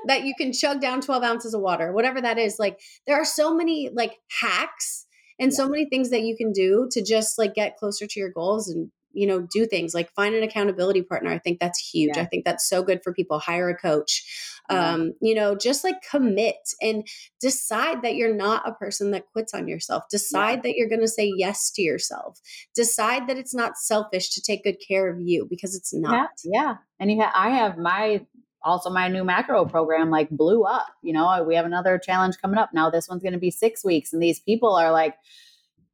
that 0.07 0.25
you 0.25 0.35
can 0.37 0.53
chug 0.53 0.81
down 0.81 1.01
12 1.01 1.23
ounces 1.23 1.55
of 1.55 1.63
water, 1.63 1.93
whatever 1.93 2.21
that 2.21 2.39
is. 2.39 2.57
Like 2.59 2.79
there 3.07 3.17
are 3.17 3.25
so 3.25 3.55
many 3.55 3.91
like 3.95 4.17
hacks 4.41 5.07
and 5.39 5.51
Yeah. 5.53 5.57
so 5.57 5.69
many 5.69 5.87
things 5.89 6.11
that 6.11 6.23
you 6.23 6.37
can 6.37 6.53
do 6.53 6.89
to 6.93 7.03
just 7.03 7.39
like 7.39 7.55
get 7.55 7.77
closer 7.79 8.07
to 8.07 8.21
your 8.21 8.31
goals 8.31 8.69
and 8.69 8.91
you 9.15 9.27
know 9.27 9.47
do 9.53 9.67
things 9.67 9.95
like 9.95 10.13
find 10.15 10.35
an 10.35 10.43
accountability 10.43 11.03
partner 11.03 11.31
i 11.33 11.39
think 11.39 11.59
that's 11.61 11.79
huge 11.79 12.17
Yeah. 12.17 12.23
i 12.23 12.27
think 12.27 12.45
that's 12.45 12.69
so 12.69 12.83
good 12.83 13.03
for 13.03 13.13
people 13.13 13.39
hire 13.39 13.69
a 13.69 13.77
coach 13.77 14.25
Yeah. 14.71 14.93
um 14.95 15.13
you 15.21 15.35
know 15.35 15.55
just 15.57 15.85
like 15.85 15.97
commit 16.09 16.57
and 16.83 17.07
decide 17.41 18.03
that 18.03 18.17
you're 18.17 18.35
not 18.35 18.69
a 18.69 18.73
person 18.73 19.11
that 19.13 19.27
quits 19.33 19.55
on 19.55 19.69
yourself 19.69 20.05
decide 20.11 20.63
that 20.65 20.75
you're 20.77 20.89
going 20.89 21.01
to 21.01 21.09
say 21.09 21.33
yes 21.37 21.71
to 21.73 21.83
yourself 21.83 22.41
decide 22.75 23.29
that 23.29 23.39
it's 23.39 23.55
not 23.55 23.77
selfish 23.77 24.31
to 24.35 24.43
take 24.43 24.65
good 24.65 24.79
care 24.87 25.09
of 25.11 25.21
you 25.21 25.47
because 25.49 25.75
it's 25.75 25.93
Yeah, 25.93 26.01
not 26.01 26.31
yeah. 26.45 26.75
And 27.01 27.11
you 27.11 27.21
ha- 27.23 27.33
I 27.35 27.51
have 27.51 27.77
my 27.79 28.25
also 28.63 28.89
my 28.89 29.09
new 29.09 29.25
macro 29.25 29.67
program 29.67 30.09
like 30.11 30.31
blew 30.31 30.63
up. 30.65 30.87
You 31.03 31.13
know, 31.13 31.45
we 31.47 31.55
have 31.55 31.67
another 31.67 31.99
challenge 31.99 32.37
coming 32.41 32.59
up 32.59 32.71
now. 32.73 32.89
This 32.89 33.09
one's 33.09 33.23
going 33.23 33.35
to 33.35 33.39
be 33.39 33.51
six 33.51 33.85
weeks, 33.85 34.13
and 34.15 34.23
these 34.23 34.41
people 34.41 34.75
are 34.75 34.91
like, 34.91 35.15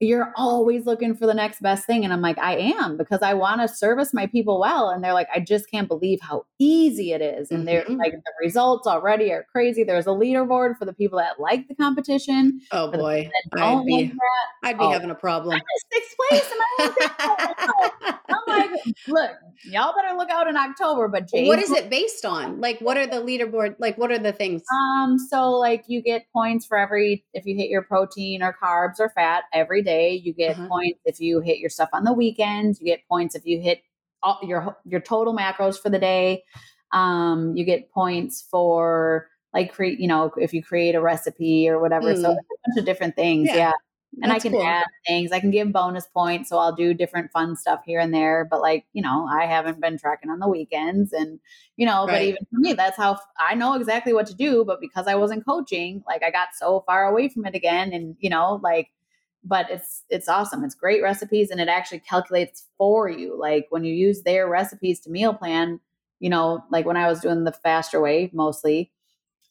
"You're 0.01 0.33
always 0.37 0.87
looking 0.87 1.15
for 1.15 1.27
the 1.27 1.35
next 1.35 1.61
best 1.61 1.87
thing," 1.87 2.05
and 2.05 2.13
I'm 2.13 2.23
like, 2.23 2.39
"I 2.39 2.57
am 2.57 2.97
because 2.97 3.21
I 3.23 3.35
want 3.35 3.61
to 3.61 3.69
service 3.69 4.13
my 4.15 4.27
people 4.27 4.59
well." 4.59 4.89
And 4.91 5.05
they're 5.05 5.13
like, 5.15 5.29
"I 5.35 5.41
just 5.41 5.71
can't 5.71 5.89
believe 5.89 6.21
how 6.23 6.47
easy 6.59 7.13
it 7.13 7.21
is," 7.23 7.51
and 7.51 7.69
they're 7.69 7.85
Mhm. 7.85 7.99
like, 7.99 8.13
"The 8.13 8.33
results 8.43 8.87
already 8.87 9.31
are 9.33 9.45
crazy." 9.53 9.85
There's 9.85 10.07
a 10.07 10.11
leaderboard 10.11 10.79
for 10.79 10.85
the 10.87 10.93
people 10.95 11.19
that 11.19 11.39
like 11.41 11.69
the 11.69 11.75
competition. 11.75 12.61
oh 12.73 12.91
boy 12.91 13.29
i'd 13.57 13.85
be 13.87 13.93
like 14.05 14.13
i'd 14.65 14.79
be 14.79 14.85
Oh. 14.85 14.91
having 14.91 15.11
a 15.11 15.15
problem 15.15 15.53
I'm 15.55 15.61
in 15.61 16.01
sixth 16.01 16.17
place, 16.17 16.51
and 16.53 16.61
I 17.19 18.19
like, 18.51 18.71
look, 19.07 19.31
y'all 19.65 19.95
better 19.95 20.17
look 20.17 20.31
out 20.31 20.49
in 20.49 20.57
October. 20.57 21.09
But 21.09 21.29
Jay's 21.29 21.49
what 21.49 21.59
is 21.59 21.71
it 21.71 21.91
based 21.91 22.25
on 22.25 22.61
like 22.61 22.79
what 22.81 22.97
are 22.97 23.07
the 23.07 23.17
leaderboard 23.17 23.77
like 23.79 23.97
what 23.99 24.11
are 24.11 24.19
the 24.19 24.33
things 24.33 24.63
Um, 24.73 25.19
so 25.19 25.51
like 25.53 25.85
you 25.87 26.03
get 26.03 26.27
points 26.33 26.67
for 26.67 26.77
every 26.79 27.25
if 27.35 27.47
you 27.47 27.57
hit 27.57 27.69
your 27.71 27.83
protein 27.83 28.43
or 28.43 28.57
carbs 28.63 28.99
or 29.01 29.09
fat 29.11 29.45
every 29.53 29.83
day. 29.83 30.15
You 30.15 30.33
get 30.33 30.57
Uh-huh. 30.57 30.69
points 30.69 31.01
if 31.05 31.21
you 31.21 31.41
hit 31.41 31.59
your 31.59 31.71
stuff 31.71 31.91
on 31.93 32.05
the 32.05 32.13
weekends. 32.13 32.81
You 32.81 32.87
get 32.87 33.07
points 33.09 33.35
if 33.35 33.47
you 33.47 33.61
hit 33.61 33.83
all, 34.23 34.39
your 34.43 34.77
your 34.85 35.01
total 35.01 35.35
macros 35.35 35.81
for 35.81 35.89
the 35.91 35.99
day. 35.99 36.45
Um, 36.93 37.55
you 37.57 37.65
get 37.65 37.91
points 37.93 38.47
for 38.51 39.29
like 39.55 39.73
create 39.73 39.99
you 40.01 40.07
know 40.09 40.31
if 40.37 40.53
you 40.53 40.63
create 40.63 40.95
a 40.95 41.01
recipe 41.01 41.69
or 41.69 41.81
whatever. 41.81 42.15
So 42.15 42.29
Mm. 42.31 42.37
it's 42.37 42.49
a 42.51 42.69
bunch 42.69 42.79
of 42.79 42.85
different 42.85 43.17
things. 43.17 43.49
Yeah. 43.49 43.57
Yeah. 43.57 43.73
And 44.23 44.31
That's 44.31 44.45
I 44.45 44.49
can 44.49 44.53
cool. 44.53 44.63
add 44.67 44.87
things. 45.07 45.33
I 45.33 45.41
can 45.41 45.51
give 45.51 45.73
bonus 45.73 46.07
points, 46.07 46.51
so 46.51 46.59
I'll 46.59 46.75
do 46.75 46.93
different 46.93 47.31
fun 47.33 47.57
stuff 47.57 47.81
here 47.87 48.01
and 48.01 48.13
there. 48.13 48.47
But 48.51 48.61
like 48.61 48.85
you 48.93 49.03
know, 49.03 49.27
I 49.27 49.47
haven't 49.47 49.81
been 49.81 49.99
tracking 49.99 50.31
on 50.31 50.41
the 50.41 50.49
weekends, 50.49 51.13
and 51.13 51.41
you 51.77 51.87
know, 51.87 52.07
but 52.07 52.23
even 52.23 52.39
for 52.53 52.59
me, 52.61 52.73
that's 52.75 52.97
how 52.97 53.19
I 53.39 53.55
know 53.55 53.75
exactly 53.75 54.13
what 54.13 54.27
to 54.27 54.35
do. 54.35 54.65
But 54.65 54.81
because 54.81 55.07
I 55.07 55.15
wasn't 55.15 55.47
coaching, 55.47 56.03
like 56.07 56.23
I 56.23 56.31
got 56.31 56.49
so 56.55 56.83
far 56.87 57.07
away 57.07 57.29
from 57.29 57.47
it 57.47 57.55
again, 57.55 57.93
and 57.93 58.17
you 58.21 58.29
know, 58.31 58.61
like, 58.63 58.91
but 59.45 59.71
it's 59.71 60.03
it's 60.11 60.29
awesome. 60.29 60.65
It's 60.65 60.75
great 60.75 61.03
recipes, 61.03 61.51
and 61.51 61.61
it 61.61 61.69
actually 61.69 62.01
calculates 62.01 62.65
for 62.77 63.09
you. 63.09 63.39
Like 63.39 63.67
when 63.71 63.85
you 63.85 63.95
use 63.95 64.23
their 64.23 64.49
recipes 64.49 65.01
to 65.01 65.11
meal 65.11 65.33
plan, 65.35 65.81
you 66.19 66.29
know, 66.31 66.63
like 66.71 66.85
when 66.85 66.97
I 66.97 67.09
was 67.09 67.21
doing 67.21 67.45
the 67.45 67.53
faster 67.53 68.01
way, 68.01 68.31
mostly, 68.35 68.93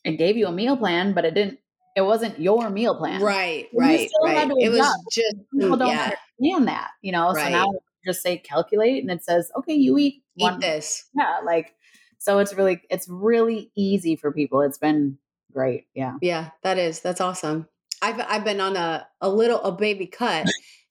it 0.05 0.17
gave 0.17 0.37
you 0.37 0.47
a 0.47 0.51
meal 0.51 0.77
plan, 0.77 1.13
but 1.13 1.25
it 1.25 1.33
didn't. 1.33 1.59
It 1.95 2.01
wasn't 2.01 2.39
your 2.39 2.69
meal 2.69 2.95
plan, 2.95 3.21
Right, 3.21 3.67
right, 3.73 4.09
right. 4.23 4.51
It 4.59 4.69
was 4.69 4.79
just 5.11 5.35
People 5.51 5.77
don't 5.77 5.89
yeah, 5.89 6.13
understand 6.39 6.67
that, 6.67 6.91
you 7.01 7.11
know. 7.11 7.33
So 7.33 7.49
now 7.49 7.71
just 8.05 8.21
say 8.21 8.37
calculate, 8.37 9.01
and 9.01 9.11
it 9.11 9.23
says, 9.23 9.51
okay, 9.57 9.73
you 9.73 9.97
eat 9.97 10.23
eat 10.37 10.43
one. 10.43 10.59
this. 10.59 11.05
Yeah, 11.15 11.39
like 11.43 11.73
so 12.19 12.39
it's 12.39 12.53
really 12.53 12.81
it's 12.89 13.07
really 13.09 13.71
easy 13.75 14.15
for 14.15 14.31
people. 14.31 14.61
It's 14.61 14.77
been 14.77 15.17
great. 15.51 15.87
Yeah. 15.93 16.17
Yeah, 16.21 16.49
that 16.63 16.77
is. 16.77 17.01
That's 17.01 17.21
awesome. 17.21 17.67
I've 18.01 18.19
I've 18.27 18.43
been 18.43 18.61
on 18.61 18.75
a 18.77 19.07
a 19.21 19.29
little 19.29 19.61
a 19.61 19.71
baby 19.71 20.05
cut 20.05 20.47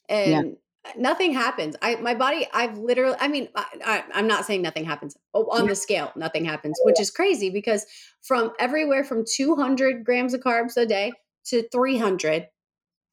and 0.09 0.57
nothing 0.97 1.33
happens. 1.33 1.77
I 1.83 1.97
my 1.97 2.15
body 2.15 2.47
I've 2.53 2.79
literally 2.79 3.17
I 3.21 3.29
mean 3.29 3.49
I, 3.55 4.05
I'm 4.13 4.27
not 4.27 4.45
saying 4.45 4.63
nothing 4.63 4.85
happens. 4.85 5.17
Oh, 5.35 5.47
on 5.51 5.67
the 5.67 5.75
scale, 5.75 6.13
nothing 6.17 6.45
happens, 6.45 6.79
oh, 6.81 6.87
which 6.87 7.01
is 7.01 7.11
crazy 7.11 7.51
because 7.51 7.87
from 8.23 8.53
everywhere 8.59 9.05
from 9.05 9.25
200 9.25 10.05
grams 10.05 10.35
of 10.35 10.41
carbs 10.41 10.77
a 10.77 10.87
day 10.87 11.13
to 11.47 11.69
300 11.71 12.49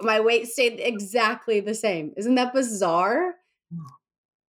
my 0.02 0.20
weight 0.20 0.48
stayed 0.48 0.80
exactly 0.80 1.62
the 1.62 1.74
same. 1.74 2.14
Isn't 2.18 2.36
that 2.36 2.54
bizarre? 2.54 3.36
Mm. 3.74 3.86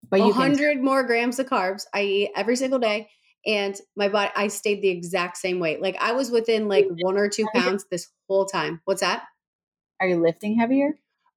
But 0.10 0.20
you 0.22 0.34
can 0.34 0.52
100 0.52 0.82
more 0.82 1.04
grams 1.04 1.40
of 1.40 1.48
carbs 1.48 1.84
I 1.94 2.02
eat 2.04 2.32
every 2.36 2.56
single 2.56 2.80
day. 2.80 3.10
And 3.46 3.80
my 3.96 4.10
body, 4.10 4.32
I 4.36 4.48
stayed 4.48 4.82
the 4.82 4.90
exact 4.90 5.38
same 5.38 5.60
weight. 5.60 5.82
Like 5.82 5.98
I 6.02 6.14
was 6.14 6.32
within 6.32 6.68
like 6.68 6.88
one 6.90 7.18
or 7.18 7.30
two 7.30 7.46
pounds 7.54 7.86
this 7.92 8.08
whole 8.28 8.46
time. 8.46 8.82
What's 8.86 9.02
that? 9.02 9.24
are 10.00 10.08
you 10.08 10.22
lifting 10.22 10.58
heavier? 10.58 10.94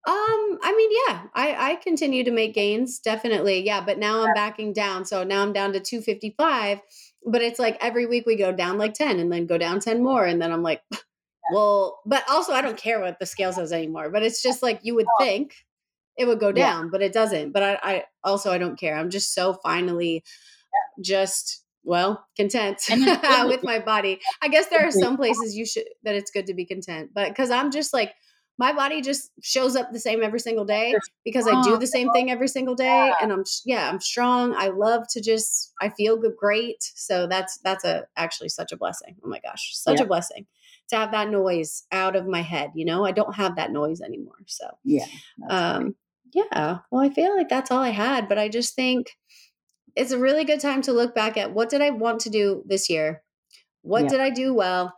Um, 0.09 0.59
I 0.63 0.75
mean, 0.75 0.91
yeah, 1.07 1.25
I 1.35 1.73
I 1.73 1.75
continue 1.77 2.25
to 2.25 2.31
make 2.31 2.55
gains, 2.55 2.99
definitely. 2.99 3.65
Yeah, 3.67 3.83
but 3.85 3.99
now 3.99 4.23
I'm 4.23 4.33
backing 4.35 4.73
down. 4.73 5.05
So 5.05 5.23
now 5.23 5.43
I'm 5.43 5.53
down 5.53 5.75
to 5.75 5.81
255. 5.81 6.81
But 7.27 7.43
it's 7.43 7.59
like 7.59 7.77
every 7.83 8.07
week 8.07 8.25
we 8.27 8.37
go 8.37 8.51
down 8.53 8.79
like 8.79 8.95
10 8.95 9.19
and 9.21 9.31
then 9.31 9.47
go 9.47 9.59
down 9.59 9.81
10 9.81 10.03
more. 10.03 10.25
And 10.25 10.41
then 10.41 10.51
I'm 10.51 10.63
like, 10.63 10.83
well, 11.53 12.01
but 12.07 12.25
also 12.31 12.53
I 12.55 12.63
don't 12.63 12.79
care 12.79 13.01
what 13.01 13.19
the 13.19 13.27
scale 13.27 13.53
says 13.53 13.73
anymore. 13.73 14.09
But 14.11 14.23
it's 14.23 14.43
just 14.43 14.63
like 14.63 14.81
you 14.83 14.95
would 14.95 15.07
think 15.21 15.55
it 16.17 16.27
would 16.27 16.41
go 16.41 16.53
Yeah. 16.55 16.71
down, 16.71 16.91
but 16.91 17.03
it 17.03 17.13
doesn't. 17.13 17.53
But 17.53 17.63
I, 17.63 17.79
I 17.83 18.05
also 18.25 18.51
I 18.51 18.59
don't 18.59 18.79
care. 18.81 18.97
I'm 18.97 19.11
just 19.11 19.35
so 19.35 19.53
finally 19.55 20.25
just 21.01 21.65
well 21.85 22.27
content 22.37 22.81
And 22.91 23.03
it's 23.03 23.19
good 23.29 23.49
with 23.49 23.65
my 23.65 23.79
body. 23.79 24.21
I 24.43 24.49
guess 24.49 24.69
there 24.69 24.87
are 24.87 24.91
some 24.93 25.17
places 25.17 25.57
you 25.57 25.65
should 25.67 25.85
that 26.03 26.15
it's 26.15 26.31
good 26.31 26.47
to 26.47 26.55
be 26.55 26.65
content, 26.65 27.11
but 27.15 27.29
because 27.29 27.51
I'm 27.51 27.71
just 27.71 27.93
like 27.93 28.15
my 28.59 28.73
body 28.73 29.01
just 29.01 29.31
shows 29.43 29.77
up 29.77 29.93
the 29.93 30.01
same 30.01 30.23
every 30.23 30.41
single 30.41 30.65
day 30.65 31.01
because 31.25 31.47
I 31.47 31.55
do 31.55 31.77
the 31.79 31.87
same 31.87 32.11
thing 32.11 32.31
every 32.31 32.49
single 32.49 32.75
day, 32.75 33.15
and 33.21 33.33
I'm 33.33 33.45
yeah 33.65 33.89
I'm 33.89 34.01
strong. 34.01 34.55
I 34.57 34.69
love 34.69 35.07
to 35.11 35.21
just 35.21 35.73
I 35.81 35.91
feel 35.91 36.17
good, 36.17 36.37
great. 36.37 36.83
So 36.95 37.27
that's 37.27 37.59
that's 37.59 37.85
a 37.85 38.07
actually 38.17 38.49
such 38.51 38.73
a 38.73 38.77
blessing. 38.77 39.17
Oh 39.25 39.29
my 39.29 39.41
gosh, 39.41 39.77
such 39.77 40.01
Yeah. 40.01 40.05
a 40.05 40.07
blessing 40.07 40.47
to 40.89 40.97
have 40.97 41.13
that 41.13 41.29
noise 41.31 41.85
out 41.93 42.17
of 42.17 42.27
my 42.27 42.41
head. 42.43 42.73
You 42.75 42.85
know, 42.85 43.05
I 43.05 43.13
don't 43.13 43.35
have 43.35 43.57
that 43.57 43.71
noise 43.73 44.01
anymore. 44.01 44.39
So 44.47 44.67
Yeah. 44.85 45.07
that's 45.39 45.61
great. 45.71 45.85
um 45.85 45.97
yeah 46.35 46.81
well 46.91 47.01
i 47.03 47.09
feel 47.09 47.35
like 47.37 47.49
that's 47.49 47.71
all 47.71 47.83
i 47.83 47.89
had 47.89 48.29
but 48.29 48.39
i 48.39 48.49
just 48.49 48.75
think 48.75 49.17
it's 49.97 50.13
a 50.13 50.19
really 50.19 50.45
good 50.45 50.61
time 50.61 50.83
to 50.83 50.93
look 50.93 51.15
back 51.15 51.37
at 51.37 51.53
what 51.55 51.69
did 51.71 51.81
i 51.83 51.91
want 51.91 52.21
to 52.21 52.31
do 52.31 52.63
this 52.67 52.89
year 52.91 53.23
what 53.83 54.03
Yeah. 54.03 54.09
did 54.09 54.21
i 54.21 54.31
do 54.31 54.55
well 54.55 54.95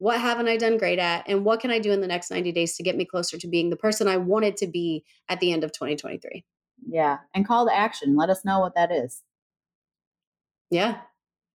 what 0.00 0.20
haven't 0.20 0.48
i 0.48 0.56
done 0.56 0.76
great 0.76 0.98
at 0.98 1.22
and 1.28 1.44
what 1.44 1.60
can 1.60 1.70
i 1.70 1.78
do 1.78 1.92
in 1.92 2.00
the 2.00 2.06
next 2.08 2.30
90 2.30 2.50
days 2.52 2.76
to 2.76 2.82
get 2.82 2.96
me 2.96 3.04
closer 3.04 3.38
to 3.38 3.46
being 3.46 3.70
the 3.70 3.76
person 3.76 4.08
i 4.08 4.16
wanted 4.16 4.56
to 4.56 4.66
be 4.66 5.04
at 5.28 5.38
the 5.38 5.52
end 5.52 5.62
of 5.62 5.70
2023 5.70 6.44
yeah. 6.88 7.18
And 7.34 7.46
call 7.46 7.66
to 7.66 7.76
action. 7.76 8.16
Let 8.16 8.30
us 8.30 8.44
know 8.44 8.60
what 8.60 8.74
that 8.74 8.90
is. 8.90 9.22
yeah 10.70 10.98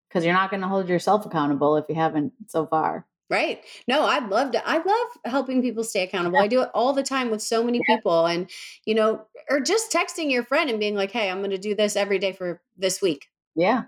Because 0.08 0.26
you're 0.26 0.34
not 0.34 0.50
going 0.50 0.62
to 0.62 0.68
hold 0.68 0.89
yourself 0.89 1.26
accountable 1.26 1.78
if 1.78 1.86
you 1.89 1.96
haven't 1.96 2.34
so 2.48 2.66
far. 2.66 3.06
Right. 3.30 3.64
No, 3.88 4.04
I'd 4.04 4.30
love 4.30 4.52
to. 4.52 4.68
I 4.68 4.78
love 4.78 5.08
helping 5.26 5.62
people 5.62 5.84
stay 5.84 6.04
accountable. 6.04 6.38
I 6.38 6.48
do 6.48 6.62
it 6.62 6.70
all 6.74 6.94
the 6.94 7.04
time 7.04 7.32
with 7.32 7.41
so 7.41 7.64
many 7.64 7.82
people 7.88 8.26
and, 8.26 8.50
you 8.86 8.94
know, 8.94 9.26
or 9.50 9.60
just 9.60 9.91
texting 9.91 10.30
your 10.30 10.44
friend 10.44 10.70
and 10.70 10.80
being 10.80 10.94
like, 10.94 11.10
hey, 11.12 11.32
I'm 11.32 11.39
going 11.39 11.50
to 11.52 11.58
do 11.58 11.74
this 11.74 11.96
every 11.96 12.20
day 12.20 12.34
for 12.34 12.62
this 12.78 13.02
week. 13.02 13.28
Yeah. 13.56 13.84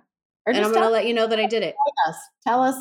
Or 0.47 0.53
and 0.53 0.65
I'm 0.65 0.71
going 0.71 0.83
to 0.83 0.89
let 0.89 1.05
you 1.05 1.13
know 1.13 1.27
that 1.27 1.39
I 1.39 1.47
did 1.47 1.63
it. 1.63 1.75
us. 2.07 2.15
Tell 2.43 2.63
us. 2.63 2.75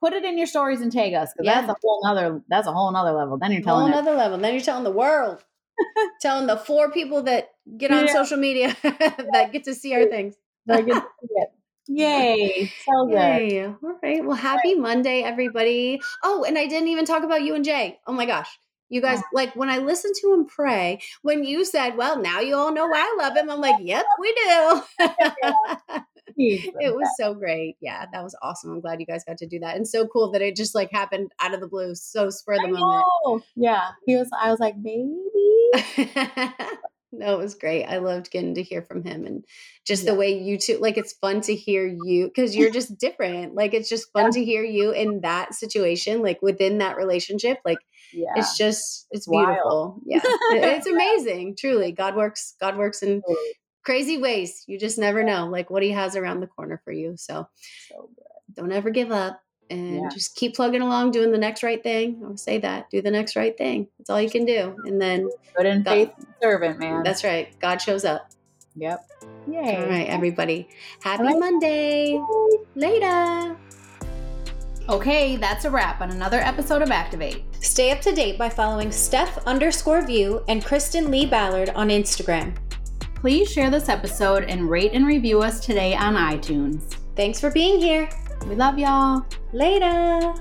Put 0.00 0.12
it 0.14 0.24
in 0.24 0.38
your 0.38 0.46
stories 0.46 0.80
and 0.80 0.90
tag 0.90 1.14
us 1.14 1.32
because 1.32 1.46
Yeah. 1.46 1.60
that's 1.66 1.72
a 1.72 1.76
whole 1.82 2.00
nother 2.02 2.42
that's 2.48 2.66
a 2.66 2.72
whole 2.72 2.90
nother 2.90 3.12
level. 3.12 3.36
Then 3.38 3.52
you're 3.52 3.62
whole 3.62 3.78
telling 3.80 3.92
it. 3.92 3.96
another 3.96 4.16
level. 4.16 4.38
Then 4.38 4.54
you're 4.54 4.62
telling 4.62 4.84
the 4.84 4.90
world, 4.90 5.44
telling 6.20 6.46
the 6.46 6.56
four 6.56 6.90
people 6.90 7.22
that 7.24 7.50
get 7.76 7.90
on 7.90 8.06
Yeah. 8.06 8.12
social 8.12 8.38
media 8.38 8.76
that 8.82 9.50
get 9.52 9.64
to 9.64 9.74
see 9.74 9.94
our 9.94 10.06
things. 10.06 10.34
Like, 10.66 10.86
it's 10.88 11.00
good. 11.20 11.46
Yay. 11.88 12.72
So 12.86 13.06
good. 13.06 13.16
Yay. 13.16 13.66
All 13.66 13.98
right. 14.02 14.24
Well, 14.24 14.36
happy 14.36 14.74
Monday, 14.74 15.22
everybody. 15.22 16.00
Oh, 16.22 16.44
and 16.44 16.56
I 16.56 16.66
didn't 16.66 16.88
even 16.88 17.04
talk 17.04 17.24
about 17.24 17.42
you 17.42 17.54
and 17.54 17.64
Jay. 17.64 17.98
Oh 18.06 18.12
my 18.12 18.26
gosh. 18.26 18.48
You 18.88 19.00
guys, 19.00 19.20
like 19.32 19.54
when 19.54 19.68
I 19.70 19.78
listened 19.78 20.14
to 20.20 20.32
him 20.32 20.46
pray, 20.46 21.00
when 21.22 21.44
you 21.44 21.64
said, 21.64 21.96
Well, 21.96 22.20
now 22.20 22.40
you 22.40 22.56
all 22.56 22.72
know 22.72 22.86
why 22.86 22.98
I 23.00 23.22
love 23.22 23.36
him, 23.36 23.50
I'm 23.50 23.60
like, 23.60 23.76
Yep, 23.80 24.04
we 24.18 24.34
do. 24.34 24.82
The 26.40 26.72
it 26.86 26.94
was 26.94 27.08
so 27.18 27.34
great. 27.34 27.76
Yeah, 27.80 28.06
that 28.12 28.22
was 28.22 28.36
awesome. 28.42 28.70
I'm 28.72 28.80
glad 28.80 29.00
you 29.00 29.06
guys 29.06 29.24
got 29.26 29.38
to 29.38 29.46
do 29.46 29.58
that. 29.60 29.76
And 29.76 29.86
so 29.86 30.06
cool 30.06 30.30
that 30.32 30.42
it 30.42 30.56
just 30.56 30.74
like 30.74 30.90
happened 30.92 31.30
out 31.40 31.54
of 31.54 31.60
the 31.60 31.68
blue. 31.68 31.94
So 31.94 32.30
spur 32.30 32.54
of 32.54 32.60
I 32.60 32.66
the 32.66 32.72
moment. 32.78 33.04
know. 33.26 33.40
Yeah. 33.56 33.90
He 34.06 34.16
was 34.16 34.28
I 34.38 34.50
was 34.50 34.60
like, 34.60 34.74
baby. 34.82 35.18
no, 37.12 37.34
it 37.34 37.38
was 37.38 37.54
great. 37.56 37.84
I 37.86 37.98
loved 37.98 38.30
getting 38.30 38.54
to 38.54 38.62
hear 38.62 38.82
from 38.82 39.02
him 39.04 39.24
and 39.26 39.44
just 39.84 40.04
Yeah. 40.04 40.12
the 40.12 40.18
way 40.18 40.38
you 40.40 40.58
two 40.58 40.78
like 40.78 40.96
it's 40.96 41.12
fun 41.14 41.40
to 41.42 41.54
hear 41.54 41.86
you 41.86 42.26
because 42.28 42.54
you're 42.56 42.70
just 42.70 42.98
different. 42.98 43.54
Like 43.54 43.74
it's 43.74 43.88
just 43.88 44.12
fun 44.12 44.30
to 44.32 44.44
hear 44.44 44.62
you 44.64 44.92
in 44.92 45.20
that 45.22 45.54
situation, 45.54 46.22
like 46.22 46.40
within 46.42 46.78
that 46.78 46.96
relationship. 46.96 47.58
Like 47.64 47.78
Yeah. 48.12 48.30
it's 48.36 48.56
just 48.56 49.06
it's 49.10 49.26
Wild. 49.28 49.46
beautiful. 49.48 50.00
Yeah. 50.06 50.20
It- 50.24 50.76
it's 50.78 50.86
amazing. 50.96 51.56
Truly. 51.58 51.92
God 51.92 52.14
works, 52.16 52.54
God 52.60 52.76
works 52.78 53.02
in 53.02 53.22
crazy 53.84 54.18
ways. 54.18 54.64
You 54.66 54.78
just 54.78 54.98
never 54.98 55.22
know, 55.24 55.46
like 55.48 55.70
what 55.70 55.82
he 55.82 55.90
has 55.90 56.16
around 56.16 56.40
the 56.40 56.46
corner 56.46 56.80
for 56.84 56.92
you. 56.92 57.14
So, 57.16 57.48
So 57.88 58.10
good. 58.16 58.24
don't 58.56 58.72
ever 58.72 58.90
give 58.90 59.10
up 59.12 59.40
and 59.70 59.96
Yeah. 59.96 60.08
just 60.12 60.34
keep 60.36 60.54
plugging 60.56 60.82
along, 60.82 61.12
doing 61.12 61.30
the 61.32 61.38
next 61.38 61.62
right 61.62 61.82
thing. 61.82 62.20
I 62.24 62.28
would 62.28 62.40
say 62.40 62.58
that. 62.58 62.90
Do 62.90 63.00
the 63.02 63.10
next 63.10 63.36
right 63.36 63.56
thing. 63.56 63.86
That's 63.98 64.10
all 64.10 64.20
you 64.20 64.30
can 64.30 64.44
do. 64.44 64.74
And 64.84 65.00
then 65.00 65.28
Good 65.56 65.66
in 65.66 65.82
God- 65.82 65.92
faithful 65.92 66.24
servant, 66.42 66.78
man. 66.80 67.02
that's 67.04 67.22
right. 67.24 67.56
God 67.60 67.80
shows 67.80 68.04
up. 68.04 68.28
yep. 68.76 69.04
Yay. 69.50 69.76
All 69.76 69.86
right, 69.88 70.06
everybody. 70.08 70.68
Happy 71.02 71.22
right. 71.24 71.38
Monday. 71.38 72.20
Later. 72.74 73.56
Okay, 74.88 75.36
that's 75.36 75.64
a 75.64 75.70
wrap 75.70 76.00
on 76.00 76.10
another 76.10 76.38
episode 76.40 76.82
of 76.82 76.90
Activate. 76.90 77.42
Stay 77.60 77.90
up 77.92 78.00
to 78.00 78.12
date 78.12 78.38
by 78.38 78.48
following 78.48 78.90
Steph 78.90 79.38
underscore 79.46 80.02
view 80.04 80.42
and 80.48 80.64
Kristen 80.64 81.10
Lee 81.10 81.26
Ballard 81.26 81.70
on 81.70 81.88
Instagram. 81.90 82.54
Please 83.20 83.52
share 83.52 83.68
this 83.68 83.90
episode 83.90 84.44
and 84.44 84.70
rate 84.70 84.92
and 84.94 85.06
review 85.06 85.42
us 85.42 85.60
today 85.60 85.94
on 85.94 86.14
iTunes. 86.14 86.96
Thanks 87.16 87.38
for 87.38 87.50
being 87.50 87.78
here. 87.78 88.08
We 88.46 88.54
love 88.54 88.78
y'all. 88.78 89.26
Later. 89.52 90.32